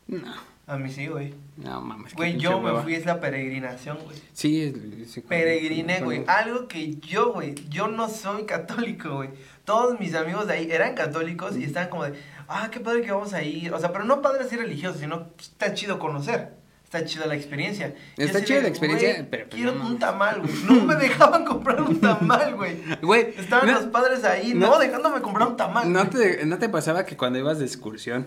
No, 0.07 0.22
A 0.68 0.76
mí 0.76 0.90
sí, 0.92 1.06
güey. 1.06 1.34
no 1.56 1.80
mames. 1.80 2.14
Güey, 2.14 2.36
yo 2.36 2.60
me 2.60 2.66
hueva. 2.66 2.82
fui, 2.82 2.94
es 2.94 3.06
la 3.06 3.20
peregrinación, 3.20 3.98
güey. 4.04 4.16
Sí, 4.34 4.62
es- 4.62 5.10
sí, 5.10 5.22
Peregriné, 5.22 6.00
güey. 6.02 6.24
Algo 6.26 6.68
que 6.68 6.96
yo, 6.96 7.32
güey, 7.32 7.54
yo 7.70 7.88
no 7.88 8.08
soy 8.10 8.44
católico, 8.44 9.14
güey. 9.16 9.30
Todos 9.64 9.98
mis 9.98 10.14
amigos 10.14 10.46
de 10.46 10.52
ahí 10.54 10.70
eran 10.70 10.94
católicos 10.94 11.56
y 11.56 11.64
estaban 11.64 11.88
como 11.88 12.04
de, 12.04 12.18
ah, 12.48 12.68
qué 12.70 12.80
padre 12.80 13.00
que 13.02 13.10
vamos 13.12 13.32
a 13.32 13.42
ir. 13.42 13.72
O 13.72 13.80
sea, 13.80 13.92
pero 13.92 14.04
no 14.04 14.20
padre 14.22 14.44
así 14.44 14.56
religioso, 14.56 14.98
sino 14.98 15.28
está 15.40 15.72
chido 15.74 15.98
conocer. 15.98 16.56
Está 16.84 17.04
chida 17.04 17.26
la 17.26 17.34
experiencia. 17.34 17.94
Está 18.16 18.42
chida 18.44 18.62
la 18.62 18.68
experiencia, 18.68 19.12
güey, 19.12 19.26
pero, 19.30 19.44
pues, 19.48 19.56
Quiero 19.56 19.74
no 19.74 19.86
un 19.86 19.98
tamal, 19.98 20.40
güey. 20.40 20.52
No 20.66 20.84
me 20.84 20.94
dejaban 20.96 21.44
comprar 21.44 21.82
un 21.82 22.00
tamal, 22.00 22.54
güey. 22.56 22.76
Güey, 23.02 23.34
Estaban 23.38 23.66
no- 23.68 23.74
los 23.74 23.84
padres 23.86 24.24
ahí, 24.24 24.52
no- 24.54 24.66
no, 24.70 24.78
dejándome 24.78 25.20
comprar 25.22 25.48
un 25.48 25.56
tamal. 25.56 25.90
¿No 25.92 26.08
te, 26.08 26.44
¿No 26.46 26.58
te 26.58 26.68
pasaba 26.70 27.04
que 27.04 27.16
cuando 27.16 27.38
ibas 27.38 27.58
de 27.58 27.66
excursión? 27.66 28.26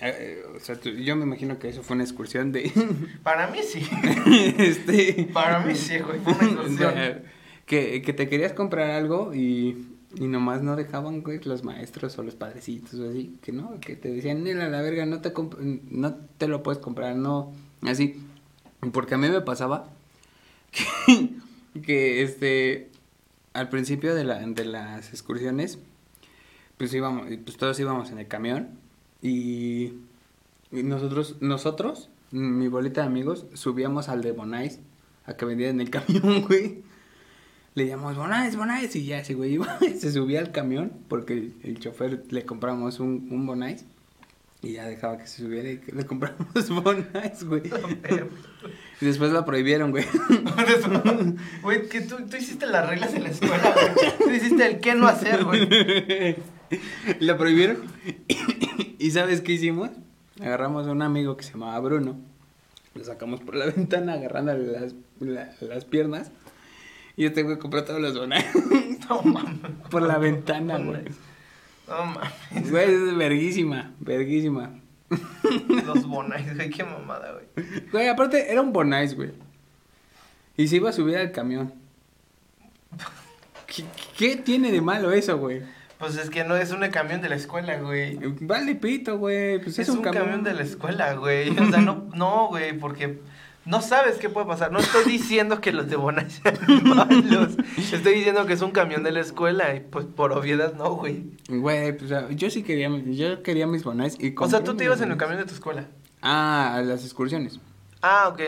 Eh, 0.00 0.14
eh, 0.18 0.42
o 0.56 0.60
sea, 0.60 0.76
tú- 0.76 0.90
yo 0.90 1.14
me 1.16 1.24
imagino 1.24 1.58
que 1.58 1.68
eso 1.68 1.82
fue 1.82 1.94
una 1.94 2.04
excursión 2.04 2.52
de... 2.52 2.72
Para 3.22 3.48
mí 3.48 3.58
sí. 3.62 3.80
este... 4.58 5.28
Para 5.32 5.60
mí 5.60 5.74
sí, 5.74 5.98
güey. 5.98 6.20
Fue 6.20 6.32
una 6.34 6.44
excursión. 6.62 6.94
de- 6.94 7.22
que, 7.66 8.02
que 8.02 8.12
te 8.12 8.28
querías 8.28 8.52
comprar 8.52 8.90
algo 8.90 9.32
y, 9.32 9.86
y 10.16 10.26
nomás 10.26 10.60
no 10.62 10.74
dejaban, 10.74 11.22
güey, 11.22 11.38
los 11.44 11.62
maestros 11.62 12.18
o 12.18 12.24
los 12.24 12.34
padrecitos 12.34 12.94
o 12.94 13.08
así, 13.08 13.38
que 13.42 13.52
no, 13.52 13.78
que 13.78 13.94
te 13.94 14.10
decían, 14.10 14.42
"Nela, 14.42 14.68
la 14.68 14.82
verga, 14.82 15.06
no 15.06 15.20
te, 15.20 15.32
comp- 15.32 15.56
no 15.88 16.16
te 16.36 16.48
lo 16.48 16.64
puedes 16.64 16.80
comprar, 16.80 17.14
no, 17.14 17.52
así. 17.82 18.16
Porque 18.92 19.14
a 19.14 19.18
mí 19.18 19.28
me 19.28 19.40
pasaba 19.40 19.88
que, 20.72 21.30
que 21.80 22.22
este, 22.22 22.88
al 23.52 23.68
principio 23.68 24.16
de, 24.16 24.24
la, 24.24 24.40
de 24.40 24.64
las 24.64 25.10
excursiones, 25.10 25.78
pues 26.76 26.92
íbamos, 26.92 27.28
pues 27.44 27.56
todos 27.56 27.78
íbamos 27.78 28.10
en 28.10 28.18
el 28.18 28.26
camión 28.26 28.79
y, 29.22 29.92
nosotros, 30.70 31.36
nosotros, 31.40 32.10
mi 32.30 32.68
bolita 32.68 33.02
de 33.02 33.08
amigos, 33.08 33.46
subíamos 33.54 34.08
al 34.08 34.22
de 34.22 34.32
Bonais 34.32 34.80
a 35.26 35.34
que 35.36 35.44
vendía 35.44 35.68
en 35.68 35.80
el 35.80 35.90
camión, 35.90 36.42
güey. 36.42 36.82
Le 37.74 37.86
llamamos 37.86 38.16
Bonais, 38.16 38.56
Bonais 38.56 38.94
y 38.96 39.04
ya 39.04 39.20
ese 39.20 39.34
güey 39.34 39.54
iba, 39.54 39.78
se 39.98 40.12
subía 40.12 40.40
al 40.40 40.52
camión 40.52 40.92
porque 41.08 41.52
el 41.62 41.78
chofer 41.78 42.24
le 42.30 42.44
compramos 42.44 42.98
un, 43.00 43.28
un 43.30 43.46
Bonais 43.46 43.84
y 44.62 44.72
ya 44.72 44.86
dejaba 44.86 45.16
que 45.16 45.26
se 45.26 45.42
subiera 45.42 45.70
y 45.70 45.78
que 45.78 45.92
le 45.92 46.04
compramos 46.04 46.68
Bonais, 46.68 47.44
güey. 47.44 47.62
Y 49.00 49.06
después 49.06 49.32
la 49.32 49.44
prohibieron, 49.44 49.90
güey. 49.90 50.04
Güey, 51.62 51.88
que 51.88 52.02
tú, 52.02 52.16
tú 52.28 52.36
hiciste 52.36 52.66
las 52.66 52.88
reglas 52.88 53.14
en 53.14 53.22
la 53.22 53.30
escuela, 53.30 53.72
güey. 53.72 54.12
Tú 54.18 54.30
hiciste 54.30 54.66
el 54.66 54.80
qué 54.80 54.94
no 54.94 55.06
hacer, 55.06 55.44
güey. 55.44 56.36
La 57.20 57.36
prohibieron. 57.36 57.78
¿Y 58.98 59.10
sabes 59.10 59.40
qué 59.40 59.52
hicimos? 59.52 59.90
Agarramos 60.40 60.86
a 60.86 60.90
un 60.92 61.02
amigo 61.02 61.36
que 61.36 61.44
se 61.44 61.52
llamaba 61.52 61.78
Bruno. 61.80 62.18
Lo 62.94 63.04
sacamos 63.04 63.40
por 63.40 63.56
la 63.56 63.66
ventana 63.76 64.14
agarrándole 64.14 64.66
las, 64.72 64.94
la- 65.20 65.52
las 65.60 65.84
piernas. 65.84 66.30
Y 67.16 67.26
este 67.26 67.42
güey 67.42 67.58
compró 67.58 67.84
todos 67.84 68.00
los 68.00 68.16
bonais 68.16 68.46
No 69.08 69.22
mames. 69.22 69.70
por 69.90 70.02
la 70.02 70.18
ventana, 70.18 70.78
güey. 70.78 71.02
No 71.88 72.06
mames. 72.06 72.70
Güey, 72.70 72.94
es 72.94 73.16
verguísima, 73.16 73.92
verguísima. 74.00 74.70
Los 75.84 76.06
bonais, 76.06 76.54
güey, 76.54 76.70
qué 76.70 76.84
mamada, 76.84 77.32
güey. 77.32 77.80
Güey, 77.90 78.08
aparte 78.08 78.50
era 78.50 78.60
un 78.62 78.72
bonais, 78.72 79.14
güey. 79.16 79.32
Y 80.56 80.68
se 80.68 80.76
iba 80.76 80.90
a 80.90 80.92
subir 80.92 81.16
al 81.16 81.32
camión. 81.32 81.72
¿Qué, 83.66 83.84
qué 84.16 84.36
tiene 84.36 84.70
de 84.72 84.80
malo 84.80 85.12
eso, 85.12 85.36
güey? 85.38 85.62
Pues 86.00 86.16
es 86.16 86.30
que 86.30 86.44
no 86.44 86.56
es 86.56 86.72
un 86.72 86.80
camión 86.88 87.20
de 87.20 87.28
la 87.28 87.36
escuela, 87.36 87.78
güey. 87.78 88.18
Vale 88.40 88.74
pito, 88.74 89.18
güey. 89.18 89.60
Pues 89.60 89.78
Es, 89.78 89.90
un, 89.90 90.00
camión. 90.00 90.42
de 90.42 90.54
la 90.54 90.62
escuela, 90.62 91.12
güey. 91.12 91.50
O 91.50 91.70
sea, 91.70 91.82
no, 91.82 92.08
no, 92.14 92.48
güey, 92.48 92.72
porque 92.78 93.20
no 93.66 93.82
sabes 93.82 94.16
qué 94.16 94.30
puede 94.30 94.46
pasar. 94.46 94.72
No 94.72 94.78
estoy 94.78 95.04
diciendo 95.04 95.60
que 95.60 95.72
los 95.72 95.90
de 95.90 95.96
Bonais 95.96 96.40
sean 96.42 96.56
malos. 96.84 97.50
Estoy 97.76 98.14
diciendo 98.14 98.46
que 98.46 98.54
es 98.54 98.62
un 98.62 98.70
camión 98.70 99.02
de 99.02 99.12
la 99.12 99.20
escuela 99.20 99.74
y 99.74 99.80
pues 99.80 100.06
por 100.06 100.32
obviedad 100.32 100.72
no, 100.74 100.94
güey. 100.94 101.26
Güey, 101.48 101.94
pues 101.96 102.10
yo 102.30 102.48
sí 102.48 102.62
quería, 102.62 102.88
yo 102.88 103.42
quería 103.42 103.66
mis 103.66 103.84
bonais 103.84 104.16
y 104.18 104.34
O 104.38 104.48
sea, 104.48 104.64
tú 104.64 104.74
te 104.74 104.84
ibas 104.84 105.02
en 105.02 105.10
el 105.12 105.18
camión 105.18 105.38
de 105.38 105.44
tu 105.44 105.52
escuela. 105.52 105.88
Ah, 106.22 106.76
a 106.76 106.82
las 106.82 107.04
excursiones. 107.04 107.60
Ah, 108.02 108.28
ok. 108.28 108.40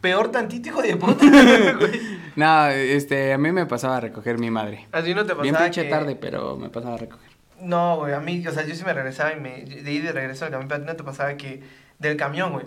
peor 0.00 0.30
tantito, 0.30 0.68
hijo 0.68 0.82
de 0.82 0.96
puta. 0.96 1.24
No, 2.36 2.66
este, 2.68 3.32
a 3.32 3.38
mí 3.38 3.52
me 3.52 3.64
pasaba 3.66 3.98
a 3.98 4.00
recoger 4.00 4.38
mi 4.38 4.50
madre. 4.50 4.88
A 4.90 5.02
ti 5.02 5.14
no 5.14 5.22
te 5.22 5.28
pasaba 5.28 5.42
Bien 5.42 5.54
pinche 5.56 5.84
que- 5.84 5.88
tarde, 5.90 6.16
pero 6.16 6.56
me 6.56 6.68
pasaba 6.68 6.94
a 6.94 6.98
recoger. 6.98 7.30
No, 7.60 7.96
güey, 7.98 8.12
a 8.12 8.18
mí, 8.20 8.44
o 8.46 8.50
sea, 8.52 8.66
yo 8.66 8.74
sí 8.74 8.82
me 8.84 8.92
regresaba 8.92 9.32
y 9.32 9.40
me, 9.40 9.64
de 9.64 9.92
ir 9.92 10.02
de 10.02 10.10
regreso 10.12 10.44
al 10.44 10.50
camión, 10.50 10.68
pero 10.68 10.82
a 10.82 10.84
ti 10.84 10.90
no 10.90 10.96
te 10.96 11.04
pasaba 11.04 11.36
que 11.36 11.62
del 12.00 12.16
camión, 12.16 12.52
güey. 12.52 12.66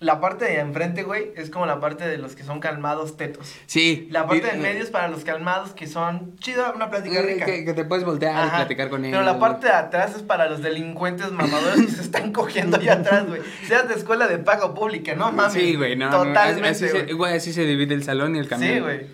La 0.00 0.20
parte 0.20 0.44
de 0.46 0.58
enfrente, 0.58 1.04
güey, 1.04 1.30
es 1.36 1.50
como 1.50 1.66
la 1.66 1.80
parte 1.80 2.06
de 2.06 2.18
los 2.18 2.34
que 2.34 2.42
son 2.42 2.60
calmados 2.60 3.16
tetos. 3.16 3.54
Sí. 3.66 4.08
La 4.10 4.26
parte 4.26 4.46
del 4.48 4.58
medio 4.58 4.82
es 4.82 4.90
para 4.90 5.08
los 5.08 5.24
calmados 5.24 5.72
que 5.72 5.86
son 5.86 6.36
chido, 6.38 6.72
una 6.74 6.90
plática 6.90 7.20
eh, 7.20 7.22
rica. 7.22 7.44
Que, 7.46 7.64
que 7.64 7.74
te 7.74 7.84
puedes 7.84 8.04
voltear 8.04 8.46
y 8.46 8.50
platicar 8.50 8.90
con 8.90 9.04
ellos. 9.04 9.16
Pero 9.18 9.24
la 9.24 9.38
parte 9.38 9.68
de 9.68 9.72
atrás 9.72 10.14
es 10.16 10.22
para 10.22 10.48
los 10.50 10.62
delincuentes 10.62 11.30
mamadores 11.30 11.86
que 11.86 11.92
se 11.92 12.02
están 12.02 12.32
cogiendo 12.32 12.76
allá 12.76 12.94
atrás, 12.94 13.26
güey. 13.26 13.40
Seas 13.66 13.88
de 13.88 13.94
escuela 13.94 14.26
de 14.26 14.38
pago 14.38 14.74
pública, 14.74 15.14
no 15.14 15.30
mames. 15.32 15.52
Sí, 15.52 15.76
güey, 15.76 15.96
no. 15.96 16.10
no, 16.10 16.24
Totalmente, 16.24 16.68
así, 16.68 17.12
güey, 17.12 17.36
así 17.36 17.52
se 17.52 17.64
divide 17.64 17.94
el 17.94 18.02
salón 18.02 18.34
y 18.36 18.40
el 18.40 18.48
camión. 18.48 18.74
Sí, 18.74 18.80
güey. 18.80 19.06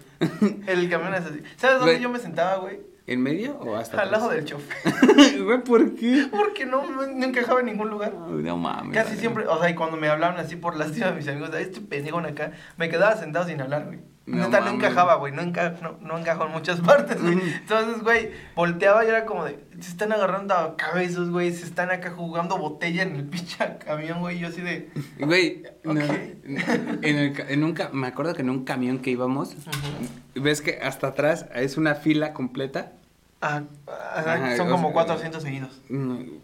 El 0.67 0.91
camión 0.91 1.15
es 1.15 1.25
así. 1.25 1.43
¿Sabes 1.57 1.79
dónde 1.79 1.93
Güey. 1.93 2.03
yo 2.03 2.09
me 2.11 2.19
sentaba, 2.19 2.57
güey? 2.57 2.79
¿En 3.07 3.21
medio 3.23 3.57
o 3.59 3.77
hasta 3.77 4.01
Al 4.03 4.11
lado 4.11 4.27
atrás? 4.27 4.37
del 4.37 4.45
chofer. 4.47 5.43
Güey, 5.45 5.65
¿por 5.65 5.95
qué? 5.95 6.27
Porque 6.31 6.67
no, 6.67 6.89
no 6.91 7.25
encajaba 7.25 7.61
en 7.61 7.67
ningún 7.67 7.91
lugar. 7.91 8.13
No 8.15 8.57
mames. 8.57 8.95
Casi 8.95 9.11
vale. 9.11 9.21
siempre, 9.21 9.47
o 9.47 9.59
sea, 9.61 9.71
y 9.71 9.75
cuando 9.75 9.97
me 9.97 10.09
hablaban 10.09 10.39
así 10.39 10.57
por 10.57 10.77
lástima 10.77 11.11
mis 11.13 11.27
amigos, 11.29 11.51
"Ay, 11.55 11.65
este 11.65 11.81
pendejo 11.81 12.19
acá, 12.19 12.53
me 12.77 12.89
quedaba 12.89 13.17
sentado 13.17 13.47
sin 13.47 13.61
hablar, 13.61 13.87
güey. 13.87 14.01
No 14.27 14.45
Neta, 14.45 14.61
no 14.61 14.71
encajaba, 14.71 15.17
güey. 15.17 15.33
No, 15.33 15.43
enca 15.43 15.77
no, 15.83 15.97
no 16.03 16.17
encajó 16.19 16.47
en 16.47 16.53
muchas 16.53 16.81
partes, 16.83 17.21
güey. 17.21 17.41
Entonces, 17.41 18.03
güey, 18.03 18.31
volteaba 18.55 19.05
y 19.05 19.09
era 19.09 19.27
como 19.27 19.45
de. 19.45 19.59
Se 19.81 19.91
están 19.91 20.13
agarrando 20.13 20.55
a 20.55 20.77
cabezos, 20.77 21.31
güey. 21.31 21.53
Se 21.53 21.65
están 21.65 21.91
acá 21.91 22.11
jugando 22.13 22.57
botella 22.59 23.03
en 23.03 23.17
el 23.17 23.25
pinche 23.29 23.57
camión, 23.85 24.21
güey. 24.21 24.39
Yo 24.39 24.49
así 24.49 24.61
de. 24.61 24.91
Güey, 25.19 25.65
no, 25.85 25.93
en, 26.01 27.03
el 27.03 27.41
en 27.49 27.65
un 27.65 27.75
me 27.93 28.07
acuerdo 28.07 28.35
que 28.35 28.43
en 28.43 28.51
un 28.51 28.65
camión 28.65 28.99
que 29.01 29.11
íbamos, 29.11 29.57
ves 30.35 30.61
que 30.61 30.79
hasta 30.81 31.09
atrás 31.09 31.47
es 31.55 31.77
una 31.77 31.95
fila 31.97 32.33
completa. 32.33 32.93
Ah, 33.43 33.63
ajá, 34.15 34.35
Ajá, 34.35 34.57
son 34.59 34.69
como 34.69 34.89
sea, 34.89 34.93
400 34.93 35.43
seguidos. 35.43 35.81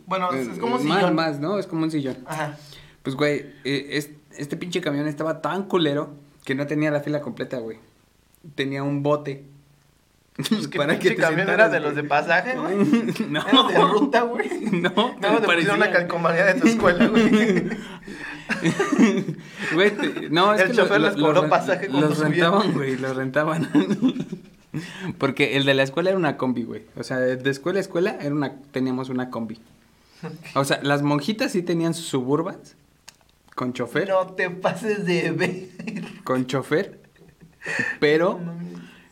Bueno, 0.07 0.33
es- 0.33 0.59
como 0.59 0.77
un 0.77 0.87
más, 0.89 0.97
sillón. 0.99 1.15
Más, 1.15 1.39
¿no? 1.41 1.59
Es 1.59 1.67
como 1.67 1.85
un 1.85 1.91
sillón. 1.91 2.17
Ajá. 2.27 2.57
Pues, 3.03 3.15
güey, 3.15 3.53
eh, 3.65 3.89
es- 3.91 4.11
este 4.37 4.57
pinche 4.57 4.81
camión 4.81 5.07
estaba 5.07 5.41
tan 5.43 5.65
culero 5.65 6.15
que 6.47 6.55
no 6.55 6.67
tenía 6.67 6.91
la 6.91 7.01
fila 7.01 7.21
completa, 7.21 7.59
güey. 7.59 7.77
Tenía 8.55 8.83
un 8.83 9.03
bote. 9.03 9.45
Pues 10.37 10.69
que 10.69 10.79
pinche 10.87 11.17
camión 11.17 11.49
era 11.51 11.69
de 11.69 11.81
los 11.81 11.95
de 11.95 12.05
pasaje, 12.05 12.57
güey. 12.57 12.77
No. 13.29 13.47
Era 13.47 13.63
de 13.65 13.81
ruta, 13.81 14.23
güey. 14.23 14.49
No, 14.73 14.91
No, 14.91 15.41
te 15.41 15.47
pusieron 15.47 15.77
una 15.77 15.87
parecía. 15.87 15.91
calcomanía 15.93 16.45
de 16.47 16.55
tu 16.61 16.67
escuela, 16.69 17.07
güey. 17.09 17.65
Güey, 19.75 19.91
te- 19.97 20.31
no, 20.31 20.55
es 20.55 20.61
El 20.63 20.69
que 20.71 20.75
chofer 20.77 21.01
lo- 21.01 21.07
les 21.09 21.17
cobró 21.17 21.43
los- 21.43 21.51
pasaje 21.51 21.89
Los 21.89 22.19
rentaban, 22.19 22.73
güey, 22.73 22.97
los 22.97 23.17
rentaban. 23.17 23.69
Porque 25.19 25.57
el 25.57 25.65
de 25.65 25.75
la 25.75 25.83
escuela 25.83 26.11
era 26.11 26.19
una 26.19 26.37
combi, 26.37 26.63
güey. 26.65 26.83
O 26.97 27.03
sea, 27.03 27.19
de 27.19 27.51
escuela 27.51 27.79
a 27.79 27.81
escuela 27.83 28.17
era 28.21 28.35
una, 28.35 28.55
teníamos 28.73 29.09
una 29.09 29.31
combi. 29.31 29.59
O 30.55 30.65
sea, 30.65 30.81
las 30.83 31.03
monjitas 31.03 31.53
sí 31.53 31.63
tenían 31.63 31.93
sus 31.95 32.07
suburbans 32.07 32.77
con 33.57 33.73
chofer, 33.73 34.09
No 34.09 34.25
te 34.35 34.49
pases 34.51 35.05
de 35.05 35.33
ver. 35.33 36.05
con 36.25 36.47
chofer, 36.47 37.01
pero 37.99 38.39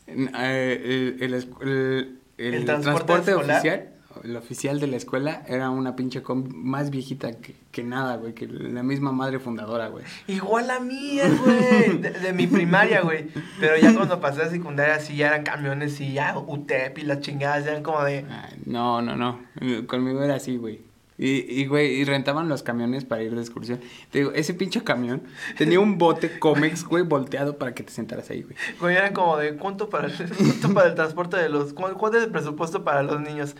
eh, 0.06 1.16
el, 1.20 1.34
el, 1.34 1.46
el- 1.62 2.18
el 2.36 2.54
¿El 2.54 2.64
transporte 2.64 3.32
oficial, 3.34 3.90
el 4.24 4.36
oficial 4.36 4.80
de 4.80 4.86
la 4.88 4.96
escuela 4.96 5.44
era 5.46 5.70
una 5.70 5.94
pinche 5.94 6.20
combi 6.22 6.50
más 6.52 6.90
viejita 6.90 7.32
que, 7.40 7.54
que 7.70 7.84
nada, 7.84 8.16
güey, 8.16 8.32
que 8.34 8.46
la 8.48 8.82
misma 8.82 9.12
madre 9.12 9.38
fundadora, 9.38 9.86
güey. 9.88 10.04
Igual 10.26 10.66
la 10.66 10.80
mía, 10.80 11.24
güey. 11.44 11.98
De, 11.98 12.10
de 12.10 12.32
mi 12.32 12.46
primaria, 12.48 13.02
güey. 13.02 13.28
Pero 13.60 13.76
ya 13.76 13.94
cuando 13.94 14.20
pasé 14.20 14.42
a 14.42 14.48
secundaria, 14.50 14.98
sí 14.98 15.16
ya 15.16 15.28
eran 15.28 15.44
camiones 15.44 16.00
y 16.00 16.12
ya 16.12 16.36
UTEP 16.38 16.98
y 16.98 17.02
las 17.02 17.20
chingadas, 17.20 17.64
ya 17.64 17.70
eran 17.72 17.82
como 17.84 18.02
de. 18.02 18.24
No, 18.66 19.00
no, 19.00 19.14
no. 19.16 19.40
Conmigo 19.86 20.22
era 20.24 20.34
así, 20.34 20.56
güey. 20.56 20.80
Y, 21.16 21.60
y, 21.60 21.66
güey, 21.66 21.94
y 21.94 22.04
rentaban 22.04 22.48
los 22.48 22.64
camiones 22.64 23.04
para 23.04 23.22
ir 23.22 23.34
de 23.34 23.40
excursión. 23.40 23.80
Digo, 24.12 24.32
ese 24.32 24.52
pinche 24.52 24.82
camión 24.82 25.22
tenía 25.56 25.78
un 25.78 25.96
bote 25.96 26.38
Comex, 26.40 26.84
güey, 26.84 27.04
volteado 27.04 27.56
para 27.56 27.72
que 27.72 27.84
te 27.84 27.92
sentaras 27.92 28.30
ahí, 28.30 28.42
güey. 28.42 28.56
Güey, 28.80 29.12
como 29.12 29.36
de. 29.36 29.54
¿Cuánto 29.56 29.88
para 29.88 30.08
el, 30.08 30.12
cuánto 30.36 30.74
para 30.74 30.88
el 30.88 30.94
transporte 30.96 31.36
de 31.36 31.48
los. 31.48 31.72
cu- 31.72 31.94
¿Cuánto 31.96 32.18
es 32.18 32.24
el 32.24 32.30
presupuesto 32.32 32.82
para 32.82 33.02
los 33.04 33.20
niños? 33.20 33.54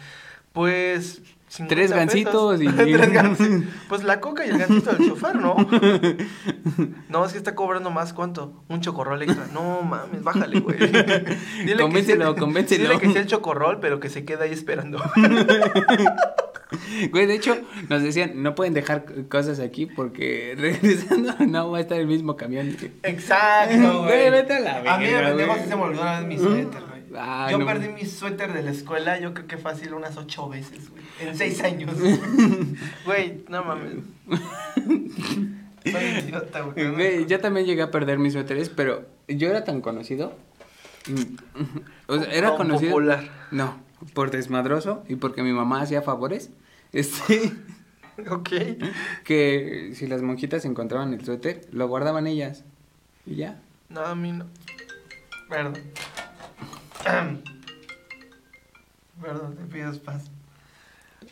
Pues. 0.53 1.23
50 1.57 1.75
Tres 1.75 1.93
gancitos 1.93 2.61
y- 2.63 2.67
Tres 2.73 3.13
gancitos. 3.13 3.63
Pues 3.89 4.03
la 4.05 4.21
coca 4.21 4.45
y 4.45 4.51
el 4.51 4.59
gancito 4.59 4.93
del 4.93 5.09
chofer, 5.09 5.37
¿no? 5.37 5.55
No, 7.09 7.25
es 7.25 7.33
que 7.33 7.39
está 7.39 7.55
cobrando 7.55 7.91
más, 7.91 8.13
¿cuánto? 8.13 8.65
Un 8.69 8.81
chocorrol 8.81 9.23
extra. 9.23 9.47
No 9.53 9.83
mames, 9.83 10.25
bájale, 10.25 10.59
güey. 10.61 10.77
Dile 11.65 11.77
Convéncelo, 11.81 12.35
que, 12.35 12.41
convéncelo. 12.41 12.85
Dile 12.89 12.99
que 12.99 13.13
sea 13.13 13.21
el 13.23 13.29
chocorrol, 13.29 13.79
pero 13.79 14.01
que 14.01 14.09
se 14.11 14.25
quede 14.25 14.45
ahí 14.45 14.53
esperando. 14.53 14.99
Güey, 17.13 17.27
de 17.27 17.35
hecho, 17.35 17.57
nos 17.89 18.03
decían, 18.03 18.43
no 18.43 18.55
pueden 18.57 18.75
dejar 18.75 19.05
cosas 19.29 19.61
aquí 19.61 19.87
porque 19.87 20.55
regresando 20.59 21.35
no 21.47 21.71
va 21.71 21.79
a 21.79 21.81
estar 21.83 21.99
el 22.01 22.07
mismo 22.09 22.37
camión. 22.37 22.77
Exacto, 23.05 24.03
güey. 24.03 24.17
Güey, 24.19 24.31
vete 24.31 24.55
a 24.55 24.61
la 24.61 24.95
A 24.95 24.99
mí 24.99 25.07
de 25.07 25.13
verga, 25.13 25.29
pendejo 25.29 25.51
güey. 25.53 25.63
sí 25.63 25.69
se 25.69 25.77
me 25.77 25.83
olvidó 25.83 26.03
una 26.03 26.19
vez 26.21 26.29
mi 26.29 26.39
suéter, 26.39 26.83
Yo 27.51 27.59
no. 27.59 27.67
perdí 27.67 27.89
mi 27.89 28.05
suéter 28.07 28.53
de 28.53 28.63
la 28.63 28.71
escuela, 28.73 29.19
yo 29.21 29.33
creo 29.35 29.47
que 29.47 29.57
fácil 29.57 29.95
unas 29.95 30.17
ocho 30.17 30.49
veces, 30.49 30.91
güey. 30.91 31.03
En 31.21 31.37
seis 31.37 31.63
años. 31.63 31.93
Güey, 33.05 33.45
no 33.49 33.63
mames. 33.65 33.95
Soy 35.85 36.05
idiota, 36.27 36.61
güey. 36.63 36.91
Güey, 36.93 37.27
yo 37.27 37.41
también 37.41 37.67
llegué 37.67 37.83
a 37.83 37.91
perder 37.91 38.19
mis 38.19 38.33
suéteres, 38.33 38.69
pero 38.71 39.05
yo 39.29 39.49
era 39.49 39.65
tan 39.65 39.81
conocido. 39.81 40.35
mm, 41.07 41.37
O 42.09 42.19
sea, 42.19 42.33
era 42.33 42.49
Como 42.53 42.59
conocido. 42.59 42.91
popular. 42.93 43.29
No, 43.51 43.79
por 44.15 44.31
desmadroso 44.31 45.05
y 45.09 45.17
porque 45.17 45.43
mi 45.43 45.53
mamá 45.53 45.83
hacía 45.83 46.03
favores. 46.03 46.51
Este. 46.95 47.53
Ok. 48.31 48.51
que 49.25 49.91
si 49.95 50.07
las 50.07 50.23
monjitas 50.23 50.65
encontraban 50.65 51.13
el 51.13 51.25
suéter, 51.25 51.63
lo 51.73 51.89
guardaban 51.89 52.29
ellas. 52.29 52.65
Y 53.27 53.35
ya. 53.35 53.61
No, 53.89 54.01
a 54.03 54.15
mí 54.15 54.31
no. 54.31 54.47
Perdón. 55.49 55.75
Perdón, 59.21 59.57
te 59.57 59.65
pido 59.65 59.93
paz. 60.03 60.31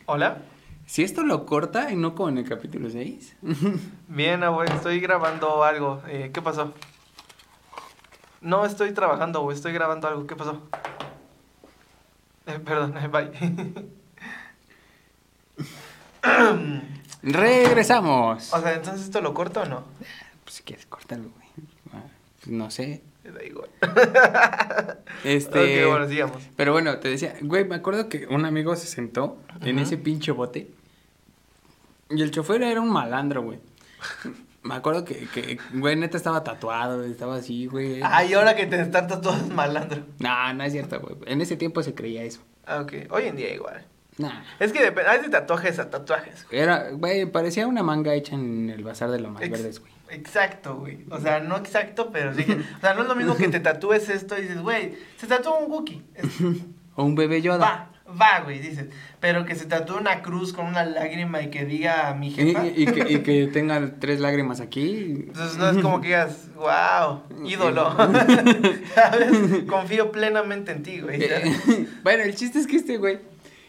¿Hola? 0.06 0.38
Si 0.86 1.02
esto 1.02 1.22
lo 1.22 1.46
corta 1.46 1.90
y 1.90 1.96
no 1.96 2.14
como 2.14 2.28
en 2.28 2.38
el 2.38 2.48
capítulo 2.48 2.90
6. 2.90 3.36
Bien, 4.08 4.42
abuelo, 4.42 4.74
estoy 4.74 5.00
grabando 5.00 5.64
algo. 5.64 6.02
Eh, 6.06 6.30
¿Qué 6.32 6.42
pasó? 6.42 6.74
No 8.40 8.64
estoy 8.66 8.92
trabajando, 8.92 9.42
güey, 9.42 9.56
estoy 9.56 9.72
grabando 9.72 10.08
algo. 10.08 10.26
¿Qué 10.26 10.36
pasó? 10.36 10.62
Eh, 12.46 12.58
perdón, 12.58 12.96
eh, 12.98 13.08
bye. 13.12 13.30
Regresamos. 17.22 18.52
o 18.52 18.60
sea, 18.60 18.74
entonces 18.74 19.04
esto 19.04 19.20
lo 19.20 19.32
corto 19.32 19.62
o 19.62 19.66
no? 19.66 19.84
Pues 20.44 20.56
si 20.56 20.62
quieres, 20.64 20.86
córtalo, 20.86 21.30
güey. 21.30 21.48
Ah, 21.92 22.02
pues 22.40 22.48
no 22.48 22.70
sé. 22.70 23.02
Me 23.24 23.30
da 23.30 23.44
igual. 23.44 23.68
Este. 25.24 25.84
Ok, 25.84 25.90
bueno, 25.90 26.08
sigamos. 26.08 26.42
Pero 26.56 26.72
bueno, 26.72 26.98
te 26.98 27.08
decía, 27.08 27.34
güey, 27.42 27.64
me 27.64 27.76
acuerdo 27.76 28.08
que 28.08 28.26
un 28.26 28.44
amigo 28.44 28.74
se 28.74 28.86
sentó 28.86 29.38
en 29.60 29.78
ese 29.78 29.96
pinche 29.96 30.32
bote. 30.32 30.70
Y 32.10 32.22
el 32.22 32.30
chofer 32.30 32.62
era 32.62 32.80
un 32.80 32.90
malandro, 32.90 33.42
güey. 33.42 33.60
Me 34.62 34.74
acuerdo 34.74 35.04
que, 35.04 35.28
que, 35.28 35.58
güey, 35.74 35.96
neta 35.96 36.16
estaba 36.16 36.42
tatuado, 36.42 37.04
estaba 37.04 37.36
así, 37.36 37.66
güey. 37.66 38.00
Ay, 38.02 38.34
ahora 38.34 38.56
que 38.56 38.66
te 38.66 38.80
están 38.80 39.06
todos 39.06 39.48
malandro. 39.48 40.02
No, 40.18 40.54
no 40.54 40.64
es 40.64 40.72
cierto, 40.72 41.00
güey. 41.00 41.16
En 41.26 41.40
ese 41.40 41.56
tiempo 41.56 41.82
se 41.82 41.94
creía 41.94 42.22
eso. 42.22 42.40
Ah, 42.66 42.80
ok. 42.80 42.92
Hoy 43.10 43.24
en 43.26 43.36
día 43.36 43.54
igual. 43.54 43.84
Nah. 44.18 44.42
Es 44.60 44.72
que 44.72 44.82
depende, 44.82 45.10
hay 45.10 45.22
de 45.22 45.30
tatuajes 45.30 45.78
a 45.78 45.90
tatuajes. 45.90 46.46
Era, 46.50 46.90
güey, 46.90 47.26
parecía 47.26 47.66
una 47.66 47.82
manga 47.82 48.14
hecha 48.14 48.34
en 48.34 48.70
el 48.70 48.84
bazar 48.84 49.10
de 49.10 49.20
los 49.20 49.32
más 49.32 49.48
verdes, 49.48 49.80
güey. 49.80 49.91
Exacto, 50.12 50.76
güey. 50.76 50.98
O 51.10 51.18
sea, 51.18 51.40
no 51.40 51.56
exacto, 51.56 52.10
pero 52.12 52.32
sí 52.34 52.44
que. 52.44 52.52
O 52.76 52.80
sea, 52.80 52.94
no 52.94 53.02
es 53.02 53.08
lo 53.08 53.14
mismo 53.16 53.36
que 53.36 53.48
te 53.48 53.60
tatúes 53.60 54.08
esto 54.08 54.38
y 54.38 54.42
dices, 54.42 54.60
güey, 54.60 54.94
se 55.16 55.26
tatúa 55.26 55.58
un 55.58 55.70
Wookiee. 55.70 56.02
Es- 56.14 56.28
O 56.94 57.04
un 57.04 57.14
bebé 57.14 57.40
Yoda. 57.40 57.58
Va, 57.58 57.90
va, 58.20 58.40
güey, 58.44 58.58
dices. 58.58 58.86
Pero 59.18 59.46
que 59.46 59.54
se 59.54 59.64
tatúe 59.64 59.96
una 59.96 60.20
cruz 60.20 60.52
con 60.52 60.66
una 60.66 60.84
lágrima 60.84 61.40
y 61.40 61.48
que 61.48 61.64
diga 61.64 62.14
mi 62.14 62.30
jefa. 62.30 62.66
y- 62.66 62.82
y 62.82 62.86
que, 62.86 63.12
y 63.14 63.18
que 63.22 63.46
tenga 63.46 63.94
tres 63.98 64.20
lágrimas 64.20 64.60
aquí. 64.60 65.24
Entonces 65.28 65.56
no 65.56 65.70
es 65.70 65.78
como 65.78 66.02
que 66.02 66.08
digas, 66.08 66.48
wow, 66.56 67.22
ídolo. 67.46 67.96
¿Sabes? 68.94 69.64
Confío 69.66 70.12
plenamente 70.12 70.72
en 70.72 70.82
ti, 70.82 71.00
güey. 71.00 71.22
Eh, 71.22 71.86
bueno, 72.02 72.22
el 72.24 72.34
chiste 72.34 72.58
es 72.58 72.66
que 72.66 72.76
este 72.76 72.98
güey 72.98 73.20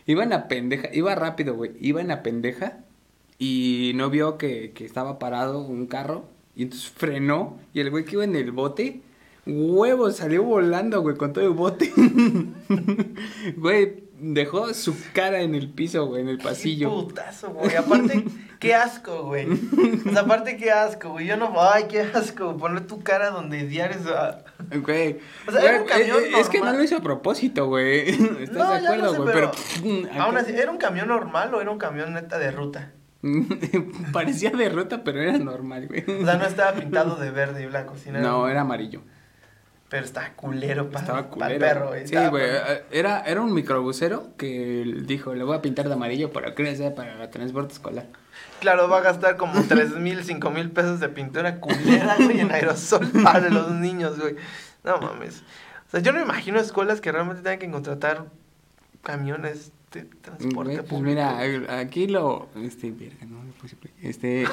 iba 0.05 0.23
en 0.23 0.31
la 0.31 0.49
pendeja, 0.49 0.89
iba 0.91 1.15
rápido, 1.15 1.53
güey, 1.55 1.71
iba 1.79 2.01
en 2.01 2.09
la 2.09 2.23
pendeja 2.23 2.79
y 3.39 3.93
no 3.95 4.09
vio 4.09 4.37
que, 4.37 4.71
que 4.73 4.83
estaba 4.85 5.17
parado 5.19 5.61
un 5.61 5.87
carro 5.87 6.25
y 6.55 6.63
entonces 6.63 6.89
frenó 6.89 7.59
y 7.73 7.79
el 7.79 7.89
güey 7.89 8.05
que 8.05 8.13
iba 8.13 8.23
en 8.23 8.35
el 8.35 8.51
bote, 8.51 9.01
huevo, 9.45 10.11
salió 10.11 10.43
volando, 10.43 11.01
güey, 11.01 11.15
con 11.17 11.33
todo 11.33 11.43
el 11.45 11.51
bote. 11.51 11.91
güey, 13.57 14.03
dejó 14.19 14.73
su 14.73 14.95
cara 15.13 15.41
en 15.41 15.55
el 15.55 15.69
piso, 15.69 16.05
güey, 16.05 16.21
en 16.21 16.29
el 16.29 16.37
pasillo. 16.37 16.89
Putazo, 16.89 17.49
güey. 17.51 17.75
Aparte, 17.75 18.23
qué 18.59 18.73
asco, 18.73 19.23
güey. 19.25 19.47
O 20.07 20.11
sea, 20.11 20.21
aparte, 20.21 20.55
qué 20.57 20.71
asco, 20.71 21.09
güey. 21.11 21.27
Yo 21.27 21.37
no, 21.37 21.53
ay, 21.59 21.85
qué 21.89 22.01
asco. 22.01 22.55
Poner 22.57 22.87
tu 22.87 23.01
cara 23.01 23.31
donde 23.31 23.65
diario. 23.65 23.97
ah. 24.15 24.37
Güey, 24.75 25.19
O 25.47 25.51
sea, 25.51 25.61
era 25.61 25.81
un 25.81 25.87
camión 25.87 26.23
eh, 26.23 26.39
es 26.39 26.47
que 26.49 26.59
no 26.61 26.71
lo 26.71 26.83
hizo 26.83 26.97
a 26.97 27.01
propósito, 27.01 27.67
güey. 27.67 28.09
¿Estás 28.39 28.51
No, 28.51 28.73
de 28.73 28.81
ya 28.81 28.95
lo 28.95 29.09
acuerdo, 29.09 29.11
sé, 29.11 29.17
güey? 29.19 29.33
pero 29.33 29.51
Pero, 29.83 30.21
Aún 30.23 30.37
así, 30.37 30.53
¿era 30.53 30.71
un 30.71 30.77
camión 30.77 31.07
normal 31.09 31.53
o 31.53 31.61
era 31.61 31.69
un 31.71 31.77
camión 31.77 32.13
neta 32.13 32.37
de 32.39 32.51
ruta? 32.51 32.93
Parecía 34.11 34.51
de 34.51 34.69
ruta, 34.69 35.03
pero 35.03 35.21
era 35.21 35.37
normal, 35.37 35.87
güey. 35.87 36.03
O 36.21 36.25
sea, 36.25 36.35
no 36.37 36.45
estaba 36.45 36.73
pintado 36.73 37.15
de 37.15 37.31
verde 37.31 37.63
y 37.63 37.65
blanco, 37.67 37.95
sino 37.97 38.19
No, 38.19 38.47
era 38.49 38.61
amarillo. 38.61 39.01
Pero 39.89 40.05
estaba 40.05 40.29
culero 40.29 40.89
para 40.89 41.01
Estaba 41.01 41.19
el 41.19 41.25
culero. 41.27 41.59
perro, 41.59 41.87
güey. 41.89 42.07
Sí, 42.07 42.15
güey. 42.15 42.43
eh, 42.45 42.83
Era, 42.91 43.21
era 43.21 43.41
un 43.41 43.53
microbusero 43.53 44.35
que 44.37 44.83
dijo, 45.05 45.35
le 45.35 45.43
voy 45.43 45.55
a 45.55 45.61
pintar 45.61 45.87
de 45.87 45.93
amarillo 45.93 46.31
para 46.33 46.55
que 46.55 46.75
sea 46.75 46.95
para 46.95 47.29
transporte 47.29 47.73
escolar. 47.73 48.07
Claro, 48.59 48.89
va 48.89 48.97
a 48.97 49.01
gastar 49.01 49.37
como 49.37 49.61
tres 49.69 49.91
mil, 49.91 50.23
cinco 50.23 50.49
mil 50.49 50.71
pesos 50.71 50.99
de 50.99 51.09
pintura 51.09 51.59
culera, 51.59 52.15
güey, 52.17 52.39
en 52.39 52.51
aerosol 52.51 53.07
para 53.23 53.49
los 53.49 53.71
niños, 53.71 54.19
güey. 54.19 54.35
No 54.83 54.97
mames. 54.97 55.43
O 55.87 55.91
sea, 55.91 55.99
yo 55.99 56.11
no 56.11 56.19
imagino 56.21 56.59
escuelas 56.59 56.99
que 56.99 57.11
realmente 57.11 57.43
tengan 57.43 57.59
que 57.59 57.69
contratar 57.69 58.25
camiones 59.03 59.71
de 59.93 60.03
transporte 60.03 60.53
Güey, 60.55 60.77
pues 60.77 60.89
público. 60.89 61.09
mira, 61.09 61.79
aquí 61.79 62.07
lo... 62.07 62.49
Este, 62.55 62.91
verga, 62.91 63.25
no. 63.25 63.39
Este... 64.01 64.45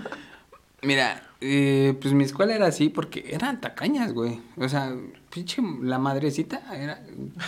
mira, 0.82 1.22
Eh, 1.44 1.98
pues 2.00 2.14
mi 2.14 2.22
escuela 2.22 2.54
era 2.54 2.68
así 2.68 2.88
porque 2.88 3.24
eran 3.28 3.60
tacañas, 3.60 4.12
güey. 4.12 4.40
O 4.56 4.68
sea, 4.68 4.94
pinche 5.28 5.60
la 5.82 5.98
madrecita 5.98 6.62
era. 6.72 7.02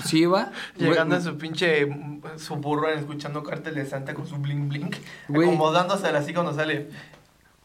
Sí 0.05 0.23
iba. 0.23 0.51
Llegando 0.77 1.15
güey, 1.15 1.27
en 1.27 1.33
su 1.33 1.39
pinche 1.39 1.87
su 2.37 2.57
burro 2.57 2.91
escuchando 2.91 3.45
cartel 3.45 3.77
de 3.77 3.87
Santa 3.87 4.15
con 4.15 4.27
su 4.27 4.37
bling 4.37 4.69
bling. 4.69 4.91
Güey. 5.29 5.49
Acomodándose 5.49 6.09
así 6.09 6.35
cuando 6.35 6.53
sale. 6.53 6.89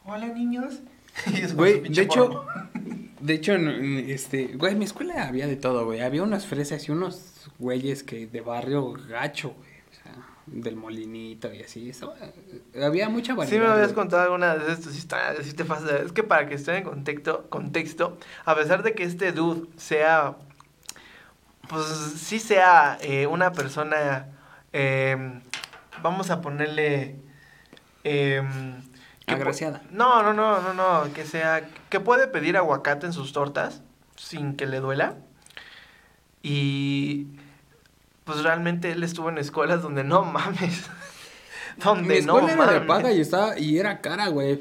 Hola 0.04 0.28
niños. 0.28 0.78
Y 1.34 1.40
es 1.40 1.48
con 1.48 1.56
Güey, 1.56 1.80
de 1.80 2.02
hecho, 2.02 2.46
de 3.20 3.34
hecho, 3.34 3.54
este, 3.56 4.56
güey, 4.56 4.74
en 4.74 4.78
mi 4.78 4.84
escuela 4.84 5.26
había 5.26 5.48
de 5.48 5.56
todo, 5.56 5.84
güey. 5.84 6.00
Había 6.00 6.22
unas 6.22 6.46
fresas 6.46 6.88
y 6.88 6.92
unos 6.92 7.29
güeyes 7.58 8.02
que 8.02 8.26
de 8.26 8.40
barrio 8.40 8.92
gacho, 9.08 9.50
güey. 9.50 9.70
O 9.90 9.94
sea, 10.02 10.12
del 10.46 10.76
molinito 10.76 11.52
y 11.52 11.62
así. 11.62 11.90
Eso, 11.90 12.14
eh, 12.20 12.82
había 12.84 13.08
mucha 13.08 13.34
variedad. 13.34 13.56
Sí 13.56 13.60
me 13.64 13.70
habías 13.72 13.88
güey. 13.88 13.94
contado 13.96 14.22
alguna 14.24 14.56
de 14.56 14.76
tus 14.76 14.96
historias, 14.96 15.54
te 15.54 15.64
pasa. 15.64 15.98
Es 15.98 16.12
que 16.12 16.22
para 16.22 16.46
que 16.48 16.54
esté 16.54 16.76
en 16.76 16.84
contexto, 16.84 17.46
contexto, 17.50 18.18
a 18.44 18.54
pesar 18.54 18.82
de 18.82 18.94
que 18.94 19.04
este 19.04 19.32
dude 19.32 19.68
sea, 19.76 20.36
pues 21.68 21.84
sí 22.16 22.38
sea 22.38 22.98
eh, 23.00 23.26
una 23.26 23.52
persona, 23.52 24.26
eh, 24.72 25.40
vamos 26.02 26.30
a 26.30 26.40
ponerle... 26.40 27.16
eh, 28.04 28.42
pu- 29.26 29.34
Agraciada. 29.34 29.82
No, 29.90 30.22
no, 30.22 30.32
no, 30.32 30.60
no, 30.60 30.74
no, 30.74 31.12
que 31.12 31.24
sea, 31.24 31.68
que 31.88 32.00
puede 32.00 32.26
pedir 32.26 32.56
aguacate 32.56 33.06
en 33.06 33.12
sus 33.12 33.32
tortas 33.32 33.82
sin 34.16 34.56
que 34.56 34.66
le 34.66 34.80
duela. 34.80 35.14
Y 36.42 37.26
pues 38.24 38.42
realmente 38.42 38.92
él 38.92 39.02
estuvo 39.02 39.28
en 39.28 39.38
escuelas 39.38 39.82
donde 39.82 40.04
no 40.04 40.24
mames. 40.24 40.88
donde 41.84 42.20
Mi 42.20 42.26
no 42.26 42.38
escuela 42.38 42.52
era 42.64 42.72
de 42.72 42.80
mames. 42.80 42.86
paga 42.88 43.12
y 43.12 43.20
estaba, 43.20 43.58
y 43.58 43.78
era 43.78 44.00
cara, 44.00 44.28
güey. 44.28 44.60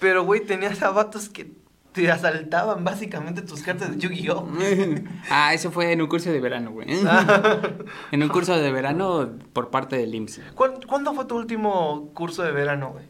Pero, 0.00 0.24
güey, 0.24 0.40
tenías 0.44 0.82
a 0.82 0.90
vatos 0.90 1.28
que 1.28 1.50
te 1.92 2.10
asaltaban 2.12 2.84
básicamente 2.84 3.42
tus 3.42 3.62
cartas 3.62 3.90
de 3.90 3.96
Yu-Gi-Oh! 3.98 4.48
ah, 5.30 5.52
eso 5.54 5.72
fue 5.72 5.90
en 5.90 6.00
un 6.02 6.06
curso 6.06 6.30
de 6.30 6.38
verano, 6.40 6.70
güey. 6.70 6.86
en 8.12 8.22
un 8.22 8.28
curso 8.28 8.56
de 8.56 8.70
verano 8.70 9.30
por 9.52 9.70
parte 9.70 9.96
del 9.96 10.14
IMSS. 10.14 10.40
¿Cuán- 10.54 10.80
¿Cuándo 10.86 11.12
fue 11.14 11.24
tu 11.24 11.36
último 11.36 12.10
curso 12.14 12.44
de 12.44 12.52
verano, 12.52 12.90
güey? 12.90 13.04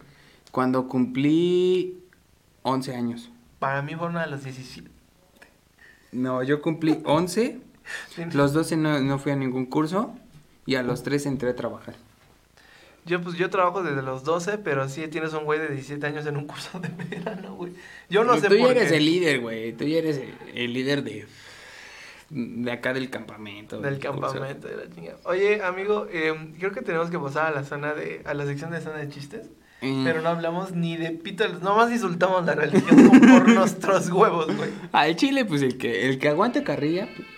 Cuando 0.50 0.88
cumplí 0.88 1.98
11 2.62 2.94
años. 2.96 3.30
Para 3.58 3.82
mí 3.82 3.94
fueron 3.94 4.16
a 4.16 4.26
los 4.26 4.42
17. 4.44 4.88
No, 6.12 6.42
yo 6.42 6.60
cumplí 6.62 7.00
11. 7.04 7.60
Los 8.32 8.52
12 8.52 8.76
no, 8.76 9.00
no 9.00 9.18
fui 9.18 9.32
a 9.32 9.36
ningún 9.36 9.66
curso. 9.66 10.14
Y 10.66 10.74
a 10.74 10.82
los 10.82 11.02
13 11.02 11.28
entré 11.30 11.48
a 11.50 11.56
trabajar. 11.56 11.94
Yo, 13.06 13.22
pues, 13.22 13.36
yo 13.38 13.48
trabajo 13.48 13.82
desde 13.82 14.02
los 14.02 14.22
12, 14.22 14.58
pero 14.58 14.86
sí 14.90 15.08
tienes 15.08 15.32
un 15.32 15.44
güey 15.44 15.58
de 15.58 15.68
17 15.68 16.04
años 16.06 16.26
en 16.26 16.36
un 16.36 16.46
curso 16.46 16.78
de 16.78 16.88
verano, 17.10 17.54
güey. 17.54 17.72
Yo 18.10 18.22
no 18.24 18.36
sé 18.38 18.48
Tú 18.48 18.54
ya 18.56 18.62
por 18.62 18.70
eres 18.72 18.90
qué. 18.90 18.96
el 18.98 19.04
líder, 19.06 19.40
güey. 19.40 19.72
Tú 19.72 19.84
ya 19.84 19.98
eres 19.98 20.18
el, 20.18 20.34
el 20.54 20.72
líder 20.74 21.02
de. 21.02 21.26
De 22.30 22.70
acá 22.70 22.92
del 22.92 23.08
campamento. 23.08 23.80
Del 23.80 23.94
curso. 23.94 24.20
campamento 24.20 24.68
de 24.68 24.76
la 24.76 24.94
chingada. 24.94 25.18
Oye, 25.24 25.62
amigo, 25.62 26.06
eh, 26.12 26.34
creo 26.58 26.72
que 26.72 26.82
tenemos 26.82 27.08
que 27.08 27.18
pasar 27.18 27.46
a 27.46 27.50
la 27.50 27.64
zona 27.64 27.94
de... 27.94 28.20
A 28.26 28.34
la 28.34 28.44
sección 28.44 28.70
de 28.70 28.82
zona 28.82 28.98
de 28.98 29.08
chistes. 29.08 29.48
Mm. 29.80 30.04
Pero 30.04 30.22
no 30.22 30.30
hablamos 30.30 30.72
ni 30.72 30.96
de 30.96 31.10
pito, 31.12 31.48
nomás 31.60 31.90
insultamos 31.92 32.44
la 32.44 32.54
religión 32.54 33.10
por 33.20 33.48
nuestros 33.48 34.08
huevos, 34.10 34.54
güey. 34.56 34.70
Al 34.92 35.14
chile, 35.16 35.44
pues 35.44 35.62
el 35.62 35.78
que, 35.78 36.08
el 36.08 36.18
que 36.18 36.28
aguante 36.28 36.64
carrilla. 36.64 37.08
pues- 37.14 37.28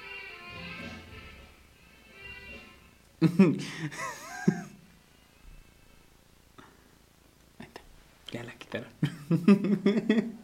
ya 8.33 8.43
la 8.45 8.53
quitaron. 8.55 8.89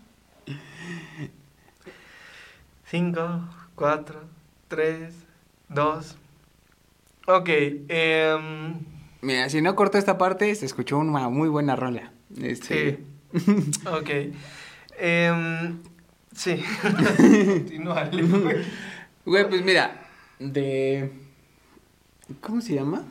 Cinco, 2.90 3.48
cuatro, 3.74 4.22
tres, 4.68 5.14
dos. 5.68 6.16
Ok, 7.26 7.48
em, 7.88 8.78
Mira, 9.26 9.48
si 9.48 9.60
no 9.60 9.74
corto 9.74 9.98
esta 9.98 10.18
parte, 10.18 10.54
se 10.54 10.66
escuchó 10.66 10.98
una 10.98 11.28
muy 11.28 11.48
buena 11.48 11.74
rola. 11.74 12.12
Este, 12.40 13.00
sí. 13.34 13.70
ok. 13.86 14.10
Em, 14.96 15.82
sí. 16.32 16.62
Continúale, 17.48 18.22
güey. 18.22 18.56
Güey, 19.24 19.48
pues 19.48 19.64
mira, 19.64 20.00
de... 20.38 21.10
¿Cómo 22.40 22.60
se 22.60 22.74
llama? 22.74 23.02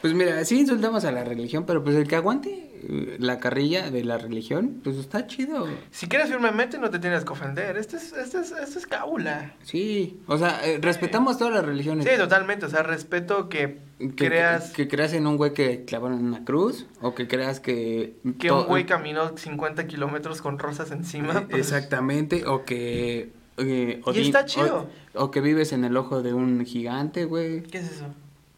Pues 0.00 0.14
mira, 0.14 0.42
sí 0.46 0.60
insultamos 0.60 1.04
a 1.04 1.12
la 1.12 1.22
religión, 1.24 1.66
pero 1.66 1.84
pues 1.84 1.94
el 1.94 2.08
que 2.08 2.16
aguante 2.16 2.70
eh, 2.88 3.16
la 3.18 3.38
carrilla 3.38 3.90
de 3.90 4.04
la 4.04 4.16
religión, 4.16 4.80
pues 4.82 4.96
está 4.96 5.26
chido. 5.26 5.68
Si 5.90 6.06
quieres 6.06 6.30
firmemente, 6.30 6.78
no 6.78 6.88
te 6.88 6.98
tienes 6.98 7.26
que 7.26 7.32
ofender. 7.34 7.76
Esto 7.76 7.98
es, 7.98 8.14
esto 8.14 8.40
es, 8.40 8.52
esto 8.52 8.78
es 8.78 8.86
cábula. 8.86 9.52
Sí, 9.64 10.18
o 10.26 10.38
sea, 10.38 10.64
eh, 10.64 10.78
respetamos 10.80 11.36
todas 11.36 11.52
las 11.52 11.64
religiones. 11.66 12.06
Sí, 12.06 12.16
totalmente. 12.16 12.64
O 12.64 12.70
sea, 12.70 12.82
respeto 12.82 13.50
que, 13.50 13.87
que 13.98 14.14
creas 14.14 14.70
Que, 14.70 14.86
creas 14.88 15.12
en 15.12 15.26
un 15.26 15.36
güey 15.36 15.52
que 15.54 15.84
clavaron 15.84 16.24
una 16.24 16.44
cruz, 16.44 16.86
o 17.00 17.14
que 17.14 17.26
creas 17.26 17.60
que... 17.60 18.14
que 18.38 18.52
un 18.52 18.64
güey 18.66 18.86
caminó 18.86 19.36
50 19.36 19.86
kilómetros 19.86 20.40
con 20.42 20.58
rosas 20.58 20.90
encima. 20.92 21.32
Eh, 21.40 21.46
pues, 21.50 21.60
Exactamente, 21.72 22.46
o 22.46 22.64
que... 22.64 23.30
eh, 23.56 24.00
Y 24.04 24.08
Odín- 24.08 24.26
está 24.26 24.44
chido. 24.44 24.88
O, 25.14 25.24
o 25.24 25.30
que 25.30 25.40
vives 25.40 25.72
en 25.72 25.84
el 25.84 25.96
ojo 25.96 26.22
de 26.22 26.32
un 26.32 26.64
gigante, 26.64 27.24
güey. 27.24 27.62
¿Qué 27.64 27.78
es 27.78 27.90
eso? 27.90 28.06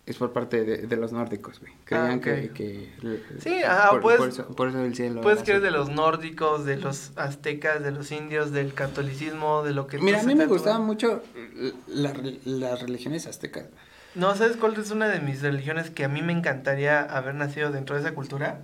Es 0.06 0.16
por 0.16 0.32
parte 0.32 0.64
de, 0.64 0.78
de 0.88 0.96
los 0.96 1.12
nórdicos, 1.12 1.60
güey. 1.60 1.72
Creían 1.84 2.10
Ah, 2.10 2.16
ok. 2.16 2.22
que, 2.22 2.50
que... 2.52 2.92
Sí, 3.38 3.62
ajá, 3.62 3.90
por, 3.92 4.00
puedes- 4.00 4.18
por 4.18 4.28
eso, 4.28 4.46
por 4.48 4.68
eso 4.68 4.82
el 4.82 4.94
cielo... 4.94 5.20
Puedes 5.20 5.42
creer 5.44 5.60
de 5.60 5.70
los 5.70 5.88
nórdicos, 5.88 6.64
de 6.64 6.76
los 6.78 7.12
aztecas, 7.16 7.82
de 7.82 7.92
los 7.92 8.10
indios, 8.10 8.50
del 8.50 8.74
catolicismo, 8.74 9.62
de 9.62 9.72
lo 9.72 9.86
que 9.86 9.98
Mira, 9.98 10.20
a 10.20 10.24
mí 10.24 10.34
me 10.34 10.46
gustaban 10.46 10.84
mucho 10.84 11.22
la- 11.86 12.12
las 12.44 12.82
religiones 12.82 13.26
aztecas. 13.28 13.66
No, 14.14 14.34
¿sabes 14.36 14.56
cuál 14.56 14.74
es 14.76 14.90
una 14.90 15.08
de 15.08 15.20
mis 15.20 15.40
religiones 15.42 15.90
que 15.90 16.04
a 16.04 16.08
mí 16.08 16.22
me 16.22 16.32
encantaría 16.32 17.00
haber 17.02 17.34
nacido 17.34 17.70
dentro 17.70 17.94
de 17.96 18.02
esa 18.02 18.12
cultura? 18.14 18.62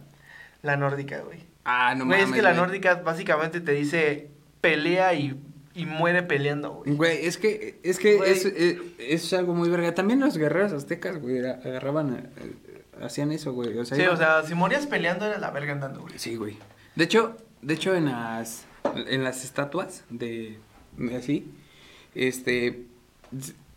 La 0.62 0.76
nórdica, 0.76 1.20
güey. 1.20 1.40
Ah, 1.64 1.94
no 1.96 2.04
Güey, 2.06 2.18
mames. 2.20 2.30
es 2.30 2.34
que 2.36 2.42
la 2.42 2.50
güey. 2.50 2.60
nórdica 2.62 2.94
básicamente 2.96 3.60
te 3.60 3.72
dice 3.72 4.28
pelea 4.60 5.14
y, 5.14 5.40
y 5.74 5.86
muere 5.86 6.22
peleando, 6.24 6.72
güey. 6.74 6.94
Güey, 6.94 7.26
es 7.26 7.38
que, 7.38 7.78
es 7.82 7.98
que 7.98 8.16
Güey. 8.16 8.30
es, 8.32 8.44
es, 8.44 8.78
es 8.98 9.32
algo 9.32 9.54
muy 9.54 9.68
verga. 9.68 9.94
También 9.94 10.18
los 10.20 10.36
guerreros 10.36 10.72
aztecas, 10.72 11.20
güey, 11.20 11.38
agarraban, 11.46 12.16
eh, 12.36 13.04
hacían 13.04 13.30
eso, 13.32 13.52
güey. 13.52 13.76
O 13.78 13.84
sea, 13.84 13.96
Sí, 13.96 14.04
o 14.06 14.16
sea, 14.16 14.42
si 14.42 14.54
morías 14.54 14.86
peleando 14.86 15.26
era 15.26 15.38
la 15.38 15.50
verga 15.50 15.72
andando, 15.72 16.00
güey. 16.00 16.18
Sí, 16.18 16.34
güey. 16.36 16.56
De 16.96 17.04
hecho, 17.04 17.36
de 17.62 17.74
hecho 17.74 17.94
en 17.94 18.06
las, 18.06 18.64
en 19.06 19.22
las 19.22 19.44
estatuas 19.44 20.04
de, 20.10 20.58
de 20.96 21.16
así, 21.16 21.52
este, 22.14 22.82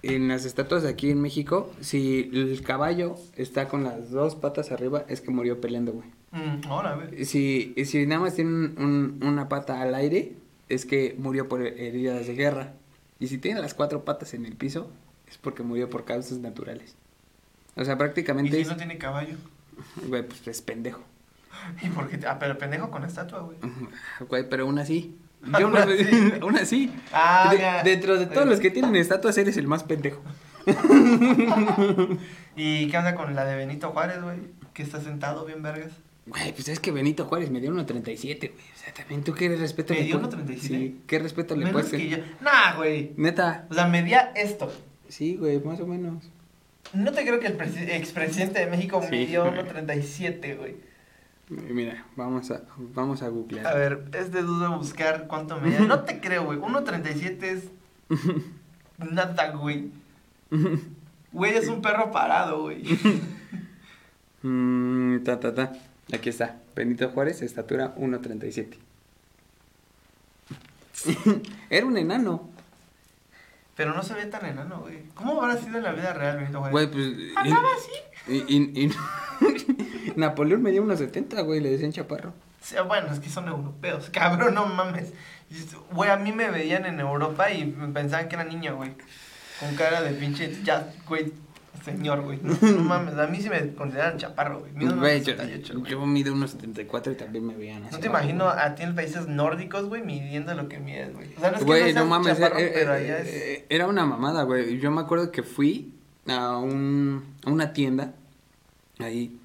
en 0.01 0.27
las 0.29 0.45
estatuas 0.45 0.83
de 0.83 0.89
aquí 0.89 1.09
en 1.11 1.21
México, 1.21 1.71
si 1.81 2.29
el 2.33 2.61
caballo 2.63 3.15
está 3.35 3.67
con 3.67 3.83
las 3.83 4.11
dos 4.11 4.35
patas 4.35 4.71
arriba, 4.71 5.03
es 5.09 5.21
que 5.21 5.31
murió 5.31 5.59
peleando, 5.59 5.91
güey. 5.93 6.07
Mm, 6.31 6.61
ahora, 6.67 6.95
güey. 6.95 7.25
Si, 7.25 7.73
si 7.85 8.05
nada 8.05 8.21
más 8.21 8.35
tiene 8.35 8.51
un- 8.51 8.75
un- 8.77 9.27
una 9.27 9.49
pata 9.49 9.81
al 9.81 9.95
aire, 9.95 10.33
es 10.69 10.85
que 10.85 11.15
murió 11.17 11.49
por 11.49 11.61
heridas 11.65 12.27
de 12.27 12.35
guerra. 12.35 12.73
Y 13.19 13.27
si 13.27 13.37
tiene 13.37 13.59
las 13.61 13.73
cuatro 13.73 14.05
patas 14.05 14.33
en 14.33 14.45
el 14.45 14.55
piso, 14.55 14.89
es 15.29 15.37
porque 15.37 15.63
murió 15.63 15.89
por 15.89 16.05
causas 16.05 16.37
naturales. 16.37 16.95
O 17.75 17.83
sea, 17.83 17.95
¿Y 17.95 17.97
prácticamente 17.97 18.55
si 18.55 18.61
es, 18.61 18.67
no 18.67 18.77
tiene 18.77 18.97
caballo? 18.97 19.35
güey, 20.07 20.25
pues 20.25 20.47
es 20.47 20.61
pendejo. 20.61 21.01
¿Y 21.81 21.89
por 21.89 22.07
qué? 22.09 22.25
Ah, 22.25 22.37
pero 22.39 22.57
pendejo 22.57 22.89
con 22.91 23.03
estatua, 23.03 23.41
güey. 23.41 23.57
Güey, 24.29 24.49
pero 24.49 24.63
aún 24.63 24.79
así. 24.79 25.15
Yo 25.59 25.69
no, 25.69 25.77
así. 25.77 26.33
aún 26.41 26.57
así. 26.57 26.91
Ah, 27.13 27.49
De- 27.51 27.57
ya. 27.59 27.83
dentro 27.83 28.17
de 28.17 28.25
todos 28.25 28.47
los 28.47 28.59
que 28.59 28.71
tienen 28.71 28.95
estatuas, 28.95 29.37
eres 29.37 29.57
el 29.57 29.67
más 29.67 29.83
pendejo. 29.83 30.21
¿Y 32.55 32.87
qué 32.87 32.97
onda 32.97 33.15
con 33.15 33.35
la 33.35 33.45
de 33.45 33.55
Benito 33.55 33.89
Juárez, 33.91 34.21
güey? 34.21 34.37
Que 34.73 34.83
está 34.83 34.99
sentado 35.01 35.45
bien 35.45 35.61
vergas. 35.63 35.91
Güey, 36.25 36.51
pues 36.53 36.67
es 36.69 36.79
que 36.79 36.91
Benito 36.91 37.25
Juárez 37.25 37.49
me 37.49 37.59
dio 37.59 37.71
1.37, 37.71 38.39
güey. 38.51 38.51
O 38.51 38.77
sea, 38.77 38.93
también 38.93 39.23
tú 39.23 39.33
qué 39.33 39.49
respeto 39.55 39.93
¿Me 39.93 40.01
le 40.01 40.05
dio 40.05 40.19
puedes- 40.21 40.35
1.37? 40.35 40.59
Sí, 40.59 41.01
¿qué 41.07 41.19
respeto 41.19 41.55
le 41.55 41.65
Menos 41.65 41.81
puedes 41.83 41.91
que 41.91 42.09
yo. 42.09 42.17
Nah, 42.41 42.75
güey. 42.77 43.13
Neta. 43.17 43.65
O 43.69 43.73
sea, 43.73 43.87
medía 43.87 44.31
esto. 44.35 44.71
Sí, 45.07 45.37
güey, 45.37 45.59
más 45.59 45.79
o 45.79 45.87
menos. 45.87 46.23
No 46.93 47.11
te 47.11 47.23
creo 47.23 47.39
que 47.39 47.47
el 47.47 47.57
presi- 47.57 47.89
expresidente 47.89 48.59
de 48.59 48.67
México 48.67 49.01
Sí, 49.03 49.09
midió 49.11 49.45
güey. 49.45 49.55
1.37, 49.63 50.57
güey. 50.57 50.75
Mira, 51.49 52.05
vamos 52.15 52.51
a, 52.51 52.61
vamos 52.77 53.23
a 53.23 53.29
googlear. 53.29 53.65
A 53.65 53.73
ver, 53.73 54.03
es 54.13 54.31
de 54.31 54.43
duda 54.43 54.69
buscar 54.69 55.25
cuánto 55.27 55.59
medía. 55.59 55.79
No 55.79 56.01
te 56.03 56.19
creo, 56.21 56.45
güey. 56.45 56.59
1.37 56.59 57.43
es 57.43 57.63
nada, 59.11 59.51
güey. 59.51 59.91
Güey, 61.31 61.55
es 61.55 61.67
un 61.67 61.81
perro 61.81 62.11
parado, 62.11 62.61
güey. 62.63 62.83
Mm, 64.41 65.19
ta, 65.25 65.37
ta, 65.37 65.53
ta. 65.53 65.73
Aquí 66.13 66.29
está. 66.29 66.61
Benito 66.73 67.09
Juárez, 67.09 67.41
estatura 67.41 67.93
1.37. 67.97 68.77
Era 71.69 71.85
un 71.85 71.97
enano. 71.97 72.49
Pero 73.79 73.93
no 73.93 74.03
se 74.03 74.13
ve 74.13 74.25
tan 74.25 74.45
enano, 74.45 74.81
güey. 74.81 75.03
¿Cómo 75.13 75.41
habrá 75.41 75.55
sido 75.55 75.77
en 75.77 75.85
la 75.85 75.93
vida 75.93 76.11
real, 76.11 76.35
Benito 76.35 76.59
Juárez? 76.59 76.73
Güey, 76.73 76.91
pues. 76.91 77.07
Andaba 77.37 77.69
así. 77.77 77.91
Y, 78.27 78.57
y- 78.57 78.83
y- 78.83 80.13
Napoleón 80.17 80.61
medía 80.61 80.81
unos 80.81 80.99
70, 80.99 81.39
güey, 81.43 81.61
le 81.61 81.69
decían 81.69 81.93
chaparro. 81.93 82.33
Sí, 82.61 82.75
bueno, 82.85 83.07
es 83.13 83.21
que 83.21 83.29
son 83.29 83.47
europeos, 83.47 84.09
cabrón, 84.13 84.53
no 84.55 84.65
mames. 84.65 85.13
Güey, 85.93 86.09
a 86.09 86.17
mí 86.17 86.33
me 86.33 86.51
veían 86.51 86.85
en 86.85 86.99
Europa 86.99 87.51
y 87.51 87.67
me 87.67 87.87
pensaban 87.87 88.27
que 88.27 88.35
era 88.35 88.43
niño, 88.43 88.75
güey. 88.75 88.91
Con 89.61 89.73
cara 89.75 90.01
de 90.01 90.11
pinche, 90.11 90.57
ya, 90.61 90.91
güey, 91.07 91.31
señor, 91.83 92.21
güey. 92.21 92.39
No, 92.41 92.57
no 92.61 92.83
mames, 92.83 93.15
a 93.17 93.27
mí 93.27 93.39
sí 93.41 93.49
me 93.49 93.73
consideran 93.73 94.17
chaparro, 94.17 94.59
güey. 94.59 94.71
Mido 94.73 94.95
Güey, 94.97 95.23
yo, 95.23 95.33
1.78, 95.33 95.79
güey. 95.79 95.91
yo 95.91 96.05
mido 96.05 96.33
unos 96.33 96.51
74 96.51 97.13
y 97.13 97.15
también 97.15 97.45
me 97.47 97.55
veían 97.55 97.83
así. 97.83 97.95
No 97.95 97.99
te 97.99 98.07
imagino 98.07 98.47
a 98.49 98.75
ti 98.75 98.83
en 98.83 98.95
países 98.95 99.27
nórdicos, 99.27 99.85
güey, 99.85 100.01
midiendo 100.03 100.53
lo 100.55 100.67
que 100.69 100.79
mides, 100.79 101.13
güey. 101.13 101.27
O 101.35 101.39
sea, 101.39 101.51
no 101.51 101.57
es 101.57 101.63
que 101.63 101.93
no, 101.93 101.99
no 102.01 102.05
mames, 102.07 102.37
chaparro, 102.37 102.59
eh, 102.59 102.71
pero 102.73 102.93
eh, 102.93 102.97
allá 102.97 103.19
es... 103.19 103.27
eh, 103.27 103.65
era 103.69 103.87
una 103.87 104.05
mamada, 104.05 104.43
güey. 104.43 104.79
Yo 104.79 104.91
me 104.91 105.01
acuerdo 105.01 105.31
que 105.31 105.43
fui 105.43 105.93
a, 106.27 106.57
un, 106.57 107.23
a 107.45 107.49
una 107.51 107.73
tienda 107.73 108.13
ahí. 108.99 109.37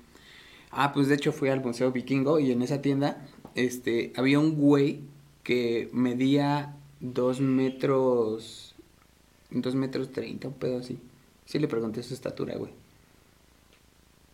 Ah, 0.70 0.93
pues 0.93 1.09
de 1.09 1.14
hecho 1.14 1.32
fui 1.32 1.49
al 1.51 1.61
Museo 1.62 1.93
Vikingo 1.93 2.41
y 2.41 2.51
en 2.51 2.61
esa 2.62 2.82
tienda 2.82 3.18
este, 3.55 4.12
había 4.16 4.39
un 4.41 4.57
güey 4.57 5.03
que 5.45 5.89
medía 5.93 6.74
dos 7.01 7.41
metros, 7.41 8.74
dos 9.51 9.74
metros 9.74 10.11
treinta, 10.11 10.49
un 10.49 10.55
pedo 10.55 10.78
así. 10.78 10.99
Sí 11.47 11.59
le 11.59 11.68
pregunté 11.68 12.03
su 12.03 12.14
estatura, 12.14 12.55
güey. 12.57 12.72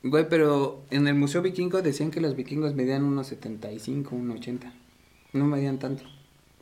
Güey, 0.02 0.28
pero 0.28 0.82
en 0.90 1.06
el 1.08 1.14
Museo 1.14 1.42
Vikingo 1.42 1.82
decían 1.82 2.10
que 2.10 2.20
los 2.20 2.34
vikingos 2.34 2.74
medían 2.74 3.04
unos 3.04 3.26
75, 3.26 4.14
unos 4.16 4.38
80. 4.38 4.72
No 5.34 5.44
medían 5.44 5.78
tanto. 5.78 6.04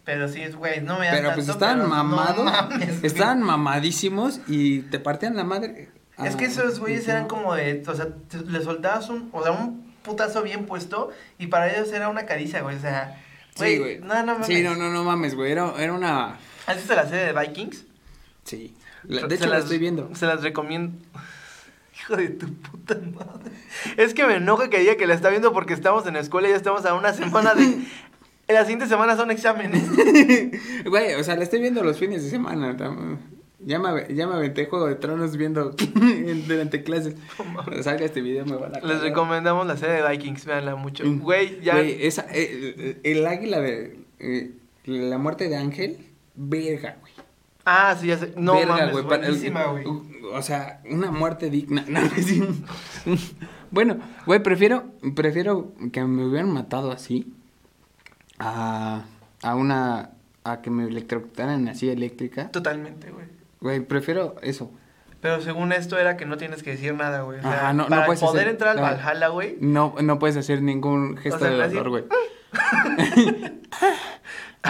Pero 0.04 0.26
sí, 0.28 0.40
es, 0.40 0.56
güey, 0.56 0.80
no 0.80 0.98
me 0.98 1.08
Pero 1.10 1.34
pues 1.34 1.48
estaban 1.48 1.76
pero 1.76 1.88
no 1.88 1.94
mamados, 1.94 2.44
mames, 2.44 2.88
güey. 3.00 3.06
estaban 3.06 3.42
mamadísimos 3.42 4.40
y 4.48 4.80
te 4.80 4.98
partían 4.98 5.36
la 5.36 5.44
madre. 5.44 5.90
Es 6.24 6.34
que 6.34 6.46
Ah, 6.46 6.48
esos 6.48 6.80
güeyes 6.80 7.06
no. 7.06 7.12
eran 7.12 7.28
como 7.28 7.54
de, 7.54 7.82
o 7.86 7.94
sea, 7.94 8.08
le 8.46 8.60
soltabas 8.62 9.08
un, 9.10 9.28
o 9.32 9.42
sea, 9.42 9.52
un 9.52 9.92
putazo 10.02 10.42
bien 10.42 10.66
puesto 10.66 11.10
y 11.38 11.46
para 11.48 11.72
ellos 11.72 11.92
era 11.92 12.08
una 12.08 12.24
caricia, 12.26 12.62
güey, 12.62 12.76
o 12.76 12.80
sea, 12.80 13.22
güey, 13.56 13.72
Sí, 13.74 13.78
güey. 13.78 13.98
no, 14.00 14.14
no 14.24 14.32
mames. 14.32 14.46
Sí, 14.46 14.62
no, 14.62 14.74
no, 14.74 14.90
no 14.90 15.04
mames, 15.04 15.34
güey. 15.36 15.52
Era, 15.52 15.74
era 15.80 15.92
una. 15.92 16.38
¿Has 16.66 16.76
visto 16.76 16.94
la 16.96 17.06
serie 17.06 17.32
de 17.32 17.38
Vikings? 17.38 17.84
Sí. 18.44 18.74
La- 19.04 19.22
Se 19.22 19.26
de 19.28 19.34
hecho, 19.34 19.46
la 19.46 19.54
las- 19.56 19.64
estoy 19.64 19.78
viendo. 19.78 20.10
Se 20.14 20.26
las 20.26 20.42
recomiendo. 20.42 20.96
Hijo 22.00 22.16
de 22.16 22.28
tu 22.28 22.52
puta 22.54 22.94
madre. 22.96 23.50
Es 23.96 24.14
que 24.14 24.24
me 24.26 24.36
enoja 24.36 24.70
que 24.70 24.78
diga 24.78 24.96
que 24.96 25.06
la 25.06 25.14
está 25.14 25.30
viendo 25.30 25.52
porque 25.52 25.74
estamos 25.74 26.06
en 26.06 26.14
la 26.14 26.20
escuela 26.20 26.48
y 26.48 26.52
ya 26.52 26.56
estamos 26.56 26.84
a 26.86 26.94
una 26.94 27.12
semana 27.12 27.54
de... 27.54 27.64
En 27.64 27.84
la 28.54 28.62
siguiente 28.62 28.86
semana 28.86 29.16
son 29.16 29.30
exámenes. 29.30 29.84
Güey, 30.86 31.14
o 31.14 31.24
sea, 31.24 31.36
la 31.36 31.42
estoy 31.42 31.60
viendo 31.60 31.82
los 31.82 31.98
fines 31.98 32.22
de 32.22 32.30
semana. 32.30 32.76
Ya 33.60 33.78
me, 33.80 34.14
ya 34.14 34.28
me 34.28 34.34
aventé 34.34 34.66
Juego 34.66 34.86
de 34.86 34.94
Tronos 34.94 35.36
viendo 35.36 35.74
durante 36.46 36.84
clases. 36.84 37.16
Cuando 37.36 37.82
salga 37.82 38.04
este 38.06 38.20
video 38.20 38.46
me 38.46 38.54
van 38.56 38.76
a 38.76 38.80
Les 38.80 39.00
recomendamos 39.00 39.66
la 39.66 39.76
serie 39.76 39.96
de 40.00 40.08
Vikings, 40.08 40.44
véanla 40.46 40.76
mucho. 40.76 41.04
Mm. 41.04 41.18
Güey, 41.18 41.60
ya... 41.60 41.74
Güey, 41.74 42.06
esa, 42.06 42.24
eh, 42.32 43.00
el 43.02 43.26
águila 43.26 43.60
de. 43.60 43.98
eh, 44.20 44.52
la 44.84 45.18
muerte 45.18 45.48
de 45.48 45.56
Ángel, 45.56 45.98
verga, 46.36 46.96
güey. 47.00 47.07
Ah, 47.64 47.94
sí, 48.00 48.06
ya 48.06 48.16
sé. 48.18 48.32
No 48.36 48.54
Verga, 48.54 48.76
mames, 48.76 48.92
güey, 48.92 49.04
para- 49.06 49.18
buenísima, 49.22 49.64
güey. 49.64 49.84
O 50.32 50.42
sea, 50.42 50.80
una 50.90 51.10
muerte 51.10 51.50
digna. 51.50 51.84
No, 51.88 52.00
bueno, 53.70 53.98
güey, 54.24 54.42
prefiero, 54.42 54.84
prefiero 55.14 55.72
que 55.92 56.02
me 56.04 56.24
hubieran 56.24 56.50
matado 56.52 56.90
así 56.90 57.34
a, 58.38 59.02
a 59.42 59.54
una. 59.54 60.10
a 60.44 60.62
que 60.62 60.70
me 60.70 60.84
electrocutaran 60.84 61.68
así 61.68 61.90
eléctrica. 61.90 62.50
Totalmente, 62.50 63.10
güey. 63.10 63.26
Güey, 63.60 63.80
prefiero 63.80 64.36
eso. 64.42 64.70
Pero 65.20 65.40
según 65.42 65.72
esto 65.72 65.98
era 65.98 66.16
que 66.16 66.24
no 66.24 66.36
tienes 66.38 66.62
que 66.62 66.70
decir 66.70 66.94
nada, 66.94 67.22
güey. 67.22 67.40
O 67.40 67.42
sea, 67.42 67.52
Ajá, 67.52 67.72
no- 67.74 67.82
no 67.84 67.88
para 67.90 68.06
puedes 68.06 68.20
poder 68.20 68.42
hacer- 68.42 68.48
entrar 68.52 68.70
al 68.70 68.76
no. 68.76 68.82
Valhalla, 68.82 69.28
güey. 69.28 69.56
No, 69.60 69.94
no 70.00 70.18
puedes 70.18 70.36
hacer 70.38 70.62
ningún 70.62 71.16
gesto 71.18 71.36
O 71.36 71.40
sea, 71.40 71.50
de 71.50 71.62
así- 71.64 71.74
dolor, 71.74 71.90
güey. 71.90 72.04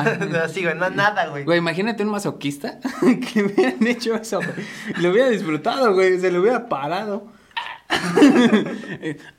Así, 0.45 0.63
güey, 0.63 0.75
no 0.77 0.91
nada, 0.91 1.29
güey. 1.29 1.45
Güey, 1.45 1.59
imagínate 1.59 2.03
un 2.03 2.11
masoquista 2.11 2.79
que 3.01 3.43
me 3.43 3.53
hubieran 3.53 3.87
hecho 3.87 4.15
eso, 4.15 4.39
güey. 4.39 4.67
Lo 5.03 5.11
hubiera 5.11 5.29
disfrutado, 5.29 5.95
güey. 5.95 6.19
Se 6.19 6.31
lo 6.31 6.41
hubiera 6.41 6.69
parado. 6.69 7.27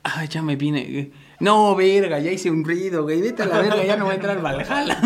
Ay, 0.02 0.28
ya 0.28 0.42
me 0.42 0.56
vine. 0.56 1.12
No, 1.38 1.74
verga, 1.74 2.18
ya 2.18 2.30
hice 2.30 2.50
un 2.50 2.64
ruido, 2.64 3.02
güey. 3.04 3.20
Vete 3.20 3.44
a 3.44 3.46
la 3.46 3.60
verga, 3.60 3.82
ya 3.84 3.96
no 3.96 4.04
voy 4.04 4.12
a 4.12 4.14
entrar 4.16 4.36
al 4.36 4.42
Valhalla. 4.42 5.00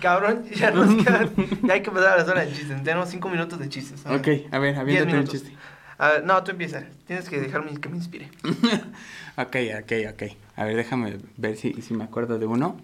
Cabrón, 0.00 0.44
ya 0.54 0.70
nos 0.70 1.02
quedan. 1.02 1.30
Ya 1.62 1.74
hay 1.74 1.82
que 1.82 1.90
pasar 1.90 2.12
a 2.12 2.16
la 2.18 2.24
zona 2.24 2.42
de 2.42 2.52
chistes. 2.52 2.82
Tenemos 2.84 3.08
cinco 3.08 3.28
minutos 3.28 3.58
de 3.58 3.68
chistes. 3.68 4.04
ok, 4.06 4.52
a 4.52 4.58
ver, 4.58 4.76
aviéntate 4.76 5.18
un 5.18 5.26
chiste. 5.26 5.52
A 6.00 6.08
ver, 6.08 6.24
no, 6.24 6.42
tú 6.42 6.50
empieza. 6.52 6.84
Tienes 7.06 7.28
que 7.28 7.38
dejarme 7.40 7.78
que 7.78 7.88
me 7.88 7.96
inspire. 7.98 8.30
Ok, 9.36 9.56
ok, 9.82 9.92
ok. 10.12 10.22
A 10.56 10.64
ver, 10.64 10.76
déjame 10.76 11.18
ver 11.36 11.56
si, 11.56 11.72
si 11.82 11.94
me 11.94 12.04
acuerdo 12.04 12.38
de 12.38 12.46
uno. 12.46 12.78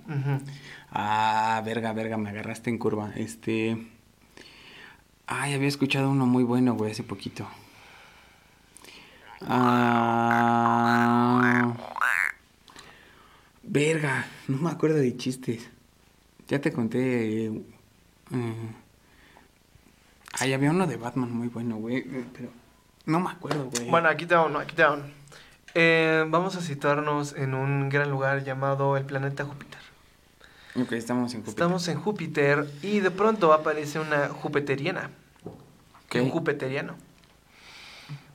Ah, 0.91 1.61
verga, 1.65 1.93
verga, 1.93 2.17
me 2.17 2.31
agarraste 2.31 2.71
en 2.71 2.79
curva. 2.79 3.13
Este. 3.17 3.77
Ay, 5.27 5.53
había 5.55 5.69
escuchado 5.69 6.09
uno 6.11 6.25
muy 6.27 6.45
bueno, 6.45 6.75
güey, 6.75 6.93
hace 6.93 7.03
poquito. 7.03 7.47
Ah. 10.39 11.75
Verga, 13.63 14.25
no 14.49 14.59
me 14.59 14.71
acuerdo 14.71 14.97
de 14.99 15.17
chistes. 15.17 15.69
Ya 16.49 16.61
te 16.61 16.73
conté. 16.73 17.47
eh, 17.47 17.63
eh, 18.33 18.69
ay, 20.39 20.53
había 20.53 20.71
uno 20.71 20.87
de 20.87 20.97
Batman 20.97 21.33
muy 21.33 21.49
bueno, 21.49 21.77
güey. 21.77 21.97
eh, 21.99 22.25
Pero 22.33 22.51
no 23.07 23.21
me 23.21 23.31
acuerdo, 23.31 23.71
güey. 23.71 23.89
Bueno, 23.91 24.09
aquí 24.09 24.27
te 24.27 24.35
va 24.35 24.45
uno, 24.47 24.59
aquí 24.59 24.75
uno. 24.83 25.03
Eh, 25.75 26.25
vamos 26.29 26.57
a 26.57 26.61
situarnos 26.61 27.35
en 27.35 27.55
un 27.55 27.89
gran 27.89 28.11
lugar 28.11 28.45
llamado 28.45 28.97
el 28.97 29.05
planeta 29.05 29.45
Júpiter. 29.45 29.81
Ok, 30.75 30.93
estamos 30.93 31.33
en 31.35 31.41
Júpiter. 31.41 31.49
Estamos 31.51 31.89
en 31.89 32.01
Júpiter 32.01 32.67
y 32.83 33.01
de 33.01 33.11
pronto 33.11 33.53
aparece 33.53 33.99
una 33.99 34.29
jupiteriana. 34.29 35.11
Ok. 35.45 36.17
Un 36.17 36.31
jupiteriano. 36.31 36.97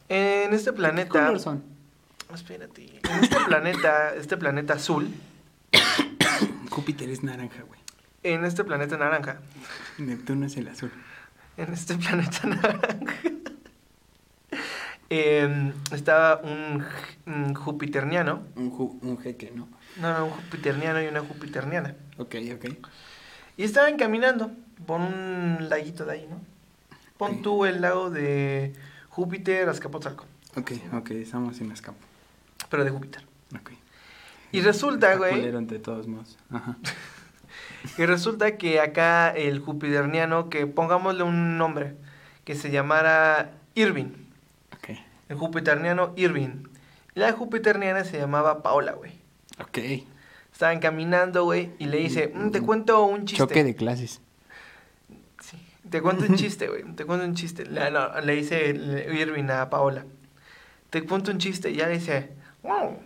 En 0.10 0.54
este 0.54 0.72
¿Qué 0.72 0.78
planeta. 0.78 1.10
color 1.10 1.40
son? 1.40 1.64
Espérate. 2.34 3.00
En 3.04 3.24
este 3.24 3.38
planeta, 3.46 4.14
este 4.16 4.38
planeta 4.38 4.74
azul, 4.74 5.10
Júpiter 6.70 7.10
es 7.10 7.24
naranja, 7.24 7.62
güey. 7.64 7.80
en 8.24 8.46
este 8.46 8.64
planeta 8.64 8.98
naranja, 8.98 9.40
Neptuno 9.98 10.46
es 10.46 10.56
el 10.58 10.68
azul. 10.68 10.92
en 11.58 11.74
este 11.74 11.96
planeta 11.96 12.40
naranja, 12.48 12.98
em, 15.14 15.74
estaba 15.92 16.40
un, 16.42 17.54
jupiterniano, 17.54 18.42
Un, 18.56 18.72
ju- 18.72 18.98
un 19.02 19.18
jeque, 19.20 19.52
¿no? 19.54 19.68
no, 20.00 20.18
no, 20.18 20.26
un 20.26 20.32
jupiterniano 20.32 21.02
y 21.02 21.08
una 21.08 21.20
jupiterniana. 21.20 21.96
Ok, 22.18 22.36
ok. 22.56 22.66
Y 23.58 23.64
estaban 23.64 23.98
caminando 23.98 24.52
por 24.88 25.02
un 25.02 25.58
laguito 25.70 26.06
de 26.06 26.14
ahí, 26.14 26.28
¿no? 26.30 26.40
Pon 27.18 27.42
tú 27.42 27.66
el 27.66 27.82
lago 27.82 28.10
de 28.10 28.74
Júpiter, 29.10 29.68
Azcapotzalco, 29.68 30.26
Ok, 30.56 30.72
ok, 30.94 31.12
estamos 31.12 31.60
en 31.60 31.72
escapo. 31.72 31.98
pero 32.70 32.84
de 32.86 32.90
Júpiter. 32.90 33.24
Ok. 33.54 33.72
Y 34.54 34.62
resulta, 34.62 35.16
güey, 35.18 35.46
entre 35.46 35.80
todos 35.80 36.08
modos. 36.08 36.38
Ajá. 36.50 36.78
Y 37.98 38.06
resulta 38.06 38.58
que 38.58 38.80
acá 38.80 39.30
el 39.32 39.60
jupiterniano, 39.60 40.50
que 40.50 40.68
pongámosle 40.68 41.24
un 41.24 41.58
nombre, 41.58 41.96
que 42.46 42.54
se 42.56 42.70
llamara 42.72 43.54
Irving. 43.76 44.12
El 45.32 45.38
jupiterniano 45.38 46.12
Irving. 46.18 46.66
La 47.14 47.32
jupiterniana 47.32 48.04
se 48.04 48.20
llamaba 48.20 48.62
Paola, 48.62 48.92
güey. 48.92 49.14
Ok. 49.62 49.78
Estaban 50.52 50.80
caminando, 50.80 51.46
güey, 51.46 51.72
y 51.80 51.86
le 51.86 52.00
dice, 52.00 52.34
"Mm, 52.36 52.52
te 52.52 52.60
cuento 52.60 53.06
un 53.06 53.24
chiste. 53.24 53.38
Choque 53.38 53.64
de 53.64 53.74
clases. 53.74 54.20
Sí, 55.40 55.58
te 55.90 56.02
cuento 56.02 56.26
un 56.28 56.36
chiste, 56.36 56.68
güey. 56.68 56.84
Te 56.96 57.06
cuento 57.06 57.24
un 57.24 57.34
chiste. 57.34 57.66
Le, 57.66 57.90
no, 57.92 58.20
le 58.20 58.36
dice 58.36 58.72
Irving 58.72 59.50
a 59.50 59.70
Paola. 59.70 60.04
Te 60.90 61.06
cuento 61.06 61.32
un 61.32 61.38
chiste. 61.38 61.72
Y 61.72 61.76
ya 61.76 61.88
le 61.88 61.94
dice, 61.94 62.34
wow. 62.64 63.00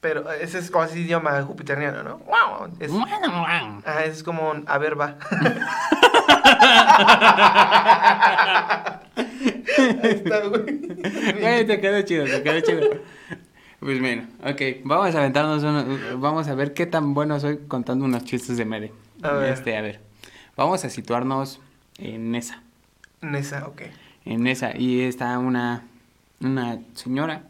Pero 0.00 0.32
ese 0.32 0.58
es 0.58 0.70
como 0.70 0.84
así 0.84 1.00
idioma 1.00 1.42
jupiterniano, 1.42 2.02
¿no? 2.02 2.16
Wow. 2.20 2.70
Es, 2.80 2.90
ajá, 2.90 4.04
es 4.06 4.22
como, 4.22 4.50
un, 4.50 4.64
a 4.66 4.78
ver, 4.78 4.98
va. 4.98 5.18
Ahí 9.78 10.10
está, 10.10 10.46
güey. 10.48 10.78
Güey, 11.40 11.66
te 11.66 11.80
quedó 11.80 12.02
chido, 12.02 12.24
te 12.24 12.42
quedó 12.42 12.60
chido. 12.60 12.90
Pues 13.80 14.00
bueno, 14.00 14.26
ok, 14.42 14.60
vamos 14.84 15.14
a 15.14 15.18
aventarnos 15.18 15.62
uno, 15.62 16.18
vamos 16.18 16.48
a 16.48 16.54
ver 16.54 16.72
qué 16.72 16.86
tan 16.86 17.12
bueno 17.14 17.38
soy 17.40 17.58
contando 17.68 18.04
unos 18.06 18.24
chistes 18.24 18.56
de 18.56 18.64
Mere. 18.64 18.92
A 19.22 19.32
ver. 19.32 19.52
Este, 19.52 19.76
a 19.76 19.82
ver. 19.82 20.00
Vamos 20.56 20.84
a 20.84 20.90
situarnos 20.90 21.60
en 21.98 22.34
esa, 22.34 22.62
Nesa, 23.20 23.66
ok. 23.68 23.82
en 24.24 24.46
esa 24.46 24.76
y 24.76 25.02
está 25.02 25.38
una 25.38 25.84
una 26.40 26.78
señora 26.94 27.44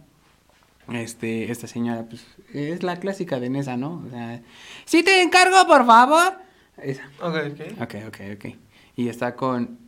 este 0.93 1.51
esta 1.51 1.67
señora 1.67 2.05
pues 2.09 2.25
es 2.53 2.83
la 2.83 2.97
clásica 2.99 3.39
de 3.41 3.49
Nesa, 3.51 3.77
¿no? 3.77 4.03
O 4.07 4.11
sea, 4.11 4.41
"Sí 4.85 5.03
te 5.03 5.23
encargo, 5.23 5.67
por 5.67 5.87
favor." 5.87 6.35
Esa. 6.79 7.05
Ok, 7.21 7.37
ok. 7.53 7.83
Ok, 7.83 7.95
ok, 8.09 8.21
ok. 8.35 8.55
Y 8.97 9.09
está 9.09 9.35
con 9.37 9.79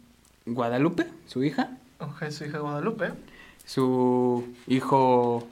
Guadalupe, 0.46 1.06
su 1.26 1.42
hija, 1.44 1.76
Su 2.30 2.44
hija 2.44 2.58
Guadalupe. 2.58 3.12
su 3.64 4.44
hijo 4.66 5.46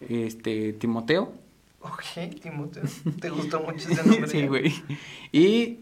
este 0.00 0.72
Timoteo 0.74 1.32
Ok, 1.80 2.40
Timoteo. 2.42 2.82
¿Te 3.20 3.30
gustó 3.30 3.60
mucho 3.66 3.88
ese 3.88 4.02
nombre? 4.06 4.28
sí, 4.28 4.46
güey. 4.48 4.74
Y 5.30 5.78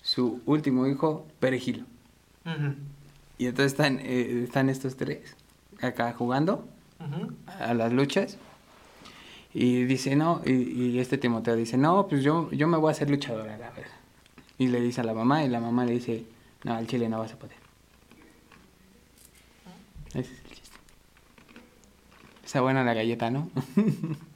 su 0.00 0.40
último 0.46 0.86
hijo, 0.86 1.26
Perejil. 1.40 1.84
Y 3.38 3.46
entonces 3.46 3.72
están, 3.72 3.98
eh, 4.00 4.42
están 4.44 4.70
estos 4.70 4.96
tres 4.96 5.36
acá 5.82 6.14
jugando 6.14 6.66
a 7.46 7.74
las 7.74 7.92
luchas. 7.92 8.38
Y 9.52 9.84
dice, 9.84 10.16
no, 10.16 10.40
y, 10.46 10.52
y 10.52 10.98
este 11.00 11.18
Timoteo 11.18 11.54
dice, 11.54 11.76
no, 11.76 12.06
pues 12.08 12.22
yo, 12.22 12.50
yo 12.52 12.66
me 12.66 12.78
voy 12.78 12.88
a 12.88 12.92
hacer 12.92 13.10
luchadora, 13.10 13.58
la 13.58 13.70
verdad. 13.70 13.92
Y 14.58 14.68
le 14.68 14.80
dice 14.80 15.02
a 15.02 15.04
la 15.04 15.12
mamá, 15.12 15.44
y 15.44 15.48
la 15.48 15.60
mamá 15.60 15.84
le 15.84 15.92
dice, 15.92 16.24
no, 16.64 16.74
al 16.74 16.86
chile 16.86 17.08
no 17.08 17.18
vas 17.18 17.32
a 17.34 17.38
poder. 17.38 17.56
Ese 20.10 20.20
es 20.20 20.28
el 20.44 20.50
chiste. 20.50 20.78
Está 22.44 22.60
buena 22.60 22.82
la 22.84 22.94
galleta, 22.94 23.30
¿no? 23.30 23.50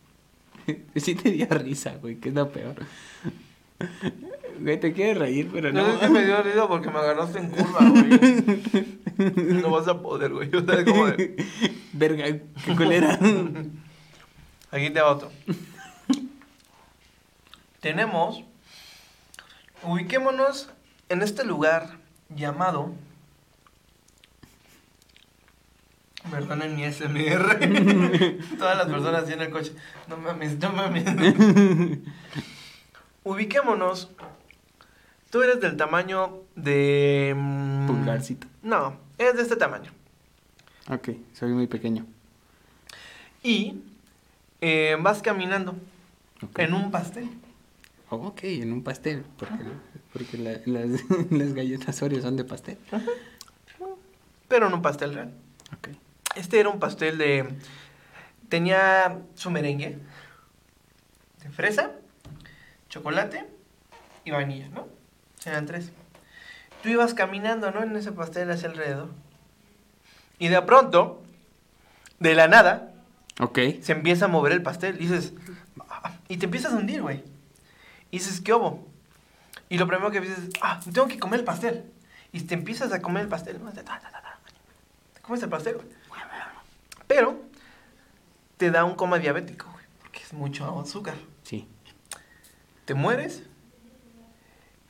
sí 0.97 1.15
te 1.15 1.31
dio 1.31 1.47
risa, 1.51 1.97
güey, 2.01 2.17
que 2.17 2.29
es 2.31 2.35
lo 2.35 2.51
peor. 2.51 2.77
Güey, 4.61 4.79
te 4.79 4.93
quieres 4.93 5.19
reír, 5.19 5.51
pero 5.53 5.73
No, 5.73 5.83
no. 5.87 5.95
es 5.95 5.99
que 5.99 6.09
me 6.09 6.25
dio 6.25 6.43
risa 6.43 6.69
porque 6.69 6.91
me 6.91 6.99
agarraste 6.99 7.39
en 7.41 7.51
curva, 7.51 7.81
güey. 7.81 9.61
No 9.63 9.71
vas 9.71 9.89
a 9.89 10.01
poder, 10.01 10.33
güey. 10.33 10.55
O 10.55 10.65
sea, 10.65 10.85
como 10.85 11.07
de... 11.07 11.37
Verga, 11.93 12.25
qué 12.27 12.77
culera. 12.77 13.19
Aquí 14.71 14.91
te 14.91 15.01
va 15.01 15.11
otro. 15.13 15.31
Tenemos. 17.81 18.43
Ubiquémonos 19.83 20.71
en 21.09 21.23
este 21.23 21.45
lugar 21.45 21.99
llamado. 22.35 22.93
Perdonen 26.31 26.75
mi 26.77 26.85
SMR. 26.91 27.59
Todas 28.59 28.79
las 28.79 28.87
personas 28.87 29.29
en 29.31 29.41
el 29.43 29.51
coche. 29.51 29.73
No 30.09 30.17
mames, 30.17 30.59
no 30.59 30.73
mames. 30.73 31.05
Ubiquémonos. 33.25 34.11
Tú 35.31 35.43
eres 35.43 35.61
del 35.61 35.77
tamaño 35.77 36.43
de. 36.55 37.35
mm, 37.37 37.87
Pulgarcito. 37.87 38.47
No, 38.63 38.97
es 39.19 39.35
de 39.37 39.43
este 39.43 39.57
tamaño. 39.57 39.91
Ok, 40.91 41.11
soy 41.33 41.53
muy 41.53 41.67
pequeño. 41.67 42.07
Y 43.43 43.81
eh, 44.61 44.97
vas 45.01 45.23
caminando 45.23 45.75
en 46.57 46.75
un 46.75 46.91
pastel. 46.91 47.29
Ok, 48.11 48.45
en 48.45 48.73
un 48.73 48.83
pastel, 48.85 49.25
porque, 49.39 49.65
porque 50.13 50.39
la- 50.39 50.61
las, 50.67 51.01
las 51.31 51.53
galletas 51.55 52.01
Oreo 52.03 52.21
son 52.23 52.37
de 52.37 52.45
pastel. 52.45 52.79
Pero 54.49 54.69
en 54.69 54.75
un 54.75 54.83
pastel 54.83 55.15
real. 55.15 55.33
Ok. 55.77 55.89
Este 56.35 56.61
era 56.61 56.69
un 56.69 56.81
pastel 56.81 57.19
de. 57.19 57.49
Tenía 58.49 59.19
su 59.35 59.51
merengue 59.51 59.99
de 61.43 61.51
fresa, 61.51 61.93
chocolate 62.89 63.47
y 64.25 64.31
vainilla, 64.31 64.69
¿no? 64.69 64.87
Eran 65.45 65.67
tres. 65.67 65.91
Tú 66.83 66.89
ibas 66.89 67.15
caminando, 67.15 67.71
¿no? 67.71 67.83
En 67.83 67.95
ese 67.97 68.13
pastel 68.13 68.51
hacia 68.51 68.69
alrededor. 68.69 69.11
Y 70.39 70.49
de 70.49 70.61
pronto, 70.63 71.23
de 72.21 72.35
la 72.35 72.49
nada, 72.49 72.93
Ok. 73.41 73.59
se 73.81 73.93
empieza 73.93 74.27
a 74.27 74.29
mover 74.29 74.53
el 74.53 74.63
pastel. 74.63 74.97
Y 74.97 75.07
dices. 75.07 75.33
"Ah", 75.89 76.13
Y 76.29 76.37
te 76.39 76.47
empiezas 76.47 76.73
a 76.73 76.77
hundir, 76.77 77.03
güey. 77.03 77.23
Y 78.11 78.19
dices, 78.19 78.41
¿qué 78.41 78.53
hubo? 78.55 78.87
Y 79.69 79.79
lo 79.79 79.87
primero 79.87 80.11
que 80.11 80.21
dices, 80.21 80.51
ah, 80.63 80.81
tengo 80.85 81.09
que 81.09 81.19
comer 81.19 81.41
el 81.41 81.45
pastel. 81.45 81.85
Y 82.33 82.43
te 82.43 82.55
empiezas 82.55 82.93
a 82.93 83.01
comer 83.03 83.25
el 83.25 83.29
pastel. 83.29 83.59
Te 83.59 85.21
comes 85.21 85.43
el 85.43 85.49
pastel, 85.49 85.75
güey. 85.77 85.87
Pero 87.07 87.41
te 88.57 88.71
da 88.71 88.85
un 88.85 88.95
coma 88.95 89.19
diabético, 89.19 89.67
güey. 89.73 89.85
Porque 90.01 90.21
es 90.21 90.33
mucho 90.33 90.81
azúcar. 90.81 91.15
Sí. 91.43 91.67
Te 92.85 92.95
mueres. 92.95 93.43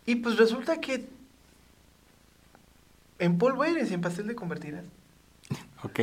Y 0.06 0.16
pues 0.16 0.36
resulta 0.36 0.80
que 0.80 1.06
en 3.18 3.38
polvo 3.38 3.64
eres 3.64 3.90
y 3.90 3.94
en 3.94 4.00
pastel 4.00 4.26
te 4.26 4.34
convertirás. 4.34 4.84
Ok. 5.82 6.00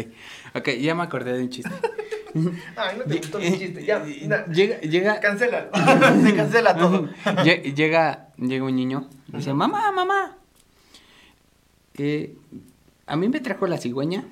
Ok, 0.55 0.69
ya 0.79 0.95
me 0.95 1.03
acordé 1.03 1.33
de 1.33 1.43
un 1.43 1.49
chiste. 1.49 1.71
Ay, 2.77 2.97
no 2.97 3.03
te 3.03 3.17
gustó 3.17 3.39
mi 3.39 3.57
chiste. 3.57 3.83
Ya, 3.85 3.99
na- 4.27 4.45
Llega, 4.45 4.79
llega, 4.79 5.19
cancela. 5.19 5.69
Se 6.23 6.35
cancela 6.35 6.75
todo. 6.75 7.09
Lle- 7.43 7.73
llega, 7.75 8.29
llega 8.37 8.63
un 8.65 8.75
niño 8.75 9.09
y 9.27 9.37
dice, 9.37 9.53
mamá, 9.53 9.91
mamá, 9.91 10.37
eh, 11.97 12.35
a 13.05 13.15
mí 13.17 13.27
me 13.27 13.39
trajo 13.41 13.67
la 13.67 13.77
cigüeña 13.77 14.23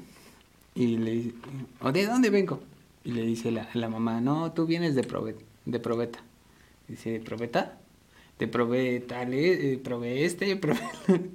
y 0.81 0.97
le 0.97 1.11
dice, 1.11 1.33
¿o 1.81 1.91
de 1.91 2.05
dónde 2.05 2.29
vengo? 2.29 2.61
Y 3.03 3.11
le 3.11 3.21
dice 3.23 3.51
la, 3.51 3.67
la 3.73 3.89
mamá, 3.89 4.21
no, 4.21 4.51
tú 4.53 4.65
vienes 4.65 4.95
de, 4.95 5.03
Prove- 5.07 5.35
de 5.65 5.79
Probeta. 5.79 6.19
Dice, 6.87 7.11
¿de 7.11 7.19
Probeta? 7.19 7.77
De 8.39 8.47
Probeta, 8.47 9.25
le, 9.25 9.73
eh, 9.73 9.77
probé 9.77 10.25
este, 10.25 10.55
probé, 10.57 10.79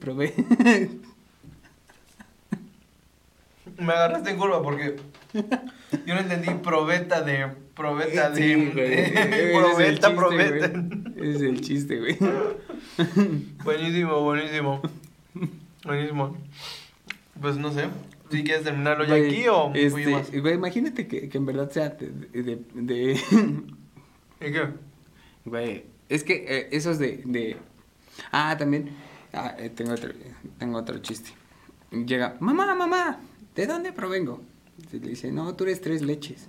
probé. 0.00 0.34
Me 3.78 3.92
agarraste 3.92 4.30
en 4.30 4.36
curva 4.38 4.62
porque 4.62 4.96
yo 5.32 6.14
no 6.14 6.20
entendí 6.20 6.48
probeta 6.62 7.22
de 7.22 7.48
probeta 7.74 8.30
de, 8.30 8.36
Sí, 8.42 8.54
güey. 8.72 8.88
de- 8.90 9.52
probeta, 9.58 10.08
chiste, 10.08 10.10
probeta. 10.14 10.68
güey. 10.68 11.30
Es 11.34 11.40
el 11.42 11.60
chiste, 11.60 11.98
güey. 11.98 12.16
Buenísimo, 13.64 14.20
buenísimo. 14.22 14.80
Buenísimo. 15.84 16.36
Pues 17.40 17.56
no 17.56 17.72
sé. 17.72 17.86
Si 18.36 18.44
quieres 18.44 18.64
terminarlo 18.64 19.04
ya 19.04 19.14
aquí 19.14 19.46
o 19.48 19.72
este, 19.74 19.90
fui 19.90 20.06
más. 20.06 20.30
güey, 20.30 20.54
imagínate 20.54 21.06
que, 21.06 21.28
que 21.28 21.38
en 21.38 21.46
verdad 21.46 21.70
sea 21.70 21.90
de, 21.90 22.08
de, 22.42 22.58
de- 22.74 23.12
¿Y 24.40 24.52
qué? 24.52 24.68
Güey, 25.44 25.84
es 26.08 26.24
que 26.24 26.44
eh, 26.48 26.68
esos 26.72 26.98
de, 26.98 27.22
de... 27.24 27.56
Ah, 28.32 28.56
también... 28.58 28.90
Ah, 29.32 29.54
eh, 29.58 29.68
tengo, 29.70 29.92
otro, 29.92 30.10
tengo 30.58 30.78
otro 30.78 30.98
chiste. 30.98 31.30
Llega, 31.90 32.36
mamá, 32.40 32.74
mamá, 32.74 33.18
¿de 33.54 33.66
dónde 33.66 33.92
provengo? 33.92 34.40
Y 34.92 34.98
le 34.98 35.08
dice, 35.10 35.32
no, 35.32 35.54
tú 35.54 35.64
eres 35.64 35.80
tres 35.80 36.02
leches. 36.02 36.48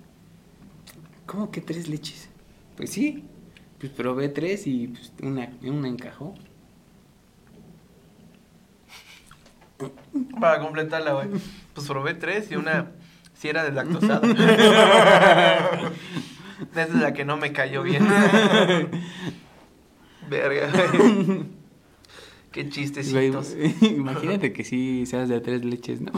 ¿Cómo 1.26 1.50
que 1.50 1.60
tres 1.60 1.88
leches? 1.88 2.28
Pues 2.76 2.90
sí, 2.90 3.24
pues 3.80 3.90
probé 3.92 4.28
tres 4.28 4.66
y 4.66 4.88
pues, 4.88 5.12
una, 5.22 5.50
una 5.62 5.88
encajó. 5.88 6.34
Para 10.40 10.60
completarla, 10.60 11.12
güey. 11.14 11.28
Pues 11.74 11.86
probé 11.86 12.14
tres 12.14 12.50
y 12.50 12.56
una 12.56 12.92
si 13.34 13.48
era 13.48 13.64
deslactosada. 13.64 14.26
Esa 16.72 16.82
es 16.82 16.94
la 16.94 17.12
que 17.12 17.24
no 17.24 17.36
me 17.36 17.52
cayó 17.52 17.82
bien. 17.82 18.06
Verga, 20.28 20.70
güey. 20.92 21.44
Qué 22.50 22.68
chistecitos. 22.70 23.54
imagínate 23.82 24.52
que 24.52 24.64
sí 24.64 25.04
seas 25.06 25.28
de 25.28 25.40
tres 25.40 25.64
leches, 25.64 26.00
¿no? 26.00 26.12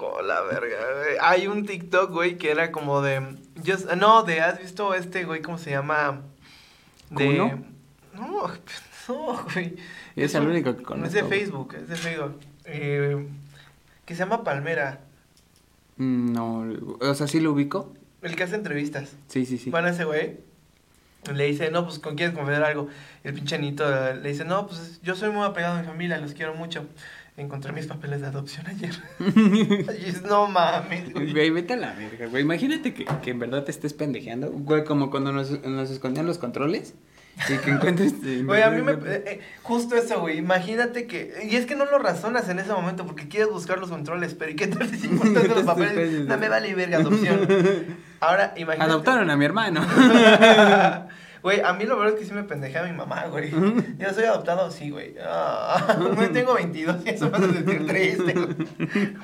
Hola, 0.00 0.42
verga, 0.42 0.76
güey. 0.96 1.16
Hay 1.20 1.46
un 1.48 1.66
TikTok, 1.66 2.10
güey, 2.12 2.36
que 2.38 2.50
era 2.50 2.70
como 2.70 3.00
de. 3.02 3.36
Just- 3.64 3.92
no, 3.96 4.22
de. 4.22 4.40
¿Has 4.40 4.60
visto 4.60 4.94
este, 4.94 5.24
güey, 5.24 5.42
cómo 5.42 5.58
se 5.58 5.70
llama? 5.70 6.22
De. 7.10 7.58
No, 8.14 8.50
güey. 9.54 9.76
Es 10.16 10.34
el 10.34 10.46
único 10.46 10.76
que 10.76 10.82
conozco, 10.82 11.06
Es 11.06 11.12
de. 11.12 11.24
Facebook, 11.24 11.74
es 11.74 11.88
de 11.88 11.96
Facebook. 11.96 12.40
Eh, 12.64 13.26
que 14.04 14.14
se 14.14 14.20
llama 14.20 14.44
Palmera. 14.44 15.00
Mm, 15.96 16.32
No, 16.32 16.66
o 17.00 17.14
sea, 17.14 17.26
sí 17.26 17.40
lo 17.40 17.52
ubico. 17.52 17.92
El 18.22 18.36
que 18.36 18.42
hace 18.44 18.56
entrevistas. 18.56 19.16
Sí, 19.28 19.44
sí, 19.46 19.58
sí. 19.58 19.70
Bueno, 19.70 19.88
ese 19.88 20.04
güey 20.04 20.38
le 21.32 21.44
dice, 21.46 21.70
no, 21.70 21.84
pues 21.84 21.98
con 21.98 22.16
quieres 22.16 22.34
confesar 22.34 22.64
algo. 22.64 22.88
Y 23.24 23.28
el 23.28 23.34
pinche 23.34 23.54
Anito 23.56 23.84
le 24.14 24.28
dice, 24.28 24.44
no, 24.44 24.66
pues 24.66 25.00
yo 25.02 25.14
soy 25.14 25.30
muy 25.30 25.44
apegado 25.44 25.76
a 25.76 25.80
mi 25.80 25.86
familia, 25.86 26.18
los 26.18 26.34
quiero 26.34 26.54
mucho. 26.54 26.86
Encontré 27.36 27.72
mis 27.72 27.86
papeles 27.86 28.20
de 28.20 28.28
adopción 28.28 28.66
ayer. 28.68 28.94
no 30.28 30.46
mames, 30.46 31.12
güey. 31.12 31.32
Güey, 31.32 31.50
vete 31.50 31.72
a 31.72 31.76
la 31.76 31.92
verga, 31.94 32.26
güey. 32.26 32.42
Imagínate 32.42 32.94
que, 32.94 33.04
que 33.22 33.30
en 33.30 33.40
verdad 33.40 33.64
te 33.64 33.72
estés 33.72 33.92
pendejeando. 33.92 34.52
Güey, 34.52 34.84
como 34.84 35.10
cuando 35.10 35.32
nos, 35.32 35.50
nos 35.64 35.90
escondían 35.90 36.26
los 36.26 36.38
controles. 36.38 36.94
Y 37.48 37.58
que 37.58 37.70
encuentres. 37.70 38.14
Güey, 38.44 38.62
a 38.62 38.70
mí 38.70 38.82
me... 38.82 38.92
eh, 38.92 39.24
eh, 39.26 39.40
justo 39.62 39.96
eso, 39.96 40.20
güey. 40.20 40.38
Imagínate 40.38 41.06
que... 41.06 41.46
Y 41.50 41.56
es 41.56 41.66
que 41.66 41.74
no 41.74 41.84
lo 41.84 41.98
razonas 41.98 42.48
en 42.48 42.58
ese 42.58 42.72
momento 42.72 43.04
porque 43.06 43.28
quieres 43.28 43.50
buscar 43.50 43.78
los 43.78 43.90
controles, 43.90 44.34
pero 44.34 44.52
¿y 44.52 44.56
qué 44.56 44.68
tal 44.68 44.88
si 44.88 45.06
encuentras 45.10 45.48
los 45.48 45.62
papeles? 45.62 46.26
No 46.26 46.38
me 46.38 46.48
vale 46.48 46.74
verga, 46.74 46.98
adopción. 46.98 47.46
Ahora, 48.20 48.54
imagínate... 48.56 48.90
Adoptaron 48.90 49.30
a 49.30 49.36
mi 49.36 49.44
hermano. 49.44 49.84
Güey, 51.42 51.60
a 51.60 51.74
mí 51.74 51.84
lo 51.84 51.98
verdad 51.98 52.14
es 52.14 52.20
que 52.20 52.26
sí 52.26 52.32
me 52.32 52.44
pendejé 52.44 52.78
a 52.78 52.84
mi 52.84 52.92
mamá, 52.92 53.26
güey. 53.26 53.50
Yo 53.50 54.14
soy 54.14 54.24
adoptado, 54.24 54.70
sí, 54.70 54.88
güey. 54.88 55.14
Ah, 55.22 55.96
no 55.98 56.30
tengo 56.30 56.54
22 56.54 57.04
y 57.04 57.10
eso 57.10 57.30
vas 57.30 57.42
a 57.42 57.52
sentir 57.52 57.86
triste. 57.86 58.32
güey. 58.32 58.56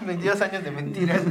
22 0.05 0.41
años 0.43 0.63
de 0.63 0.71
mentiras. 0.71 1.23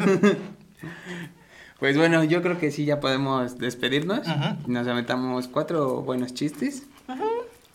Pues 1.79 1.97
bueno, 1.97 2.23
yo 2.23 2.41
creo 2.41 2.57
que 2.59 2.71
sí 2.71 2.85
ya 2.85 2.99
podemos 2.99 3.57
despedirnos. 3.57 4.21
Nos 4.67 4.87
aventamos 4.87 5.47
cuatro 5.47 6.01
buenos 6.01 6.33
chistes. 6.33 6.83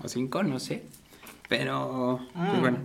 O 0.02 0.08
cinco, 0.08 0.42
no 0.42 0.58
sé. 0.60 0.84
Pero, 1.48 2.20
pues 2.34 2.52
Mm. 2.58 2.60
bueno. 2.60 2.78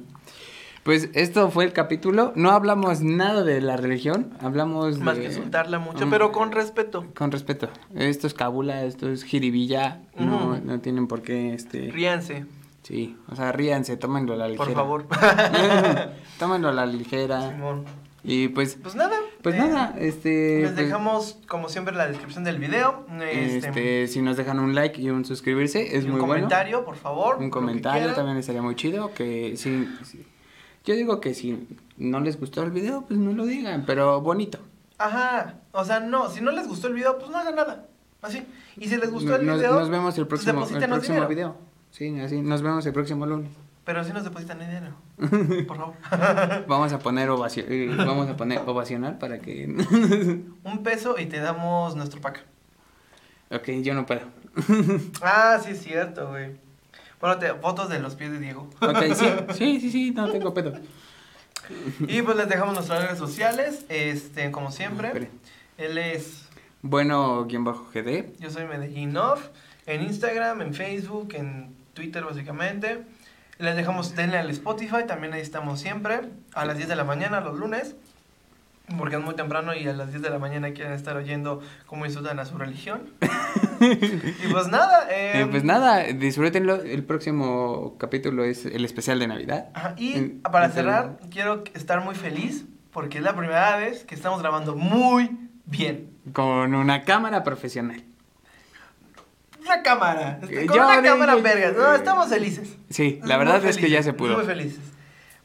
Pues 0.84 1.10
esto 1.14 1.52
fue 1.52 1.66
el 1.66 1.74
capítulo. 1.74 2.32
No 2.36 2.52
hablamos 2.52 3.02
nada 3.02 3.44
de 3.44 3.60
la 3.62 3.76
religión, 3.78 4.32
hablamos 4.40 4.98
Más 5.00 5.18
de... 5.18 5.24
que 5.24 5.28
insultarla 5.28 5.78
mucho, 5.78 6.10
pero 6.10 6.32
con 6.32 6.52
respeto. 6.54 7.06
Con 7.16 7.32
respeto. 7.32 7.70
Esto 7.96 8.28
es 8.28 8.34
cabula, 8.34 8.84
esto 8.86 9.10
es 9.12 9.24
jiribilla. 9.24 10.00
No, 10.18 10.58
no 10.58 10.80
tienen 10.80 11.08
por 11.08 11.22
qué, 11.22 11.54
este... 11.54 11.92
Ríanse, 11.92 12.46
Sí, 12.82 13.18
o 13.30 13.36
sea, 13.36 13.52
ríanse, 13.52 13.98
tómenlo 13.98 14.34
a 14.34 14.38
la 14.38 14.48
ligera. 14.48 14.66
por 14.66 14.74
favor. 14.74 15.06
tómenlo 16.40 16.70
a 16.70 16.74
la 16.74 16.86
ligera. 16.88 17.52
Simón. 17.52 17.84
Y 18.24 18.48
pues, 18.48 18.78
Pues 18.82 18.96
nada. 18.96 19.16
Pues 19.42 19.56
eh, 19.56 19.58
nada, 19.60 19.96
este... 19.98 20.62
Les 20.62 20.72
pues, 20.72 20.76
dejamos, 20.76 21.38
como 21.48 21.70
siempre, 21.70 21.96
la 21.96 22.08
descripción 22.08 22.44
del 22.44 22.60
video. 22.60 23.06
Este, 23.22 23.58
Este, 23.58 24.08
si 24.08 24.22
nos 24.22 24.38
dejan 24.38 24.60
un 24.60 24.76
like 24.76 25.02
y 25.02 25.10
un 25.10 25.26
suscribirse, 25.26 25.96
es 25.96 26.04
y 26.04 26.08
un 26.08 26.12
muy 26.12 26.20
bueno. 26.22 26.34
comentario, 26.44 26.86
por 26.86 26.96
favor. 26.96 27.38
Un 27.38 27.50
comentario 27.50 28.14
también 28.14 28.38
estaría 28.38 28.62
muy 28.62 28.76
chido. 28.76 29.14
Que 29.14 29.56
si, 29.58 29.88
si- 30.04 30.26
yo 30.86 30.96
digo 30.96 31.20
que 31.22 31.34
si 31.34 31.68
no 31.98 32.20
les 32.20 32.40
gustó 32.40 32.64
el 32.64 32.72
video, 32.72 33.06
pues 33.08 33.20
no 33.20 33.32
lo 33.34 33.46
digan, 33.46 33.86
pero 33.86 34.22
bonito. 34.22 34.60
Ajá. 34.98 35.56
O 35.72 35.86
sea, 35.86 36.00
no, 36.00 36.30
si 36.30 36.42
no 36.42 36.52
les 36.52 36.68
gustó 36.68 36.88
el 36.88 36.94
video, 36.94 37.18
pues 37.18 37.32
no 37.32 37.38
hagan 37.38 37.56
nada. 37.56 37.86
Así. 38.22 38.46
Y 38.78 38.88
si 38.90 38.98
les 38.98 39.10
gustó 39.12 39.36
el 39.38 39.46
nos, 39.46 39.60
video, 39.60 39.80
nos 39.80 39.90
vemos 39.90 40.18
el 40.18 40.28
pues 40.28 40.44
próximo, 40.44 40.68
el 40.78 40.90
próximo 40.90 41.28
video. 41.28 41.56
Sí, 41.92 42.20
así, 42.20 42.42
nos 42.42 42.62
vemos 42.62 42.86
el 42.86 42.94
próximo 42.94 43.26
lunes. 43.26 43.52
Pero 43.90 44.04
si 44.04 44.14
nos 44.14 44.24
depositan 44.24 44.60
dinero. 44.60 44.94
Por 45.68 45.78
favor. 45.78 45.96
Vamos 46.68 46.94
a 46.94 47.00
poner 47.00 47.28
ovacio- 47.32 47.66
eh, 47.68 47.90
vamos 47.98 48.30
a 48.30 48.38
poner 48.38 48.60
ovacional 48.60 49.18
para 49.18 49.40
que 49.40 49.66
Un 49.66 50.84
peso 50.84 51.16
y 51.18 51.26
te 51.26 51.40
damos 51.40 51.96
nuestro 51.96 52.22
pack. 52.22 52.44
Ok, 53.50 53.68
yo 53.82 53.96
no 53.96 54.06
puedo. 54.06 54.22
Ah, 55.24 55.60
sí 55.66 55.72
es 55.72 55.82
cierto, 55.82 56.28
güey. 56.30 56.52
Bueno, 57.20 57.40
te, 57.40 57.52
fotos 57.56 57.90
de 57.90 57.98
los 58.00 58.14
pies 58.14 58.30
de 58.32 58.38
Diego. 58.38 58.70
Ok, 58.80 59.02
sí, 59.16 59.26
sí, 59.56 59.80
sí, 59.82 59.90
sí, 59.92 60.12
no 60.12 60.30
tengo 60.30 60.54
pedo. 60.54 60.74
Y 62.08 62.22
pues 62.22 62.38
les 62.38 62.48
dejamos 62.48 62.76
nuestras 62.76 63.02
redes 63.06 63.18
sociales, 63.18 63.88
este, 63.90 64.52
como 64.52 64.72
siempre. 64.72 65.32
Él 65.80 65.98
es, 65.98 66.48
Bueno, 66.84 67.44
guion 67.46 67.64
bajo 67.64 67.88
GD. 67.92 68.38
yo 68.40 68.52
soy 68.52 68.66
Medellín 68.66 69.18
Off, 69.18 69.48
en 69.88 70.04
Instagram, 70.04 70.62
en 70.62 70.76
Facebook, 70.76 71.30
en 71.34 71.76
Twitter 71.96 72.24
básicamente. 72.24 73.04
Les 73.60 73.76
dejamos, 73.76 74.16
denle 74.16 74.38
al 74.38 74.50
Spotify, 74.52 75.06
también 75.06 75.34
ahí 75.34 75.42
estamos 75.42 75.80
siempre, 75.82 76.22
a 76.54 76.64
las 76.66 76.78
10 76.78 76.88
de 76.88 76.96
la 76.96 77.04
mañana 77.04 77.42
los 77.42 77.60
lunes, 77.60 77.94
porque 78.98 79.18
es 79.18 79.22
muy 79.22 79.36
temprano 79.36 79.76
y 79.76 79.86
a 79.86 79.92
las 79.94 80.10
10 80.12 80.22
de 80.22 80.30
la 80.30 80.40
mañana 80.40 80.72
quieren 80.72 80.94
estar 80.94 81.18
oyendo 81.18 81.62
cómo 81.86 82.06
insultan 82.06 82.40
a 82.40 82.46
su 82.46 82.58
religión. 82.58 83.02
y 83.82 84.52
pues 84.52 84.68
nada, 84.70 85.08
Eh, 85.12 85.42
eh, 85.42 85.48
pues 85.52 85.66
nada, 85.66 86.04
disfrútenlo. 86.06 86.76
El 86.82 87.04
próximo 87.04 87.98
capítulo 87.98 88.46
es 88.46 88.66
el 88.66 88.86
especial 88.86 89.20
de 89.20 89.28
Navidad. 89.28 89.68
Ajá, 89.74 89.94
y 89.98 90.14
En- 90.14 90.42
para 90.42 90.68
en- 90.68 90.72
cerrar, 90.72 91.18
quiero 91.30 91.66
estar 91.74 92.02
muy 92.04 92.16
feliz 92.16 92.66
porque 92.94 93.18
es 93.18 93.24
la 93.26 93.36
primera 93.36 93.76
vez 93.76 94.06
que 94.06 94.16
estamos 94.16 94.40
grabando 94.42 94.74
muy 94.76 95.38
bien. 95.66 96.12
Con 96.32 96.74
una 96.76 97.04
cámara 97.04 97.44
profesional. 97.44 98.04
Una 99.70 99.84
cámara, 99.84 100.40
Eh, 100.50 100.66
con 100.66 100.78
yo 100.78 100.88
una 100.88 101.02
cámara 101.04 101.36
vergas. 101.36 101.76
No, 101.78 101.94
estamos 101.94 102.28
felices. 102.30 102.76
Sí, 102.90 103.20
la 103.24 103.38
verdad 103.38 103.64
es 103.66 103.78
que 103.78 103.90
ya 103.90 104.02
se 104.02 104.14
pudo. 104.14 104.36
Muy 104.36 104.46
felices. 104.46 104.80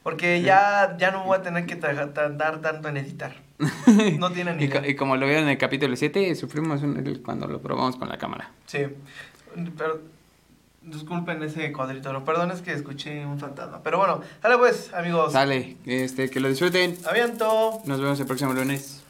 Porque 0.01 0.41
ya, 0.41 0.95
ya 0.99 1.11
no 1.11 1.23
voy 1.25 1.37
a 1.37 1.41
tener 1.41 1.65
que 1.67 1.75
tardar 1.75 2.59
tanto 2.61 2.87
en 2.89 2.97
editar. 2.97 3.35
No 4.19 4.31
tienen 4.31 4.57
ni 4.57 4.65
Y, 4.65 4.69
co- 4.69 4.79
idea. 4.79 4.89
y 4.89 4.95
como 4.95 5.15
lo 5.15 5.25
vieron 5.27 5.43
en 5.43 5.49
el 5.51 5.57
capítulo 5.57 5.95
7, 5.95 6.33
sufrimos 6.35 6.81
un- 6.81 7.21
cuando 7.23 7.47
lo 7.47 7.61
probamos 7.61 7.95
con 7.97 8.09
la 8.09 8.17
cámara. 8.17 8.49
Sí. 8.65 8.79
Pero 9.77 10.01
disculpen 10.81 11.41
ese 11.43 11.71
cuadrito. 11.71 12.11
Lo 12.11 12.25
perdón 12.25 12.51
es 12.51 12.61
que 12.61 12.73
escuché 12.73 13.25
un 13.25 13.39
fantasma. 13.39 13.81
Pero 13.83 13.97
bueno, 13.99 14.21
dale 14.41 14.57
pues, 14.57 14.91
amigos. 14.93 15.33
Sale, 15.33 15.77
este, 15.85 16.29
que 16.31 16.39
lo 16.39 16.49
disfruten. 16.49 16.97
Aviento. 17.07 17.79
Nos 17.85 18.01
vemos 18.01 18.19
el 18.19 18.25
próximo 18.25 18.53
lunes. 18.53 19.03